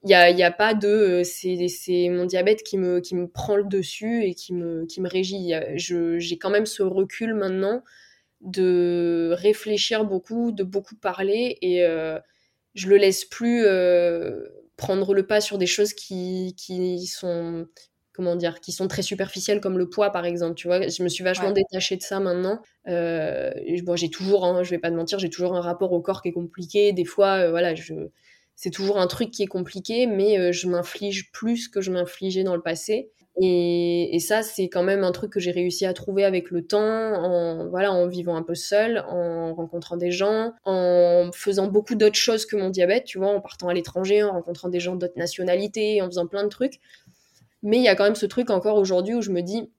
il 0.05 0.09
y 0.09 0.13
a, 0.13 0.29
y 0.29 0.41
a, 0.43 0.51
pas 0.51 0.73
de, 0.73 1.21
c'est, 1.25 1.67
c'est 1.67 2.07
mon 2.09 2.25
diabète 2.25 2.63
qui 2.63 2.77
me, 2.77 3.01
qui 3.01 3.15
me 3.15 3.27
prend 3.27 3.57
le 3.57 3.65
dessus 3.65 4.23
et 4.23 4.35
qui 4.35 4.53
me, 4.53 4.85
qui 4.85 5.01
me 5.01 5.09
régit. 5.09 5.53
Je, 5.75 6.17
j'ai 6.19 6.37
quand 6.37 6.49
même 6.49 6.65
ce 6.65 6.81
recul 6.81 7.33
maintenant 7.33 7.83
de 8.43 9.33
réfléchir 9.33 10.05
beaucoup, 10.05 10.51
de 10.51 10.63
beaucoup 10.63 10.95
parler 10.95 11.57
et 11.61 11.85
euh, 11.85 12.19
je 12.75 12.87
le 12.87 12.97
laisse 12.97 13.25
plus 13.25 13.63
euh, 13.65 14.43
prendre 14.77 15.13
le 15.13 15.25
pas 15.25 15.41
sur 15.41 15.57
des 15.57 15.65
choses 15.65 15.93
qui, 15.93 16.55
qui 16.57 17.07
sont 17.07 17.67
comment 18.11 18.35
dire 18.35 18.59
qui 18.59 18.71
sont 18.71 18.87
très 18.87 19.01
superficielles 19.01 19.59
comme 19.59 19.77
le 19.77 19.89
poids 19.89 20.11
par 20.11 20.25
exemple 20.25 20.55
tu 20.55 20.67
vois. 20.67 20.87
Je 20.87 21.03
me 21.03 21.09
suis 21.09 21.23
vachement 21.23 21.51
détachée 21.51 21.95
de 21.95 22.01
ça 22.01 22.19
maintenant. 22.19 22.61
Euh, 22.87 23.51
bon 23.83 23.95
j'ai 23.95 24.09
toujours 24.09 24.45
hein, 24.45 24.63
je 24.63 24.69
vais 24.71 24.79
pas 24.79 24.91
te 24.91 24.95
mentir 24.95 25.19
j'ai 25.19 25.29
toujours 25.29 25.55
un 25.55 25.61
rapport 25.61 25.93
au 25.93 26.01
corps 26.01 26.21
qui 26.21 26.29
est 26.29 26.33
compliqué. 26.33 26.91
Des 26.91 27.05
fois 27.05 27.49
voilà 27.49 27.75
je 27.75 27.93
c'est 28.55 28.69
toujours 28.69 28.99
un 28.99 29.07
truc 29.07 29.31
qui 29.31 29.43
est 29.43 29.47
compliqué 29.47 30.05
mais 30.05 30.51
je 30.51 30.67
m'inflige 30.67 31.31
plus 31.31 31.69
que 31.69 31.81
je 31.81 31.91
m'infligeais 31.91 32.43
dans 32.43 32.55
le 32.55 32.61
passé 32.61 33.09
et, 33.41 34.19
ça, 34.19 34.43
c'est 34.43 34.69
quand 34.69 34.83
même 34.83 35.03
un 35.03 35.11
truc 35.11 35.31
que 35.31 35.39
j'ai 35.39 35.51
réussi 35.51 35.85
à 35.85 35.93
trouver 35.93 36.23
avec 36.23 36.51
le 36.51 36.65
temps, 36.65 36.79
en, 36.79 37.67
voilà, 37.67 37.91
en 37.91 38.07
vivant 38.07 38.35
un 38.35 38.43
peu 38.43 38.55
seul, 38.55 38.99
en 39.09 39.55
rencontrant 39.55 39.97
des 39.97 40.11
gens, 40.11 40.53
en 40.65 41.31
faisant 41.33 41.67
beaucoup 41.67 41.95
d'autres 41.95 42.15
choses 42.15 42.45
que 42.45 42.55
mon 42.55 42.69
diabète, 42.69 43.05
tu 43.05 43.17
vois, 43.17 43.29
en 43.29 43.41
partant 43.41 43.69
à 43.69 43.73
l'étranger, 43.73 44.23
en 44.23 44.31
rencontrant 44.33 44.69
des 44.69 44.79
gens 44.79 44.95
d'autres 44.95 45.17
nationalités, 45.17 46.01
en 46.01 46.05
faisant 46.05 46.27
plein 46.27 46.43
de 46.43 46.49
trucs. 46.49 46.79
Mais 47.63 47.77
il 47.77 47.83
y 47.83 47.87
a 47.87 47.95
quand 47.95 48.03
même 48.03 48.15
ce 48.15 48.25
truc 48.27 48.49
encore 48.51 48.77
aujourd'hui 48.77 49.15
où 49.15 49.21
je 49.21 49.31
me 49.31 49.41
dis, 49.41 49.69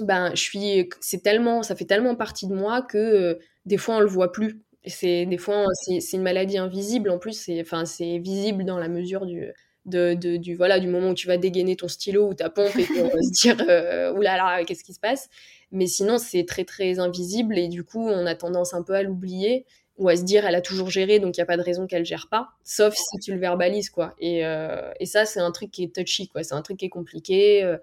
ben, 0.00 0.30
je 0.34 0.42
suis, 0.42 0.88
c'est 1.00 1.22
tellement, 1.22 1.62
ça 1.62 1.76
fait 1.76 1.84
tellement 1.86 2.14
partie 2.16 2.46
de 2.46 2.54
moi 2.54 2.82
que 2.82 2.98
euh, 2.98 3.38
des 3.66 3.76
fois 3.78 3.96
on 3.96 4.00
le 4.00 4.06
voit 4.06 4.32
plus. 4.32 4.60
C'est 4.86 5.24
des 5.26 5.38
fois 5.38 5.64
c'est 5.72 5.98
une 6.12 6.22
maladie 6.22 6.58
invisible 6.58 7.10
en 7.10 7.18
plus, 7.18 7.50
enfin 7.60 7.86
c'est 7.86 8.18
visible 8.18 8.64
dans 8.64 8.78
la 8.78 8.88
mesure 8.88 9.24
du 9.24 9.50
de, 9.86 10.14
du, 10.14 10.54
voilà, 10.54 10.80
du 10.80 10.86
moment 10.86 11.10
où 11.10 11.14
tu 11.14 11.26
vas 11.26 11.36
dégainer 11.36 11.76
ton 11.76 11.88
stylo 11.88 12.28
ou 12.28 12.34
ta 12.34 12.48
pompe 12.50 12.76
et 12.76 12.86
qu'on 12.86 13.08
va 13.08 13.22
se 13.22 13.32
dire 13.42 13.56
euh, 13.68 14.12
oulala, 14.12 14.64
qu'est-ce 14.64 14.84
qui 14.84 14.94
se 14.94 15.00
passe? 15.00 15.28
Mais 15.72 15.86
sinon, 15.86 16.18
c'est 16.18 16.44
très 16.44 16.64
très 16.64 16.98
invisible 16.98 17.58
et 17.58 17.68
du 17.68 17.84
coup, 17.84 18.08
on 18.08 18.26
a 18.26 18.34
tendance 18.34 18.74
un 18.74 18.82
peu 18.82 18.94
à 18.94 19.02
l'oublier 19.02 19.66
ou 19.96 20.08
à 20.08 20.16
se 20.16 20.22
dire 20.22 20.44
elle 20.44 20.56
a 20.56 20.60
toujours 20.60 20.90
géré 20.90 21.20
donc 21.20 21.36
il 21.36 21.40
n'y 21.40 21.44
a 21.44 21.46
pas 21.46 21.56
de 21.56 21.62
raison 21.62 21.86
qu'elle 21.86 22.04
gère 22.04 22.26
pas, 22.28 22.48
sauf 22.64 22.94
si 22.94 23.18
tu 23.20 23.32
le 23.32 23.38
verbalises 23.38 23.90
quoi. 23.90 24.14
Et, 24.18 24.44
euh, 24.44 24.90
et 25.00 25.06
ça, 25.06 25.24
c'est 25.24 25.40
un 25.40 25.52
truc 25.52 25.70
qui 25.70 25.84
est 25.84 25.94
touchy 25.94 26.28
quoi, 26.28 26.42
c'est 26.42 26.54
un 26.54 26.62
truc 26.62 26.78
qui 26.78 26.86
est 26.86 26.90
compliqué. 26.90 27.62
Euh, 27.62 27.76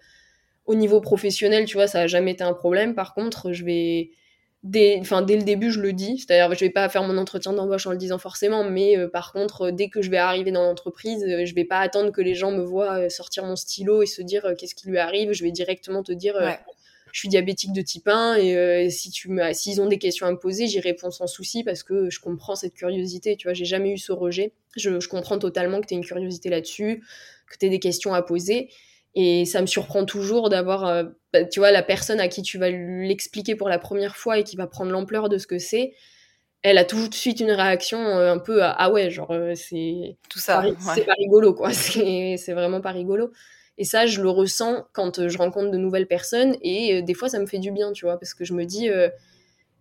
au 0.66 0.76
niveau 0.76 1.02
professionnel, 1.02 1.66
tu 1.66 1.76
vois, 1.76 1.88
ça 1.88 2.02
a 2.02 2.08
jamais 2.08 2.32
été 2.32 2.44
un 2.44 2.54
problème. 2.54 2.96
Par 2.96 3.14
contre, 3.14 3.52
je 3.52 3.66
vais 3.66 4.12
dès, 4.64 5.00
enfin, 5.00 5.22
dès 5.22 5.36
le 5.36 5.44
début, 5.44 5.72
je 5.72 5.80
le 5.80 5.94
dis. 5.94 6.20
C'est-à-dire, 6.20 6.54
je 6.54 6.60
vais 6.60 6.70
pas 6.70 6.88
faire 6.90 7.04
mon 7.04 7.18
entretien 7.18 7.54
d'embauche 7.54 7.88
en 7.88 7.92
le 7.92 7.98
disant 7.98 8.18
forcément, 8.18 8.64
mais 8.64 8.98
euh, 8.98 9.08
par 9.08 9.34
contre, 9.34 9.64
euh, 9.64 9.72
dès 9.72 9.90
que 9.90 10.02
je 10.02 10.10
vais 10.10 10.18
arriver 10.18 10.52
dans 10.52 10.64
l'entreprise, 10.64 11.24
euh, 11.24 11.46
je 11.46 11.56
vais 11.56 11.66
pas 11.66 11.80
attendre 11.80 12.12
que 12.12 12.22
les 12.22 12.36
gens 12.36 12.52
me 12.52 12.64
voient 12.64 13.10
sortir 13.10 13.46
mon 13.46 13.56
stylo 13.56 14.02
et 14.02 14.06
se 14.06 14.22
dire 14.22 14.54
qu'est-ce 14.58 14.76
qui 14.76 14.88
lui 14.88 14.98
arrive. 14.98 15.32
Je 15.34 15.44
vais 15.44 15.52
directement 15.52 16.04
te 16.04 16.12
dire, 16.12 16.36
je 17.12 17.20
suis 17.20 17.30
diabétique 17.30 17.74
de 17.74 17.82
type 17.82 18.08
1 18.08 18.36
et 18.36 18.90
si 18.90 19.12
tu 19.12 19.30
s'ils 19.54 19.82
ont 19.82 19.88
des 19.88 19.98
questions 19.98 20.26
à 20.28 20.32
me 20.32 20.38
poser, 20.38 20.68
j'y 20.68 20.80
réponds 20.80 21.12
sans 21.12 21.28
souci 21.28 21.64
parce 21.64 21.84
que 21.84 22.10
je 22.10 22.20
comprends 22.20 22.56
cette 22.56 22.74
curiosité. 22.74 23.36
Tu 23.36 23.48
vois, 23.48 23.54
j'ai 23.54 23.66
jamais 23.66 23.92
eu 23.92 23.98
ce 23.98 24.12
rejet. 24.12 24.54
Je, 24.78 25.00
je 25.00 25.10
comprends 25.10 25.38
totalement 25.38 25.82
que 25.82 25.88
tu 25.88 25.94
aies 25.94 25.98
une 25.98 26.06
curiosité 26.06 26.50
là-dessus, 26.50 27.04
que 27.50 27.58
tu 27.58 27.66
aies 27.66 27.70
des 27.70 27.80
questions 27.80 28.14
à 28.14 28.22
poser. 28.22 28.70
Et 29.16 29.46
ça 29.46 29.62
me 29.62 29.68
surprend 29.68 30.06
toujours 30.06 30.50
d'avoir, 30.50 30.86
euh, 30.86 31.04
bah, 31.34 31.44
tu 31.46 31.60
vois, 31.60 31.72
la 31.72 31.84
personne 31.84 32.20
à 32.20 32.28
qui 32.30 32.42
tu 32.42 32.58
vas 32.58 32.70
l'expliquer 32.70 33.56
pour 33.56 33.70
la 33.70 33.80
première 33.80 34.16
fois 34.16 34.38
et 34.40 34.44
qui 34.44 34.56
va 34.56 34.68
prendre 34.68 34.92
l'ampleur 34.92 35.30
de 35.30 35.38
ce 35.38 35.48
que 35.48 35.60
c'est. 35.60 35.94
elle 36.64 36.78
a 36.78 36.86
tout 36.86 37.08
de 37.08 37.14
suite 37.14 37.40
une 37.40 37.52
réaction 37.52 38.00
un 38.00 38.40
peu 38.40 38.64
à, 38.64 38.72
ah 38.72 38.92
ouais, 38.92 39.10
genre 39.12 39.34
c'est 39.56 40.18
tout 40.30 40.40
ça, 40.40 40.64
c'est 40.80 41.06
pas 41.06 41.14
rigolo 41.18 41.54
quoi, 41.54 41.72
c'est 41.74 42.54
vraiment 42.54 42.82
pas 42.82 42.92
rigolo. 42.92 43.32
Et 43.78 43.86
ça, 43.86 44.06
je 44.06 44.22
le 44.22 44.30
ressens 44.30 44.86
quand 44.94 45.28
je 45.28 45.38
rencontre 45.38 45.72
de 45.72 45.78
nouvelles 45.78 46.08
personnes 46.08 46.56
et 46.62 47.02
des 47.02 47.14
fois 47.16 47.30
ça 47.30 47.40
me 47.40 47.48
fait 47.48 47.60
du 47.60 47.72
bien, 47.72 47.92
tu 47.94 48.06
vois, 48.06 48.20
parce 48.20 48.34
que 48.36 48.46
je 48.46 48.54
me 48.54 48.66
dis 48.66 48.90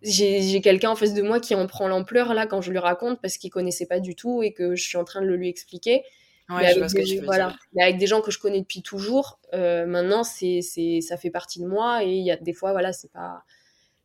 j'ai 0.01 0.61
quelqu'un 0.61 0.89
en 0.91 0.95
face 0.95 1.13
de 1.13 1.21
moi 1.21 1.39
qui 1.39 1.53
en 1.55 1.67
prend 1.67 1.87
l'ampleur 1.87 2.33
là 2.33 2.47
quand 2.47 2.61
je 2.61 2.71
lui 2.71 2.79
raconte 2.79 3.21
parce 3.21 3.37
qu'il 3.37 3.51
connaissait 3.51 3.85
pas 3.85 3.99
du 3.99 4.15
tout 4.15 4.41
et 4.43 4.51
que 4.53 4.75
je 4.75 4.83
suis 4.83 4.97
en 4.97 5.03
train 5.03 5.21
de 5.21 5.27
le 5.27 5.35
lui 5.35 5.49
expliquer. 5.49 6.03
Ouais, 6.51 6.73
je 6.73 6.79
vois 6.79 6.89
ce 6.89 6.95
que 6.95 7.01
tu 7.01 7.19
veux 7.19 7.25
voilà. 7.25 7.55
Mais 7.73 7.83
avec 7.83 7.97
des 7.97 8.07
gens 8.07 8.21
que 8.21 8.31
je 8.31 8.39
connais 8.39 8.59
depuis 8.59 8.81
toujours, 8.81 9.39
euh, 9.53 9.85
maintenant 9.85 10.23
c'est 10.23 10.61
c'est 10.61 11.01
ça 11.01 11.17
fait 11.17 11.29
partie 11.29 11.59
de 11.59 11.67
moi 11.67 12.03
et 12.03 12.09
il 12.09 12.25
y 12.25 12.31
a 12.31 12.37
des 12.37 12.53
fois 12.53 12.71
voilà 12.71 12.93
c'est 12.93 13.11
pas 13.11 13.43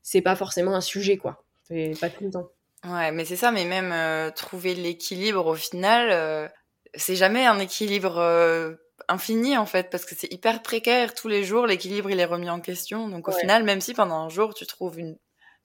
c'est 0.03 0.21
pas 0.21 0.37
forcément 0.37 0.75
un 0.75 0.81
sujet 0.81 1.17
quoi. 1.17 1.45
C'est 1.65 1.93
pas 2.01 2.11
tout 2.11 2.25
le 2.25 2.31
temps. 2.31 2.49
Ouais, 2.85 3.11
mais 3.11 3.25
c'est 3.25 3.37
ça. 3.37 3.51
Mais 3.51 3.65
même 3.65 3.91
euh, 3.93 4.31
trouver 4.31 4.75
l'équilibre 4.75 5.47
au 5.47 5.55
final, 5.55 6.11
euh, 6.11 6.47
c'est 6.95 7.17
jamais 7.17 7.45
un 7.47 7.59
équilibre 7.59 8.77
infini 9.09 9.57
en 9.57 9.67
fait 9.67 9.91
parce 9.91 10.05
que 10.05 10.15
c'est 10.17 10.33
hyper 10.33 10.63
précaire 10.63 11.15
tous 11.15 11.29
les 11.29 11.43
jours. 11.43 11.67
L'équilibre 11.67 12.11
il 12.11 12.21
est 12.21 12.25
remis 12.25 12.51
en 12.51 12.61
question. 12.61 13.09
Donc 13.09 13.29
au 13.29 13.33
final, 13.33 13.65
même 13.65 13.81
si 13.81 13.95
pendant 13.95 14.17
un 14.17 14.29
jour 14.29 14.55
tu 14.55 14.67
trouves 14.67 14.99
une 14.99 15.17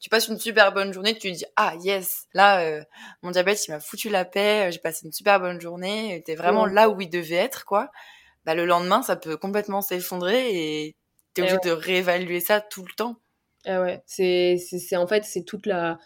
tu 0.02 0.10
passes 0.10 0.28
une 0.28 0.40
super 0.40 0.74
bonne 0.74 0.92
journée, 0.92 1.14
tu 1.14 1.32
te 1.32 1.38
dis 1.38 1.46
ah 1.56 1.76
yes, 1.82 2.28
là 2.34 2.62
euh, 2.66 2.84
mon 3.22 3.30
diabète 3.32 3.66
il 3.68 3.72
m'a 3.72 3.80
foutu 3.80 4.10
la 4.10 4.26
paix, 4.26 4.68
euh, 4.68 4.72
j'ai 4.72 4.80
passé 4.80 5.06
une 5.06 5.14
super 5.14 5.40
bonne 5.40 5.62
journée, 5.62 6.22
t'es 6.26 6.36
vraiment 6.36 6.66
là 6.66 6.90
où 6.90 7.00
il 7.00 7.10
devait 7.10 7.36
être 7.36 7.66
quoi. 7.66 7.92
Bah 8.44 8.56
le 8.56 8.66
lendemain 8.66 9.04
ça 9.04 9.16
peut 9.16 9.38
complètement 9.38 9.82
s'effondrer 9.82 10.50
et 10.50 10.96
t'es 11.36 11.44
obligé 11.44 11.58
de 11.64 11.72
réévaluer 11.72 12.40
ça 12.40 12.60
tout 12.60 12.84
le 12.84 12.92
temps. 12.98 13.18
Ah 13.66 13.80
ouais, 13.82 14.02
c'est 14.08 14.58
c'est 14.58 14.98
en 14.98 15.06
fait 15.06 15.24
c'est 15.24 15.44
toute 15.44 15.68
la 15.68 16.00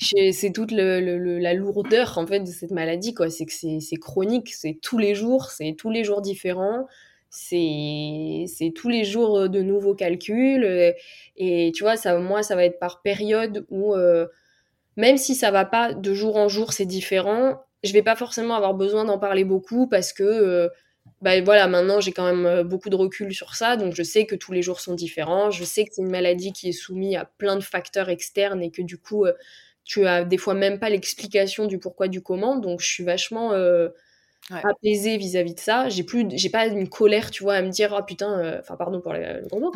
c'est 0.00 0.52
toute 0.52 0.72
le, 0.72 1.38
la 1.38 1.54
lourdeur 1.54 2.16
en 2.16 2.26
fait 2.26 2.40
de 2.40 2.50
cette 2.50 2.70
maladie 2.70 3.12
quoi, 3.14 3.28
c'est 3.28 3.44
que 3.44 3.52
c'est 3.52 3.96
chronique, 3.96 4.54
c'est 4.54 4.78
tous 4.80 4.98
les 4.98 5.14
jours, 5.14 5.50
c'est 5.50 5.74
tous 5.78 5.90
les 5.90 6.04
jours 6.04 6.22
différents 6.22 6.86
c'est 7.36 8.72
tous 8.74 8.88
les 8.88 9.04
jours 9.04 9.38
euh, 9.38 9.48
de 9.48 9.60
nouveaux 9.60 9.94
calculs 9.94 10.64
euh, 10.64 10.92
et 11.36 11.70
tu 11.74 11.82
vois 11.82 11.96
ça 11.96 12.18
moi 12.18 12.42
ça 12.42 12.56
va 12.56 12.64
être 12.64 12.78
par 12.78 13.02
période 13.02 13.66
où 13.68 13.94
euh, 13.94 14.26
même 14.96 15.18
si 15.18 15.34
ça 15.34 15.50
va 15.50 15.66
pas 15.66 15.92
de 15.92 16.14
jour 16.14 16.36
en 16.36 16.48
jour 16.48 16.72
c'est 16.72 16.86
différent 16.86 17.62
je 17.84 17.92
vais 17.92 18.02
pas 18.02 18.16
forcément 18.16 18.54
avoir 18.54 18.74
besoin 18.74 19.04
d'en 19.04 19.18
parler 19.18 19.44
beaucoup 19.44 19.86
parce 19.86 20.12
que 20.14 20.70
bah 21.20 21.40
voilà 21.42 21.68
maintenant 21.68 22.00
j'ai 22.00 22.12
quand 22.12 22.34
même 22.34 22.62
beaucoup 22.62 22.88
de 22.88 22.96
recul 22.96 23.32
sur 23.34 23.54
ça 23.54 23.76
donc 23.76 23.94
je 23.94 24.02
sais 24.02 24.24
que 24.24 24.34
tous 24.34 24.52
les 24.52 24.62
jours 24.62 24.80
sont 24.80 24.94
différents 24.94 25.50
je 25.50 25.62
sais 25.62 25.84
que 25.84 25.90
c'est 25.92 26.02
une 26.02 26.10
maladie 26.10 26.52
qui 26.52 26.70
est 26.70 26.72
soumise 26.72 27.16
à 27.16 27.26
plein 27.36 27.56
de 27.56 27.62
facteurs 27.62 28.08
externes 28.08 28.62
et 28.62 28.70
que 28.70 28.82
du 28.82 28.98
coup 28.98 29.26
tu 29.84 30.06
as 30.06 30.24
des 30.24 30.38
fois 30.38 30.54
même 30.54 30.78
pas 30.80 30.88
l'explication 30.88 31.66
du 31.66 31.78
pourquoi 31.78 32.08
du 32.08 32.22
comment 32.22 32.56
donc 32.56 32.80
je 32.80 32.86
suis 32.86 33.04
vachement 33.04 33.52
ouais. 34.50 34.64
apaisée 34.64 35.16
vis-à-vis 35.18 35.54
de 35.54 35.60
ça. 35.60 35.88
J'ai 35.88 36.02
plus, 36.04 36.26
j'ai 36.34 36.50
pas 36.50 36.66
une 36.66 36.88
colère, 36.88 37.30
tu 37.30 37.42
vois, 37.42 37.54
à 37.54 37.62
me 37.62 37.70
dire, 37.70 37.94
oh 37.98 38.02
putain, 38.04 38.38
euh, 38.40 38.58
enfin, 38.60 38.76
pardon 38.76 39.00
pour 39.00 39.12
le, 39.12 39.20
le 39.20 39.60
mot. 39.60 39.72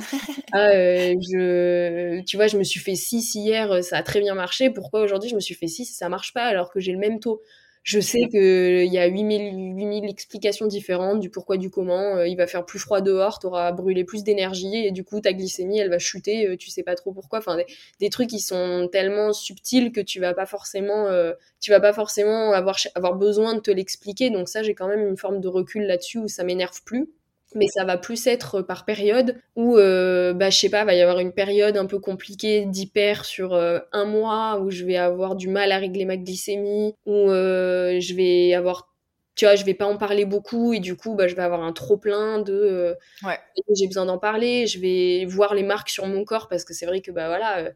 ah, 0.53 0.59
euh, 0.71 1.15
je, 1.33 2.21
tu 2.25 2.37
vois, 2.37 2.47
je 2.49 2.59
me 2.59 2.65
suis 2.65 2.81
fait 2.81 2.95
6 2.97 3.35
hier, 3.35 3.83
ça 3.85 3.99
a 3.99 4.03
très 4.03 4.21
bien 4.21 4.35
marché. 4.35 4.71
Pourquoi 4.71 5.03
aujourd'hui 5.03 5.29
je 5.31 5.35
me 5.37 5.41
suis 5.41 5.55
fait 5.55 5.69
6 5.69 5.87
ça 5.87 6.09
marche 6.09 6.33
pas 6.35 6.45
alors 6.45 6.71
que 6.73 6.81
j'ai 6.81 6.93
le 6.93 6.99
même 6.99 7.21
taux? 7.21 7.43
Je 7.83 7.99
sais 7.99 8.29
qu'il 8.29 8.93
y 8.93 8.99
a 8.99 9.07
8000, 9.07 9.75
8000 9.77 10.11
explications 10.11 10.67
différentes 10.67 11.19
du 11.19 11.31
pourquoi, 11.31 11.57
du 11.57 11.71
comment. 11.71 12.17
Euh, 12.17 12.27
il 12.29 12.37
va 12.37 12.47
faire 12.47 12.67
plus 12.67 12.79
froid 12.79 13.01
dehors, 13.01 13.39
tu 13.39 13.47
auras 13.47 13.73
brûlé 13.73 14.05
plus 14.05 14.23
d'énergie 14.23 14.87
et 14.87 14.91
du 14.91 15.03
coup 15.03 15.21
ta 15.21 15.33
glycémie 15.33 15.79
elle 15.79 15.89
va 15.89 15.99
chuter, 15.99 16.47
euh, 16.47 16.57
tu 16.57 16.71
sais 16.71 16.83
pas 16.83 16.95
trop 16.95 17.13
pourquoi. 17.13 17.39
Enfin, 17.39 17.57
des, 17.99 18.11
trucs 18.11 18.29
qui 18.29 18.41
sont 18.41 18.89
tellement 18.93 19.33
subtils 19.33 19.93
que 19.93 20.01
tu 20.01 20.21
vas 20.21 20.35
pas 20.35 20.47
forcément, 20.47 21.07
euh, 21.07 21.33
tu 21.61 21.71
vas 21.71 21.81
pas 21.81 21.95
forcément 21.95 22.53
avoir, 22.53 22.77
avoir 22.95 23.15
besoin 23.15 23.55
de 23.55 23.61
te 23.61 23.71
l'expliquer. 23.71 24.29
Donc 24.31 24.49
ça, 24.49 24.63
j'ai 24.63 24.75
quand 24.75 24.89
même 24.89 25.07
une 25.09 25.17
forme 25.17 25.41
de 25.41 25.49
recul 25.49 25.87
là-dessus 25.87 26.19
où 26.19 26.29
ça 26.29 26.45
m'énerve 26.45 26.83
plus 26.85 27.09
mais 27.55 27.67
ça 27.69 27.85
va 27.85 27.97
plus 27.99 28.27
être 28.27 28.63
par 28.63 28.85
période 28.85 29.37
où 29.57 29.77
euh, 29.77 30.33
bah 30.33 30.51
je 30.51 30.59
sais 30.59 30.71
pas 30.71 30.85
va 30.85 30.95
y 30.95 31.01
avoir 31.01 31.19
une 31.19 31.33
période 31.33 31.77
un 31.77 31.87
peu 31.87 31.99
compliquée 31.99 32.65
d'hyper 32.67 33.25
sur 33.25 33.55
euh, 33.55 33.81
un 33.93 34.05
mois 34.05 34.61
où 34.61 34.71
je 34.71 34.85
vais 34.85 34.97
avoir 34.97 35.35
du 35.35 35.49
mal 35.49 35.73
à 35.73 35.79
régler 35.79 36.05
ma 36.05 36.17
glycémie 36.17 36.95
où 37.07 37.31
euh, 37.31 37.99
je 38.01 38.15
vais 38.15 38.55
avoir 38.55 38.89
tu 39.35 39.45
vois 39.47 39.57
je 39.57 39.65
vais 39.65 39.75
pas 39.75 39.87
en 39.87 39.97
parler 39.97 40.25
beaucoup 40.25 40.73
et 40.73 40.81
du 40.81 40.97
coup 40.97 41.15
bah 41.15 41.27
je 41.27 41.35
vais 41.35 41.43
avoir 41.43 41.63
un 41.63 41.73
trop 41.73 41.97
plein 41.97 42.41
de 42.41 42.53
euh, 42.53 42.95
ouais. 43.25 43.39
j'ai 43.75 43.87
besoin 43.87 44.07
d'en 44.07 44.19
parler 44.19 44.67
je 44.67 44.79
vais 44.79 45.25
voir 45.27 45.55
les 45.55 45.63
marques 45.63 45.91
sur 45.91 46.07
mon 46.07 46.25
corps 46.25 46.49
parce 46.49 46.65
que 46.65 46.75
c'est 46.75 46.87
vrai 46.87 47.01
que 47.01 47.11
bah 47.11 47.27
voilà 47.29 47.59
euh, 47.59 47.71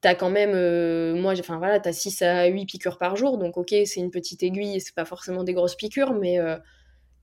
t'as 0.00 0.14
quand 0.14 0.30
même 0.30 1.20
moi 1.20 1.34
enfin 1.38 1.58
voilà 1.58 1.78
t'as 1.78 1.92
6 1.92 2.22
à 2.22 2.46
8 2.46 2.66
piqûres 2.66 2.98
par 2.98 3.16
jour 3.16 3.38
donc 3.38 3.56
ok 3.56 3.74
c'est 3.84 4.00
une 4.00 4.10
petite 4.10 4.42
aiguille 4.42 4.80
c'est 4.80 4.94
pas 4.94 5.04
forcément 5.04 5.44
des 5.44 5.54
grosses 5.54 5.76
piqûres 5.76 6.14
mais 6.14 6.38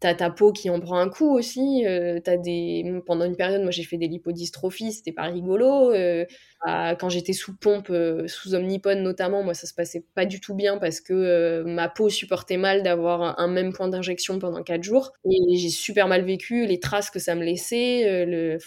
T'as 0.06 0.14
ta 0.14 0.30
peau 0.30 0.52
qui 0.52 0.70
en 0.70 0.80
prend 0.80 1.00
un 1.00 1.10
coup 1.10 1.36
aussi. 1.36 1.84
Euh, 1.88 2.20
des... 2.44 3.02
Pendant 3.08 3.26
une 3.26 3.36
période, 3.36 3.64
moi 3.64 3.72
j'ai 3.72 3.82
fait 3.82 3.98
des 3.98 4.08
lipodystrophies, 4.08 4.92
c'était 4.92 5.12
pas 5.12 5.24
rigolo. 5.24 5.92
Euh, 5.92 6.26
quand 7.00 7.10
j'étais 7.10 7.34
sous 7.34 7.58
pompe, 7.58 7.88
euh, 7.90 8.28
sous 8.28 8.54
omnipone 8.54 9.02
notamment, 9.02 9.42
moi 9.42 9.56
ça 9.56 9.66
se 9.66 9.74
passait 9.74 10.06
pas 10.14 10.28
du 10.28 10.40
tout 10.40 10.54
bien 10.54 10.78
parce 10.78 11.02
que 11.02 11.12
euh, 11.14 11.64
ma 11.64 11.90
peau 11.90 12.12
supportait 12.12 12.58
mal 12.58 12.84
d'avoir 12.84 13.40
un, 13.40 13.48
même 13.48 13.74
point 13.74 13.88
d'injection 13.88 14.38
pendant 14.38 14.62
4 14.62 14.84
jours. 14.84 15.12
Et 15.26 15.58
j'ai 15.58 15.70
super 15.70 16.08
mal 16.08 16.24
vécu 16.24 16.68
les 16.68 16.80
traces 16.80 17.10
que 17.10 17.18
ça 17.18 17.34
me 17.34 17.44
laissait. 17.44 18.26
le... 18.28 18.60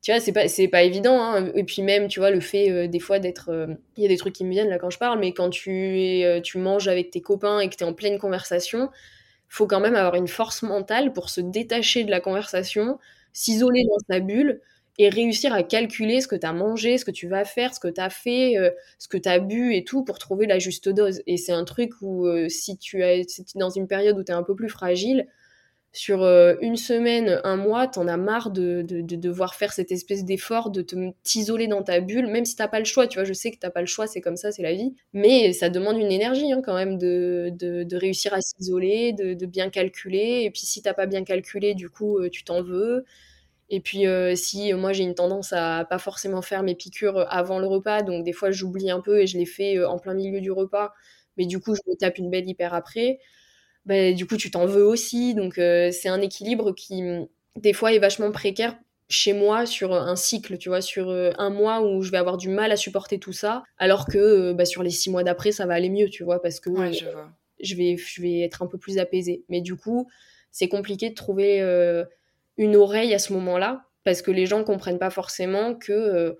Tu 0.00 0.12
vois, 0.12 0.20
c'est 0.20 0.30
pas, 0.30 0.44
pas 0.70 0.82
évident. 0.84 1.20
Hein. 1.20 1.50
Et 1.56 1.64
puis 1.64 1.82
même, 1.82 2.06
tu 2.06 2.20
vois, 2.20 2.30
le 2.30 2.38
fait 2.38 2.86
des 2.86 3.00
fois 3.00 3.18
d'être... 3.18 3.50
Il 3.96 4.04
y 4.04 4.06
a 4.06 4.08
des 4.08 4.16
trucs 4.16 4.34
qui 4.34 4.44
me 4.44 4.52
viennent 4.52 4.68
là 4.68 4.78
quand 4.78 4.90
je 4.90 4.98
parle, 4.98 5.18
mais 5.18 5.32
quand 5.32 5.50
tu, 5.50 6.22
tu 6.44 6.58
manges 6.58 6.86
avec 6.86 7.10
tes 7.10 7.20
copains 7.20 7.58
et 7.58 7.68
que 7.68 7.74
tu 7.74 7.82
es 7.82 7.86
en 7.86 7.94
pleine 7.94 8.16
conversation, 8.16 8.90
faut 9.48 9.66
quand 9.66 9.80
même 9.80 9.94
avoir 9.94 10.14
une 10.14 10.28
force 10.28 10.62
mentale 10.62 11.12
pour 11.12 11.30
se 11.30 11.40
détacher 11.40 12.04
de 12.04 12.10
la 12.10 12.20
conversation, 12.20 12.98
s'isoler 13.32 13.84
dans 13.84 13.98
sa 14.10 14.20
bulle 14.20 14.60
et 14.98 15.08
réussir 15.08 15.52
à 15.52 15.62
calculer 15.62 16.20
ce 16.20 16.28
que 16.28 16.34
tu 16.36 16.46
as 16.46 16.52
mangé, 16.52 16.98
ce 16.98 17.04
que 17.04 17.10
tu 17.12 17.28
vas 17.28 17.44
faire, 17.44 17.72
ce 17.72 17.80
que 17.80 17.88
tu 17.88 18.00
as 18.00 18.10
fait, 18.10 18.58
euh, 18.58 18.70
ce 18.98 19.06
que 19.08 19.16
tu 19.16 19.28
as 19.28 19.38
bu 19.38 19.74
et 19.74 19.84
tout 19.84 20.04
pour 20.04 20.18
trouver 20.18 20.46
la 20.46 20.58
juste 20.58 20.88
dose. 20.88 21.22
Et 21.26 21.36
c'est 21.36 21.52
un 21.52 21.64
truc 21.64 21.92
où 22.02 22.26
euh, 22.26 22.48
si 22.48 22.76
tu 22.78 23.02
es 23.02 23.24
dans 23.54 23.70
une 23.70 23.86
période 23.86 24.18
où 24.18 24.24
tu 24.24 24.32
es 24.32 24.34
un 24.34 24.42
peu 24.42 24.56
plus 24.56 24.68
fragile, 24.68 25.28
sur 25.92 26.22
euh, 26.22 26.54
une 26.60 26.76
semaine, 26.76 27.40
un 27.44 27.56
mois, 27.56 27.88
t'en 27.88 28.08
as 28.08 28.18
marre 28.18 28.50
de, 28.50 28.82
de, 28.82 29.00
de, 29.00 29.16
devoir 29.16 29.54
faire 29.54 29.72
cette 29.72 29.90
espèce 29.90 30.24
d'effort, 30.24 30.70
de 30.70 30.84
t'isoler 31.22 31.66
dans 31.66 31.82
ta 31.82 32.00
bulle, 32.00 32.26
même 32.26 32.44
si 32.44 32.56
t'as 32.56 32.68
pas 32.68 32.78
le 32.78 32.84
choix, 32.84 33.06
tu 33.06 33.18
vois, 33.18 33.24
je 33.24 33.32
sais 33.32 33.50
que 33.50 33.58
t'as 33.58 33.70
pas 33.70 33.80
le 33.80 33.86
choix, 33.86 34.06
c'est 34.06 34.20
comme 34.20 34.36
ça, 34.36 34.52
c'est 34.52 34.62
la 34.62 34.74
vie, 34.74 34.94
mais 35.14 35.52
ça 35.54 35.70
demande 35.70 35.98
une 35.98 36.12
énergie 36.12 36.52
hein, 36.52 36.60
quand 36.64 36.74
même 36.74 36.98
de, 36.98 37.50
de, 37.58 37.96
réussir 37.96 38.34
à 38.34 38.40
s'isoler, 38.42 39.12
de, 39.14 39.46
bien 39.46 39.70
calculer, 39.70 40.42
et 40.44 40.50
puis 40.50 40.62
si 40.62 40.82
t'as 40.82 40.94
pas 40.94 41.06
bien 41.06 41.24
calculé, 41.24 41.74
du 41.74 41.88
coup, 41.88 42.18
euh, 42.18 42.28
tu 42.28 42.44
t'en 42.44 42.62
veux, 42.62 43.04
et 43.70 43.80
puis 43.80 44.06
euh, 44.06 44.34
si 44.36 44.72
moi 44.74 44.92
j'ai 44.92 45.04
une 45.04 45.14
tendance 45.14 45.52
à 45.52 45.86
pas 45.88 45.98
forcément 45.98 46.42
faire 46.42 46.62
mes 46.62 46.74
piqûres 46.74 47.26
avant 47.30 47.58
le 47.58 47.66
repas, 47.66 48.02
donc 48.02 48.24
des 48.24 48.32
fois 48.32 48.50
j'oublie 48.50 48.90
un 48.90 49.00
peu 49.00 49.20
et 49.20 49.26
je 49.26 49.38
les 49.38 49.46
fais 49.46 49.82
en 49.84 49.98
plein 49.98 50.14
milieu 50.14 50.40
du 50.40 50.52
repas, 50.52 50.92
mais 51.38 51.46
du 51.46 51.60
coup 51.60 51.74
je 51.74 51.80
me 51.90 51.96
tape 51.96 52.18
une 52.18 52.30
belle 52.30 52.48
hyper 52.48 52.74
après, 52.74 53.18
bah, 53.88 54.12
du 54.12 54.26
coup, 54.26 54.36
tu 54.36 54.50
t'en 54.50 54.66
veux 54.66 54.84
aussi. 54.84 55.34
Donc, 55.34 55.56
euh, 55.56 55.90
c'est 55.90 56.10
un 56.10 56.20
équilibre 56.20 56.72
qui, 56.72 57.02
des 57.56 57.72
fois, 57.72 57.94
est 57.94 57.98
vachement 57.98 58.30
précaire 58.30 58.76
chez 59.08 59.32
moi 59.32 59.64
sur 59.64 59.94
un 59.94 60.14
cycle, 60.14 60.58
tu 60.58 60.68
vois, 60.68 60.82
sur 60.82 61.08
euh, 61.08 61.30
un 61.38 61.48
mois 61.48 61.80
où 61.80 62.02
je 62.02 62.10
vais 62.10 62.18
avoir 62.18 62.36
du 62.36 62.50
mal 62.50 62.70
à 62.70 62.76
supporter 62.76 63.18
tout 63.18 63.32
ça, 63.32 63.62
alors 63.78 64.04
que 64.06 64.18
euh, 64.18 64.52
bah, 64.52 64.66
sur 64.66 64.82
les 64.82 64.90
six 64.90 65.08
mois 65.08 65.24
d'après, 65.24 65.52
ça 65.52 65.64
va 65.64 65.72
aller 65.72 65.88
mieux, 65.88 66.10
tu 66.10 66.22
vois, 66.22 66.42
parce 66.42 66.60
que 66.60 66.70
je, 67.60 67.74
vais, 67.74 67.96
je 67.96 68.20
vais 68.20 68.40
être 68.40 68.62
un 68.62 68.66
peu 68.66 68.76
plus 68.76 68.98
apaisée. 68.98 69.42
Mais 69.48 69.62
du 69.62 69.74
coup, 69.74 70.06
c'est 70.52 70.68
compliqué 70.68 71.08
de 71.08 71.14
trouver 71.14 71.60
une 72.58 72.76
oreille 72.76 73.14
à 73.14 73.18
ce 73.18 73.32
moment-là, 73.32 73.86
parce 74.04 74.20
que 74.20 74.30
les 74.30 74.44
gens 74.44 74.64
comprennent 74.64 74.98
pas 74.98 75.08
forcément 75.08 75.74
que 75.74 76.36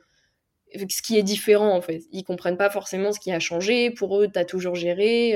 ce 0.74 1.00
qui 1.00 1.16
est 1.16 1.22
différent, 1.22 1.74
en 1.74 1.80
fait. 1.80 2.02
Ils 2.12 2.24
comprennent 2.24 2.58
pas 2.58 2.68
forcément 2.68 3.10
ce 3.10 3.20
qui 3.20 3.32
a 3.32 3.40
changé. 3.40 3.90
Pour 3.90 4.20
eux, 4.20 4.28
tu 4.30 4.38
as 4.38 4.44
toujours 4.44 4.74
géré 4.74 5.34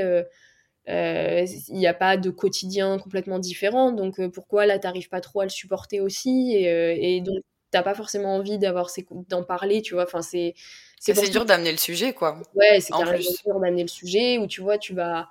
il 0.88 0.92
euh, 0.92 1.46
n'y 1.70 1.86
a 1.86 1.94
pas 1.94 2.16
de 2.16 2.30
quotidien 2.30 2.98
complètement 2.98 3.38
différent, 3.38 3.92
donc 3.92 4.18
euh, 4.18 4.28
pourquoi 4.28 4.66
là 4.66 4.78
t'arrives 4.78 5.08
pas 5.08 5.20
trop 5.20 5.40
à 5.40 5.44
le 5.44 5.50
supporter 5.50 6.00
aussi 6.00 6.56
et, 6.56 6.70
euh, 6.70 6.96
et 6.98 7.20
donc 7.20 7.38
t'as 7.70 7.82
pas 7.82 7.94
forcément 7.94 8.34
envie 8.34 8.58
d'avoir 8.58 8.90
d'en 9.28 9.44
parler, 9.44 9.80
tu 9.82 9.94
vois? 9.94 10.04
Enfin 10.04 10.22
c'est 10.22 10.54
c'est 10.98 11.30
dur 11.30 11.44
d'amener 11.44 11.70
le 11.70 11.78
sujet 11.78 12.12
quoi. 12.12 12.42
Ouais, 12.54 12.80
c'est 12.80 12.92
carrément 12.92 13.18
dur 13.18 13.60
d'amener 13.60 13.82
le 13.82 13.88
sujet 13.88 14.38
où 14.38 14.46
tu 14.46 14.60
vois 14.60 14.78
tu 14.78 14.92
vas 14.92 15.28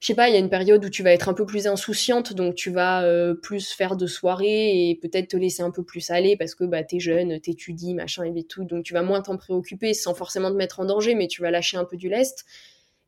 je 0.00 0.06
sais 0.06 0.14
pas, 0.14 0.28
il 0.28 0.32
y 0.32 0.36
a 0.36 0.38
une 0.38 0.48
période 0.48 0.84
où 0.84 0.88
tu 0.88 1.02
vas 1.02 1.10
être 1.10 1.28
un 1.28 1.34
peu 1.34 1.44
plus 1.44 1.66
insouciante, 1.66 2.32
donc 2.32 2.54
tu 2.54 2.70
vas 2.70 3.04
plus 3.42 3.72
faire 3.72 3.96
de 3.96 4.06
soirées 4.06 4.90
et 4.90 4.94
peut-être 4.94 5.30
te 5.30 5.36
laisser 5.36 5.62
un 5.62 5.72
peu 5.72 5.82
plus 5.82 6.12
aller 6.12 6.36
parce 6.36 6.54
que 6.54 6.62
bah, 6.62 6.84
t'es 6.84 7.00
jeune, 7.00 7.40
t'étudies, 7.40 7.94
machin 7.94 8.22
et 8.22 8.44
tout, 8.44 8.62
donc 8.62 8.84
tu 8.84 8.94
vas 8.94 9.02
moins 9.02 9.22
t'en 9.22 9.36
préoccuper 9.36 9.94
sans 9.94 10.14
forcément 10.14 10.52
te 10.52 10.56
mettre 10.56 10.78
en 10.78 10.84
danger, 10.84 11.16
mais 11.16 11.26
tu 11.26 11.42
vas 11.42 11.50
lâcher 11.50 11.78
un 11.78 11.84
peu 11.84 11.96
du 11.96 12.08
lest. 12.08 12.46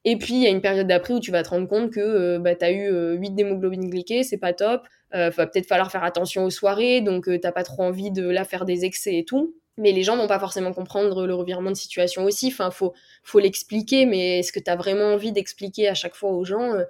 Et 0.04 0.16
puis, 0.16 0.34
il 0.34 0.42
y 0.42 0.46
a 0.46 0.50
une 0.50 0.62
période 0.62 0.86
d'après 0.86 1.12
où 1.12 1.20
tu 1.20 1.30
vas 1.30 1.42
te 1.42 1.50
rendre 1.50 1.68
compte 1.68 1.90
que 1.92 2.00
euh, 2.00 2.38
bah, 2.38 2.54
tu 2.54 2.64
as 2.64 2.72
eu 2.72 2.88
8 2.88 2.90
euh, 2.90 3.34
d'hémoglobine 3.34 3.90
glyquée, 3.90 4.22
c'est 4.22 4.38
pas 4.38 4.52
top. 4.52 4.82
Euh, 5.14 5.30
va 5.30 5.46
peut-être 5.46 5.66
falloir 5.66 5.90
faire 5.90 6.04
attention 6.04 6.44
aux 6.44 6.50
soirées, 6.50 7.00
donc 7.00 7.28
t'as 7.42 7.52
pas 7.52 7.64
trop 7.64 7.82
envie 7.82 8.10
de 8.10 8.28
là 8.28 8.44
faire 8.44 8.64
des 8.64 8.84
excès 8.84 9.16
et 9.16 9.24
tout. 9.24 9.54
mais 9.76 9.92
les 9.92 10.02
gens 10.02 10.16
vont 10.16 10.28
pas 10.28 10.38
forcément 10.38 10.72
comprendre 10.72 11.26
le 11.26 11.34
revirement 11.34 11.70
de 11.70 11.76
situation 11.76 12.24
aussi. 12.24 12.48
Enfin, 12.48 12.70
faut, 12.70 12.94
faut 13.24 13.40
l'expliquer, 13.40 14.06
mais 14.06 14.38
est-ce 14.38 14.52
que 14.52 14.60
tu 14.60 14.70
as 14.70 14.76
vraiment 14.76 15.14
envie 15.14 15.32
d'expliquer 15.32 15.88
à 15.88 15.94
chaque 15.94 16.14
fois 16.14 16.30
aux 16.30 16.44
gens 16.44 16.74
euh, 16.74 16.84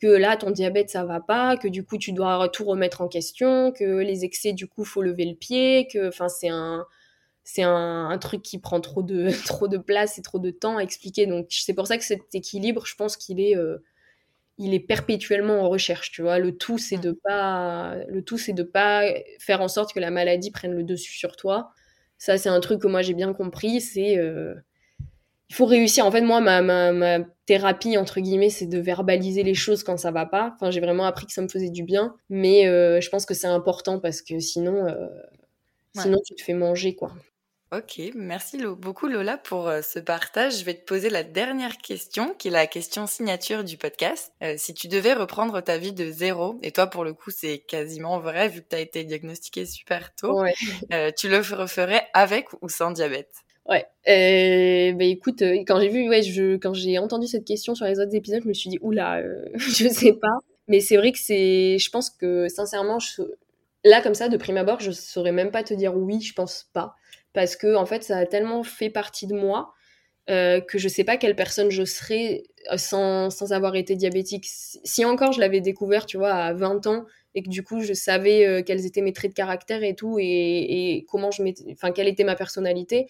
que 0.00 0.06
là, 0.06 0.36
ton 0.36 0.50
diabète, 0.50 0.90
ça 0.90 1.04
va 1.04 1.20
pas, 1.20 1.56
que 1.56 1.68
du 1.68 1.84
coup, 1.84 1.98
tu 1.98 2.12
dois 2.12 2.48
tout 2.48 2.64
remettre 2.64 3.02
en 3.02 3.08
question, 3.08 3.72
que 3.72 3.98
les 3.98 4.24
excès, 4.24 4.52
du 4.52 4.66
coup, 4.66 4.84
faut 4.84 5.02
lever 5.02 5.26
le 5.26 5.34
pied, 5.34 5.88
que, 5.92 6.08
enfin, 6.08 6.28
c'est 6.28 6.48
un, 6.48 6.86
c'est 7.52 7.62
un, 7.62 8.18
truc 8.18 8.42
qui 8.42 8.58
prend 8.58 8.80
trop 8.80 9.02
de, 9.02 9.30
trop 9.46 9.66
de 9.66 9.76
place 9.78 10.18
et 10.18 10.22
trop 10.22 10.38
de 10.38 10.50
temps 10.50 10.76
à 10.76 10.82
expliquer. 10.82 11.26
Donc, 11.26 11.46
c'est 11.50 11.74
pour 11.74 11.86
ça 11.86 11.98
que 11.98 12.04
cet 12.04 12.34
équilibre, 12.34 12.86
je 12.86 12.94
pense 12.94 13.16
qu'il 13.16 13.40
est, 13.40 13.56
euh, 13.56 13.78
il 14.58 14.72
est 14.72 14.80
perpétuellement 14.80 15.60
en 15.60 15.68
recherche, 15.68 16.12
tu 16.12 16.22
vois. 16.22 16.38
Le 16.38 16.56
tout, 16.56 16.78
c'est 16.78 16.98
de 16.98 17.12
pas, 17.12 17.96
le 18.08 18.22
tout, 18.22 18.38
c'est 18.38 18.52
de 18.52 18.62
pas 18.62 19.02
faire 19.40 19.60
en 19.62 19.68
sorte 19.68 19.92
que 19.92 20.00
la 20.00 20.10
maladie 20.10 20.50
prenne 20.52 20.72
le 20.74 20.84
dessus 20.84 21.12
sur 21.12 21.36
toi. 21.36 21.72
Ça, 22.18 22.38
c'est 22.38 22.50
un 22.50 22.60
truc 22.60 22.82
que 22.82 22.86
moi 22.86 23.02
j'ai 23.02 23.14
bien 23.14 23.32
compris. 23.32 23.80
C'est, 23.80 24.16
euh, 24.16 24.54
il 25.48 25.56
faut 25.56 25.66
réussir. 25.66 26.06
En 26.06 26.12
fait, 26.12 26.20
moi, 26.20 26.40
ma, 26.40 26.62
ma, 26.62 27.18
thérapie 27.46 27.96
entre 27.96 28.20
guillemets, 28.20 28.50
c'est 28.50 28.66
de 28.66 28.78
verbaliser 28.78 29.42
les 29.42 29.54
choses 29.54 29.82
quand 29.82 29.96
ça 29.96 30.12
va 30.12 30.26
pas. 30.26 30.52
Enfin, 30.54 30.70
j'ai 30.70 30.80
vraiment 30.80 31.04
appris 31.04 31.26
que 31.26 31.32
ça 31.32 31.42
me 31.42 31.48
faisait 31.48 31.70
du 31.70 31.82
bien, 31.82 32.14
mais 32.28 32.68
euh, 32.68 33.00
je 33.00 33.08
pense 33.08 33.26
que 33.26 33.34
c'est 33.34 33.48
important 33.48 33.98
parce 33.98 34.22
que 34.22 34.38
sinon, 34.38 34.86
sinon 35.96 36.18
tu 36.24 36.34
te 36.36 36.42
fais 36.42 36.54
manger, 36.54 36.94
quoi. 36.94 37.12
Ok, 37.72 38.00
merci 38.16 38.58
beaucoup 38.78 39.06
Lola 39.06 39.38
pour 39.38 39.68
euh, 39.68 39.80
ce 39.80 40.00
partage. 40.00 40.58
Je 40.58 40.64
vais 40.64 40.74
te 40.74 40.84
poser 40.84 41.08
la 41.08 41.22
dernière 41.22 41.78
question, 41.78 42.34
qui 42.36 42.48
est 42.48 42.50
la 42.50 42.66
question 42.66 43.06
signature 43.06 43.62
du 43.62 43.76
podcast. 43.76 44.32
Euh, 44.42 44.54
si 44.56 44.74
tu 44.74 44.88
devais 44.88 45.12
reprendre 45.12 45.60
ta 45.60 45.78
vie 45.78 45.92
de 45.92 46.10
zéro, 46.10 46.58
et 46.64 46.72
toi 46.72 46.88
pour 46.88 47.04
le 47.04 47.14
coup 47.14 47.30
c'est 47.30 47.58
quasiment 47.58 48.18
vrai 48.18 48.48
vu 48.48 48.62
que 48.62 48.70
tu 48.70 48.74
as 48.74 48.80
été 48.80 49.04
diagnostiquée 49.04 49.66
super 49.66 50.12
tôt, 50.16 50.42
euh, 50.92 51.12
tu 51.16 51.28
le 51.28 51.36
referais 51.36 52.08
avec 52.12 52.48
ou 52.60 52.68
sans 52.68 52.90
diabète? 52.90 53.30
Ouais. 53.66 53.86
Euh, 54.08 54.92
bah 54.96 55.04
écoute, 55.04 55.40
quand 55.40 55.78
j'ai 55.78 55.90
vu, 55.90 56.08
ouais, 56.08 56.22
je, 56.22 56.56
quand 56.56 56.74
j'ai 56.74 56.98
entendu 56.98 57.28
cette 57.28 57.44
question 57.44 57.76
sur 57.76 57.86
les 57.86 58.00
autres 58.00 58.16
épisodes, 58.16 58.42
je 58.42 58.48
me 58.48 58.52
suis 58.52 58.70
dit 58.70 58.78
oula, 58.80 59.22
je 59.54 59.88
sais 59.88 60.14
pas. 60.14 60.38
Mais 60.66 60.80
c'est 60.80 60.96
vrai 60.96 61.12
que 61.12 61.20
c'est, 61.20 61.78
je 61.78 61.90
pense 61.90 62.10
que 62.10 62.48
sincèrement, 62.48 62.98
je, 62.98 63.22
là 63.84 64.02
comme 64.02 64.14
ça, 64.14 64.28
de 64.28 64.36
prime 64.36 64.56
abord, 64.56 64.80
je 64.80 64.90
saurais 64.90 65.32
même 65.32 65.50
pas 65.50 65.62
te 65.62 65.74
dire 65.74 65.96
oui, 65.96 66.20
je 66.20 66.32
pense 66.34 66.68
pas 66.72 66.96
parce 67.32 67.56
que 67.56 67.76
en 67.76 67.86
fait 67.86 68.02
ça 68.02 68.18
a 68.18 68.26
tellement 68.26 68.62
fait 68.62 68.90
partie 68.90 69.26
de 69.26 69.34
moi 69.34 69.72
euh, 70.28 70.60
que 70.60 70.78
je 70.78 70.88
sais 70.88 71.04
pas 71.04 71.16
quelle 71.16 71.34
personne 71.34 71.70
je 71.70 71.84
serais 71.84 72.44
euh, 72.72 72.76
sans, 72.76 73.30
sans 73.30 73.52
avoir 73.52 73.74
été 73.74 73.96
diabétique. 73.96 74.46
Si 74.46 75.04
encore 75.04 75.32
je 75.32 75.40
l'avais 75.40 75.60
découvert, 75.60 76.06
tu 76.06 76.18
vois, 76.18 76.32
à 76.32 76.52
20 76.52 76.86
ans 76.86 77.06
et 77.34 77.42
que 77.42 77.48
du 77.48 77.62
coup 77.62 77.80
je 77.80 77.92
savais 77.92 78.46
euh, 78.46 78.62
quels 78.62 78.86
étaient 78.86 79.02
mes 79.02 79.12
traits 79.12 79.32
de 79.32 79.36
caractère 79.36 79.82
et 79.82 79.94
tout 79.94 80.18
et, 80.20 81.04
comment 81.08 81.30
je 81.30 81.42
enfin 81.72 81.92
quelle 81.92 82.08
était 82.08 82.24
ma 82.24 82.36
personnalité, 82.36 83.08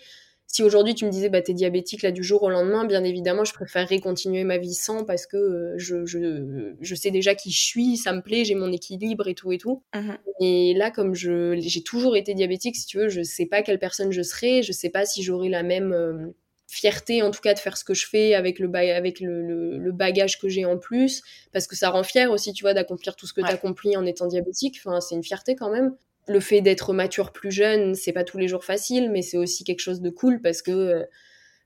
si 0.52 0.64
aujourd'hui 0.64 0.94
tu 0.94 1.04
me 1.04 1.10
disais 1.10 1.28
bah 1.28 1.42
t'es 1.42 1.54
diabétique 1.54 2.02
là 2.02 2.10
du 2.10 2.24
jour 2.24 2.42
au 2.42 2.50
lendemain, 2.50 2.84
bien 2.84 3.04
évidemment 3.04 3.44
je 3.44 3.54
préférerais 3.54 4.00
continuer 4.00 4.42
ma 4.42 4.58
vie 4.58 4.74
sans 4.74 5.04
parce 5.04 5.26
que 5.26 5.36
euh, 5.36 5.74
je, 5.76 6.04
je, 6.06 6.74
je, 6.80 6.94
sais 6.96 7.12
déjà 7.12 7.36
qui 7.36 7.52
je 7.52 7.60
suis, 7.60 7.96
ça 7.96 8.12
me 8.12 8.20
plaît, 8.20 8.44
j'ai 8.44 8.56
mon 8.56 8.72
équilibre 8.72 9.28
et 9.28 9.34
tout 9.34 9.52
et 9.52 9.58
tout. 9.58 9.82
Mmh 9.94 10.10
et 10.42 10.72
là 10.74 10.90
comme 10.90 11.14
je 11.14 11.54
j'ai 11.60 11.82
toujours 11.82 12.16
été 12.16 12.32
diabétique, 12.34 12.74
si 12.74 12.86
tu 12.86 12.96
veux, 12.96 13.08
je 13.08 13.22
sais 13.22 13.46
pas 13.46 13.62
quelle 13.62 13.78
personne 13.78 14.10
je 14.10 14.22
serais, 14.22 14.62
je 14.62 14.72
sais 14.72 14.88
pas 14.88 15.04
si 15.04 15.22
j'aurais 15.22 15.50
la 15.50 15.62
même 15.62 15.92
euh, 15.92 16.34
fierté 16.66 17.22
en 17.22 17.30
tout 17.30 17.40
cas 17.40 17.52
de 17.54 17.58
faire 17.58 17.76
ce 17.76 17.84
que 17.84 17.94
je 17.94 18.06
fais 18.08 18.34
avec 18.34 18.58
le, 18.58 18.74
avec 18.74 19.20
le, 19.20 19.76
le, 19.76 19.92
bagage 19.92 20.38
que 20.38 20.48
j'ai 20.48 20.64
en 20.64 20.78
plus 20.78 21.22
parce 21.52 21.66
que 21.66 21.76
ça 21.76 21.90
rend 21.90 22.04
fier 22.04 22.30
aussi 22.30 22.52
tu 22.52 22.64
vois 22.64 22.74
d'accomplir 22.74 23.16
tout 23.16 23.26
ce 23.26 23.34
que 23.34 23.40
tu 23.40 23.48
accomplis 23.48 23.96
en 23.96 24.06
étant 24.06 24.26
diabétique. 24.26 24.80
Enfin 24.84 25.00
c'est 25.00 25.14
une 25.14 25.24
fierté 25.24 25.54
quand 25.56 25.70
même 25.70 25.94
le 26.28 26.40
fait 26.40 26.60
d'être 26.60 26.92
mature 26.92 27.32
plus 27.32 27.50
jeune, 27.50 27.94
c'est 27.94 28.12
pas 28.12 28.24
tous 28.24 28.38
les 28.38 28.48
jours 28.48 28.64
facile, 28.64 29.10
mais 29.10 29.22
c'est 29.22 29.36
aussi 29.36 29.64
quelque 29.64 29.80
chose 29.80 30.00
de 30.00 30.10
cool 30.10 30.40
parce 30.40 30.62
que 30.62 30.70
euh, 30.70 31.04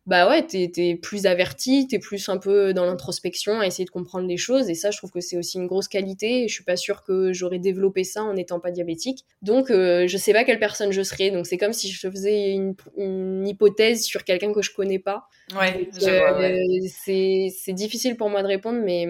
bah 0.06 0.28
ouais, 0.28 0.46
t'es 0.46 0.70
es 0.76 0.96
plus 0.96 1.24
averti, 1.24 1.86
t'es 1.88 1.98
plus 1.98 2.28
un 2.28 2.36
peu 2.36 2.74
dans 2.74 2.84
l'introspection 2.84 3.60
à 3.60 3.66
essayer 3.66 3.86
de 3.86 3.90
comprendre 3.90 4.28
les 4.28 4.36
choses 4.36 4.68
et 4.68 4.74
ça, 4.74 4.90
je 4.90 4.98
trouve 4.98 5.10
que 5.10 5.20
c'est 5.20 5.38
aussi 5.38 5.56
une 5.56 5.66
grosse 5.66 5.88
qualité. 5.88 6.44
Et 6.44 6.48
je 6.48 6.52
suis 6.52 6.64
pas 6.64 6.76
sûre 6.76 7.02
que 7.04 7.32
j'aurais 7.32 7.58
développé 7.58 8.04
ça 8.04 8.22
en 8.22 8.34
n'étant 8.34 8.60
pas 8.60 8.70
diabétique. 8.70 9.24
Donc, 9.40 9.70
euh, 9.70 10.06
je 10.06 10.16
sais 10.18 10.34
pas 10.34 10.44
quelle 10.44 10.58
personne 10.58 10.92
je 10.92 11.02
serais. 11.02 11.30
Donc, 11.30 11.46
c'est 11.46 11.56
comme 11.56 11.72
si 11.72 11.90
je 11.90 12.10
faisais 12.10 12.52
une, 12.52 13.46
hypothèse 13.46 14.04
sur 14.04 14.24
quelqu'un 14.24 14.52
que 14.52 14.60
je 14.60 14.74
connais 14.74 14.98
pas. 14.98 15.24
Ouais, 15.58 15.88
euh, 16.02 16.58
c'est 16.88 17.72
difficile 17.72 18.16
pour 18.16 18.28
moi 18.28 18.42
de 18.42 18.48
répondre, 18.48 18.80
mais 18.84 19.06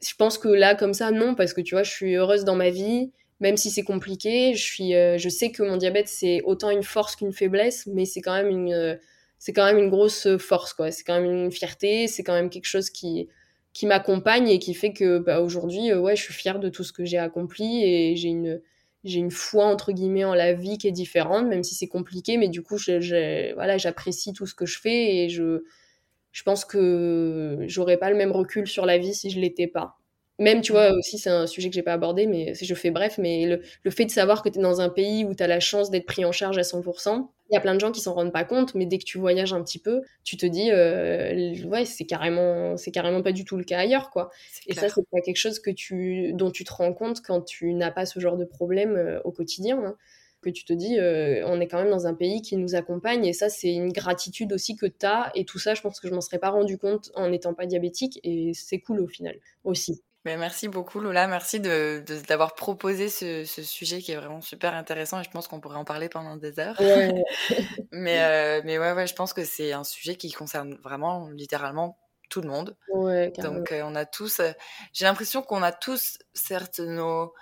je 0.00 0.14
pense 0.16 0.38
que 0.38 0.48
là, 0.48 0.76
comme 0.76 0.94
ça, 0.94 1.10
non, 1.10 1.34
parce 1.34 1.54
que 1.54 1.60
tu 1.60 1.74
vois, 1.74 1.82
je 1.82 1.90
suis 1.90 2.14
heureuse 2.14 2.44
dans 2.44 2.56
ma 2.56 2.70
vie 2.70 3.10
même 3.40 3.56
si 3.56 3.70
c'est 3.70 3.82
compliqué, 3.82 4.54
je 4.54 4.62
suis, 4.62 4.94
euh, 4.94 5.18
je 5.18 5.28
sais 5.28 5.50
que 5.50 5.62
mon 5.62 5.76
diabète 5.76 6.08
c'est 6.08 6.42
autant 6.42 6.70
une 6.70 6.82
force 6.82 7.16
qu'une 7.16 7.32
faiblesse, 7.32 7.86
mais 7.86 8.04
c'est 8.04 8.20
quand 8.20 8.34
même 8.34 8.48
une, 8.48 8.72
euh, 8.72 8.96
c'est 9.38 9.52
quand 9.52 9.64
même 9.64 9.78
une 9.78 9.90
grosse 9.90 10.36
force 10.38 10.74
quoi. 10.74 10.90
C'est 10.92 11.04
quand 11.04 11.20
même 11.20 11.30
une 11.30 11.52
fierté, 11.52 12.06
c'est 12.06 12.22
quand 12.22 12.34
même 12.34 12.50
quelque 12.50 12.66
chose 12.66 12.90
qui, 12.90 13.28
qui 13.72 13.86
m'accompagne 13.86 14.48
et 14.48 14.58
qui 14.58 14.74
fait 14.74 14.92
que 14.92 15.18
bah, 15.18 15.40
aujourd'hui, 15.40 15.90
euh, 15.90 16.00
ouais, 16.00 16.16
je 16.16 16.22
suis 16.22 16.34
fière 16.34 16.60
de 16.60 16.68
tout 16.68 16.84
ce 16.84 16.92
que 16.92 17.04
j'ai 17.04 17.18
accompli 17.18 17.82
et 17.84 18.16
j'ai 18.16 18.28
une, 18.28 18.60
j'ai 19.04 19.18
une 19.18 19.30
foi 19.30 19.64
entre 19.66 19.92
guillemets 19.92 20.24
en 20.24 20.34
la 20.34 20.52
vie 20.52 20.76
qui 20.78 20.88
est 20.88 20.92
différente, 20.92 21.46
même 21.46 21.64
si 21.64 21.74
c'est 21.74 21.88
compliqué, 21.88 22.36
mais 22.36 22.48
du 22.48 22.62
coup, 22.62 22.76
voilà, 23.54 23.78
j'apprécie 23.78 24.34
tout 24.34 24.46
ce 24.46 24.54
que 24.54 24.66
je 24.66 24.78
fais 24.78 25.16
et 25.24 25.28
je, 25.30 25.64
je 26.32 26.42
pense 26.42 26.64
que 26.66 27.58
j'aurais 27.66 27.96
pas 27.96 28.10
le 28.10 28.16
même 28.16 28.32
recul 28.32 28.66
sur 28.66 28.86
la 28.86 28.98
vie 28.98 29.14
si 29.14 29.30
je 29.30 29.40
l'étais 29.40 29.66
pas. 29.66 29.99
Même, 30.40 30.62
tu 30.62 30.72
vois, 30.72 30.92
aussi, 30.92 31.18
c'est 31.18 31.28
un 31.28 31.46
sujet 31.46 31.68
que 31.68 31.74
j'ai 31.74 31.82
pas 31.82 31.92
abordé, 31.92 32.26
mais 32.26 32.54
je 32.54 32.74
fais 32.74 32.90
bref, 32.90 33.18
mais 33.18 33.44
le, 33.84 33.90
fait 33.90 34.06
de 34.06 34.10
savoir 34.10 34.42
que 34.42 34.48
tu 34.48 34.58
es 34.58 34.62
dans 34.62 34.80
un 34.80 34.88
pays 34.88 35.22
où 35.26 35.34
tu 35.34 35.42
as 35.42 35.46
la 35.46 35.60
chance 35.60 35.90
d'être 35.90 36.06
pris 36.06 36.24
en 36.24 36.32
charge 36.32 36.56
à 36.56 36.62
100%, 36.62 37.28
il 37.50 37.54
y 37.54 37.56
a 37.58 37.60
plein 37.60 37.74
de 37.74 37.80
gens 37.80 37.92
qui 37.92 38.00
s'en 38.00 38.14
rendent 38.14 38.32
pas 38.32 38.44
compte, 38.44 38.74
mais 38.74 38.86
dès 38.86 38.96
que 38.96 39.04
tu 39.04 39.18
voyages 39.18 39.52
un 39.52 39.62
petit 39.62 39.78
peu, 39.78 40.00
tu 40.24 40.38
te 40.38 40.46
dis, 40.46 40.70
euh, 40.70 41.62
ouais, 41.66 41.84
c'est 41.84 42.06
carrément, 42.06 42.78
c'est 42.78 42.90
carrément 42.90 43.22
pas 43.22 43.32
du 43.32 43.44
tout 43.44 43.58
le 43.58 43.64
cas 43.64 43.80
ailleurs, 43.80 44.08
quoi. 44.08 44.30
Et 44.66 44.72
ça, 44.72 44.88
c'est 44.88 45.06
pas 45.12 45.20
quelque 45.20 45.36
chose 45.36 45.60
que 45.60 45.70
tu, 45.70 46.32
dont 46.32 46.50
tu 46.50 46.64
te 46.64 46.72
rends 46.72 46.94
compte 46.94 47.20
quand 47.20 47.42
tu 47.42 47.74
n'as 47.74 47.90
pas 47.90 48.06
ce 48.06 48.18
genre 48.18 48.38
de 48.38 48.46
problème 48.46 48.96
euh, 48.96 49.20
au 49.24 49.32
quotidien. 49.32 49.78
Hein. 49.84 49.96
que 50.40 50.48
tu 50.48 50.64
te 50.64 50.72
dis, 50.72 50.98
euh, 50.98 51.46
on 51.46 51.60
est 51.60 51.68
quand 51.68 51.82
même 51.82 51.90
dans 51.90 52.06
un 52.06 52.14
pays 52.14 52.40
qui 52.40 52.56
nous 52.56 52.74
accompagne, 52.74 53.26
et 53.26 53.34
ça, 53.34 53.50
c'est 53.50 53.74
une 53.74 53.92
gratitude 53.92 54.54
aussi 54.54 54.74
que 54.74 54.86
tu 54.86 55.04
as, 55.04 55.32
et 55.34 55.44
tout 55.44 55.58
ça, 55.58 55.74
je 55.74 55.82
pense 55.82 56.00
que 56.00 56.08
je 56.08 56.14
m'en 56.14 56.22
serais 56.22 56.38
pas 56.38 56.48
rendu 56.48 56.78
compte 56.78 57.10
en 57.14 57.28
n'étant 57.28 57.52
pas 57.52 57.66
diabétique, 57.66 58.18
et 58.24 58.52
c'est 58.54 58.78
cool 58.78 59.00
au 59.00 59.06
final 59.06 59.36
aussi 59.64 60.02
merci 60.24 60.68
beaucoup 60.68 61.00
Lola, 61.00 61.26
merci 61.26 61.60
de, 61.60 62.04
d'avoir 62.28 62.54
proposé 62.54 63.08
ce, 63.08 63.44
sujet 63.44 64.00
qui 64.00 64.12
est 64.12 64.16
vraiment 64.16 64.40
super 64.40 64.74
intéressant 64.74 65.20
et 65.20 65.24
je 65.24 65.30
pense 65.30 65.48
qu'on 65.48 65.60
pourrait 65.60 65.78
en 65.78 65.84
parler 65.84 66.08
pendant 66.08 66.36
des 66.36 66.58
heures. 66.58 66.76
mais, 67.92 68.22
euh, 68.22 68.62
mais 68.64 68.78
ouais, 68.78 68.92
ouais, 68.92 69.06
je 69.06 69.14
pense 69.14 69.32
que 69.32 69.44
c'est 69.44 69.72
un 69.72 69.84
sujet 69.84 70.16
qui 70.16 70.32
concerne 70.32 70.76
vraiment 70.82 71.28
littéralement 71.30 71.98
tout 72.28 72.40
le 72.40 72.48
monde. 72.48 72.76
Donc 73.38 73.72
euh, 73.72 73.82
on 73.84 73.94
a 73.94 74.06
tous, 74.06 74.40
euh, 74.40 74.52
j'ai 74.92 75.04
l'impression 75.04 75.42
qu'on 75.42 75.62
a 75.62 75.72
tous 75.72 76.18
certes 76.32 76.80
nos, 76.80 77.34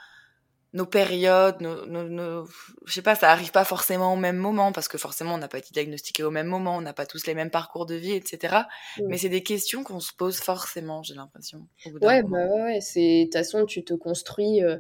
nos 0.75 0.85
périodes, 0.85 1.61
nos, 1.61 1.87
nos, 1.87 2.47
je 2.85 2.93
sais 2.93 3.03
pas, 3.03 3.15
ça 3.15 3.31
arrive 3.31 3.51
pas 3.53 3.65
forcément 3.65 4.13
au 4.13 4.17
même 4.17 4.37
moment 4.37 4.71
parce 4.73 4.87
que 4.87 4.99
forcément 4.99 5.35
on 5.35 5.39
n'a 5.39 5.49
pas 5.49 5.59
été 5.59 5.71
diagnostiqué 5.73 6.23
au 6.23 6.31
même 6.31 6.47
moment, 6.47 6.77
on 6.77 6.83
n'a 6.83 6.93
pas 6.93 7.07
tous 7.07 7.27
les 7.27 7.35
mêmes 7.35 7.51
parcours 7.51 7.87
de 7.87 7.95
vie, 7.95 8.13
etc. 8.13 8.55
Mm. 8.99 9.03
Mais 9.09 9.17
c'est 9.17 9.31
des 9.31 9.43
questions 9.43 9.83
qu'on 9.83 10.01
se 10.01 10.13
pose 10.13 10.37
forcément, 10.37 11.03
j'ai 11.03 11.15
l'impression. 11.15 11.67
Ouais, 12.03 12.23
bah 12.23 12.47
ouais, 12.47 12.81
c'est 12.83 13.21
de 13.21 13.25
toute 13.25 13.33
façon 13.33 13.65
tu 13.65 13.83
te 13.83 13.95
construis, 13.95 14.63
euh, 14.63 14.77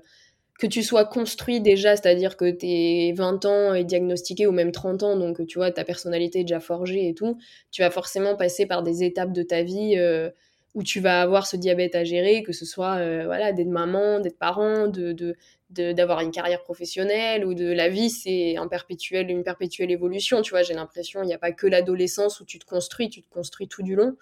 que 0.59 0.66
tu 0.66 0.82
sois 0.82 1.07
construit 1.07 1.62
déjà, 1.62 1.97
c'est-à-dire 1.97 2.36
que 2.36 2.51
tu 2.51 2.66
es 2.66 3.12
20 3.16 3.47
ans 3.47 3.72
et 3.72 3.84
diagnostiqué 3.84 4.47
ou 4.47 4.53
même 4.53 4.72
30 4.72 5.03
ans, 5.05 5.16
donc 5.16 5.47
tu 5.47 5.59
vois 5.59 5.70
ta 5.70 5.84
personnalité 5.84 6.41
est 6.41 6.45
déjà 6.45 6.61
forgée 6.61 7.09
et 7.09 7.14
tout, 7.14 7.39
tu 7.70 7.80
vas 7.80 7.91
forcément 7.91 8.36
passer 8.36 8.66
par 8.66 8.82
des 8.82 9.05
étapes 9.05 9.32
de 9.32 9.43
ta 9.43 9.62
vie. 9.62 9.97
Euh, 9.97 10.30
où 10.75 10.83
tu 10.83 11.01
vas 11.01 11.23
avoir 11.23 11.47
ce 11.47 11.57
diabète 11.57 11.95
à 11.95 12.05
gérer, 12.05 12.43
que 12.43 12.53
ce 12.53 12.64
soit 12.64 12.97
euh, 12.97 13.25
voilà 13.25 13.53
d'être 13.53 13.69
maman, 13.69 14.21
d'être 14.21 14.39
parent, 14.39 14.87
de, 14.89 15.35
d'avoir 15.71 16.21
une 16.21 16.31
carrière 16.31 16.62
professionnelle 16.62 17.45
ou 17.45 17.55
de 17.55 17.66
la 17.66 17.89
vie, 17.89 18.11
c'est 18.11 18.57
un 18.57 18.69
perpétuel, 18.69 19.31
une 19.31 19.43
perpétuelle 19.45 19.91
évolution. 19.91 20.43
Tu 20.43 20.51
vois, 20.51 20.62
j'ai 20.62 20.75
l'impression, 20.75 21.23
il 21.23 21.27
n'y 21.27 21.35
a 21.35 21.39
pas 21.39 21.53
que 21.53 21.66
l'adolescence 21.66 22.41
où 22.41 22.45
tu 22.45 22.59
te 22.59 22.64
construis, 22.64 23.11
tu 23.11 23.23
te 23.23 23.29
construis 23.29 23.69
tout 23.69 23.83
du 23.83 23.95
long. 23.95 24.16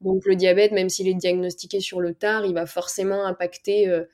Donc 0.00 0.26
le 0.26 0.34
diabète, 0.34 0.72
même 0.72 0.88
s'il 0.88 1.08
est 1.08 1.14
diagnostiqué 1.14 1.80
sur 1.80 2.00
le 2.00 2.14
tard, 2.14 2.44
il 2.44 2.54
va 2.54 2.66
forcément 2.66 3.24
impacter 3.24 3.88
euh, 3.88 4.04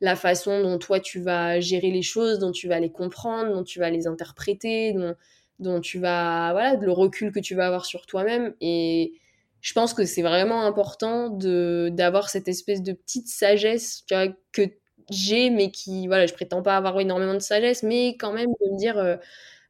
la 0.00 0.16
façon 0.16 0.62
dont 0.62 0.78
toi 0.78 1.00
tu 1.00 1.20
vas 1.20 1.60
gérer 1.60 1.90
les 1.90 2.02
choses, 2.02 2.38
dont 2.38 2.52
tu 2.52 2.68
vas 2.68 2.80
les 2.80 2.90
comprendre, 2.90 3.52
dont 3.54 3.64
tu 3.64 3.78
vas 3.78 3.90
les 3.90 4.06
interpréter, 4.06 4.92
dont, 4.92 5.14
dont 5.58 5.80
tu 5.80 5.98
vas, 5.98 6.52
voilà, 6.52 6.76
le 6.76 6.92
recul 6.92 7.32
que 7.32 7.40
tu 7.40 7.54
vas 7.54 7.66
avoir 7.66 7.86
sur 7.86 8.06
toi-même. 8.06 8.54
Et 8.60 9.14
je 9.60 9.72
pense 9.72 9.94
que 9.94 10.04
c'est 10.04 10.22
vraiment 10.22 10.64
important 10.64 11.28
de 11.28 11.90
d'avoir 11.92 12.30
cette 12.30 12.48
espèce 12.48 12.82
de 12.82 12.92
petite 12.92 13.28
sagesse 13.28 14.04
que 14.52 14.62
j'ai, 15.10 15.50
mais 15.50 15.70
qui, 15.70 16.06
voilà, 16.06 16.26
je 16.26 16.34
prétends 16.34 16.62
pas 16.62 16.76
avoir 16.76 16.98
énormément 17.00 17.34
de 17.34 17.40
sagesse, 17.40 17.82
mais 17.82 18.16
quand 18.18 18.32
même 18.32 18.46
de 18.46 18.72
me 18.72 18.78
dire, 18.78 18.94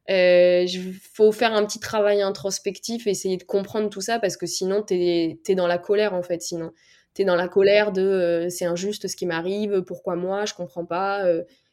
il 0.07 0.13
euh, 0.13 0.65
euh, 0.65 0.91
faut 1.13 1.31
faire 1.31 1.53
un 1.53 1.65
petit 1.65 1.79
travail 1.79 2.21
introspectif, 2.21 3.07
essayer 3.07 3.37
de 3.37 3.43
comprendre 3.43 3.89
tout 3.89 4.01
ça, 4.01 4.19
parce 4.19 4.37
que 4.37 4.45
sinon, 4.45 4.83
tu 4.83 4.93
es, 4.93 5.55
dans 5.55 5.67
la 5.67 5.77
colère, 5.77 6.13
en 6.13 6.23
fait, 6.23 6.41
sinon. 6.41 6.71
Tu 7.15 7.23
es 7.23 7.25
dans 7.25 7.35
la 7.35 7.49
colère 7.49 7.91
de 7.91 8.01
euh, 8.01 8.49
c'est 8.49 8.65
injuste 8.65 9.07
ce 9.07 9.15
qui 9.17 9.25
m'arrive, 9.25 9.81
pourquoi 9.81 10.15
moi, 10.15 10.45
je 10.45 10.53
comprends 10.53 10.85
pas. 10.85 11.25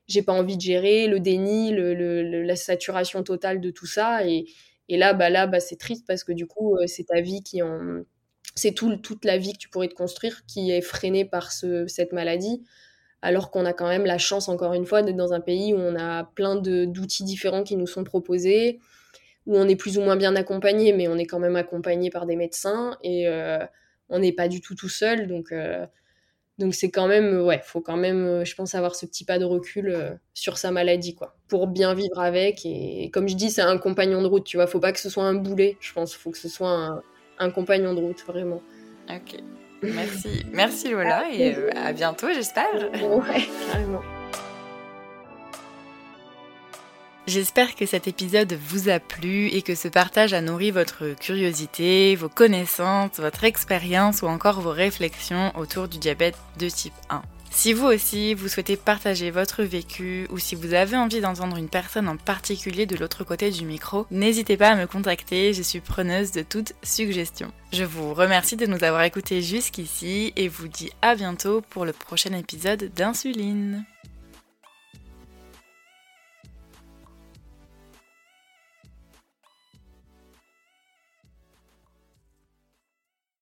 j'ai 0.09 0.23
pas 0.23 0.33
envie 0.33 0.57
de 0.57 0.63
gérer 0.63 1.07
le 1.07 1.21
déni, 1.21 1.73
le, 1.73 2.43
la 2.43 2.57
saturation 2.57 3.23
totale 3.23 3.61
de 3.61 3.71
tout 3.71 3.87
ça. 3.87 4.27
Et, 4.27 4.47
et 4.89 4.97
là, 4.97 5.13
bah 5.15 5.31
là, 5.31 5.47
bah 5.47 5.61
c'est 5.61 5.77
triste 5.77 6.07
parce 6.07 6.25
que 6.25 6.33
du 6.33 6.47
coup, 6.47 6.77
euh, 6.77 6.87
c'est 6.87 7.05
ta 7.05 7.21
vie 7.21 7.43
qui 7.43 7.63
en, 7.63 8.03
c'est 8.55 8.73
tout, 8.73 8.97
toute 8.97 9.25
la 9.25 9.39
vie 9.39 9.53
que 9.53 9.59
tu 9.59 9.69
pourrais 9.69 9.89
te 9.89 9.95
construire 9.95 10.45
qui 10.47 10.71
est 10.71 10.81
freinée 10.81 11.25
par 11.25 11.53
ce, 11.53 11.87
cette 11.87 12.13
maladie. 12.13 12.63
Alors 13.23 13.51
qu'on 13.51 13.65
a 13.67 13.73
quand 13.73 13.89
même 13.89 14.05
la 14.07 14.19
chance, 14.19 14.49
encore 14.49 14.75
une 14.75 14.87
fois, 14.87 15.03
d'être 15.03 15.17
dans 15.17 15.33
un 15.33 15.41
pays 15.41 15.75
où 15.75 15.79
on 15.79 15.97
a 15.97 16.25
plein 16.25 16.57
d'outils 16.57 17.25
différents 17.25 17.65
qui 17.65 17.77
nous 17.77 17.87
sont 17.87 18.05
proposés, 18.05 18.79
où 19.47 19.57
on 19.57 19.67
est 19.69 19.77
plus 19.77 19.99
ou 19.99 20.03
moins 20.03 20.17
bien 20.17 20.37
accompagné, 20.37 20.93
mais 20.93 21.09
on 21.09 21.17
est 21.19 21.27
quand 21.27 21.41
même 21.41 21.57
accompagné 21.57 22.11
par 22.11 22.27
des 22.27 22.37
médecins 22.37 22.97
et 23.03 23.29
euh, 23.29 23.59
on 24.09 24.21
n'est 24.21 24.33
pas 24.33 24.49
du 24.49 24.61
tout 24.61 24.75
tout 24.77 24.89
seul. 24.89 25.27
Donc, 25.27 25.53
euh, 25.53 25.87
donc 26.59 26.75
c'est 26.75 26.91
quand 26.91 27.07
même, 27.07 27.41
ouais, 27.41 27.61
faut 27.65 27.81
quand 27.81 27.97
même, 27.97 28.27
euh, 28.27 28.45
je 28.45 28.55
pense, 28.57 28.75
avoir 28.75 28.97
ce 28.97 29.07
petit 29.07 29.25
pas 29.25 29.39
de 29.39 29.45
recul 29.45 29.89
euh, 29.89 30.11
sur 30.35 30.59
sa 30.59 30.73
maladie, 30.73 31.15
quoi, 31.15 31.37
pour 31.47 31.69
bien 31.69 31.95
vivre 31.95 32.19
avec. 32.19 32.67
Et, 32.67 33.11
comme 33.13 33.29
je 33.29 33.37
dis, 33.37 33.51
c'est 33.51 33.63
un 33.63 33.79
compagnon 33.79 34.23
de 34.23 34.27
route, 34.27 34.45
tu 34.45 34.57
vois. 34.57 34.67
Faut 34.67 34.81
pas 34.81 34.93
que 34.93 34.99
ce 34.99 35.09
soit 35.09 35.25
un 35.25 35.35
boulet, 35.35 35.77
je 35.81 35.93
pense. 35.93 36.15
Faut 36.15 36.31
que 36.31 36.39
ce 36.39 36.49
soit 36.49 37.01
un, 37.39 37.51
compagnon 37.51 37.95
de 37.95 38.01
route, 38.01 38.25
vraiment. 38.27 38.61
Ok. 39.09 39.41
Merci, 39.83 40.45
merci 40.53 40.91
Lola, 40.91 41.31
et 41.33 41.55
euh, 41.55 41.71
à 41.77 41.93
bientôt, 41.93 42.27
j'espère. 42.35 42.75
Ouais, 42.75 43.47
carrément. 43.71 44.03
J'espère 47.29 47.75
que 47.75 47.85
cet 47.85 48.09
épisode 48.09 48.55
vous 48.55 48.89
a 48.89 49.01
plu 49.01 49.49
et 49.49 49.61
que 49.61 49.75
ce 49.75 49.87
partage 49.87 50.33
a 50.33 50.41
nourri 50.41 50.71
votre 50.71 51.15
curiosité, 51.15 52.17
vos 52.17 52.31
connaissances, 52.31 53.19
votre 53.19 53.45
expérience 53.45 54.23
ou 54.23 54.29
encore 54.29 54.63
vos 54.63 54.71
réflexions 54.71 55.53
autour 55.55 55.89
du 55.89 55.99
diabète 55.99 56.39
de 56.59 56.71
type 56.71 56.95
1. 57.11 57.21
Si 57.51 57.75
vous 57.75 57.85
aussi, 57.85 58.33
vous 58.33 58.49
souhaitez 58.49 58.79
partager 58.79 59.31
votre 59.31 59.63
vécu 59.63 60.27
ou 60.31 60.39
si 60.39 60.55
vous 60.55 60.73
avez 60.73 60.97
envie 60.97 61.21
d'entendre 61.21 61.59
une 61.59 61.69
personne 61.69 62.09
en 62.09 62.17
particulier 62.17 62.87
de 62.87 62.97
l'autre 62.97 63.25
côté 63.25 63.51
du 63.51 63.67
micro, 63.67 64.07
n'hésitez 64.11 64.57
pas 64.57 64.71
à 64.71 64.77
me 64.77 64.87
contacter, 64.87 65.53
je 65.53 65.63
suis 65.63 65.81
preneuse 65.81 66.33
de 66.33 66.41
toute 66.41 66.73
suggestion. 66.83 67.53
Je 67.75 67.85
vous 67.85 68.15
remercie 68.15 68.57
de 68.57 68.65
nous 68.65 68.85
avoir 68.85 69.03
écoutés 69.03 69.43
jusqu'ici 69.43 70.33
et 70.37 70.49
vous 70.49 70.69
dis 70.69 70.93
à 71.03 71.15
bientôt 71.15 71.61
pour 71.61 71.85
le 71.85 71.93
prochain 71.93 72.33
épisode 72.33 72.91
d'Insuline. 72.97 73.85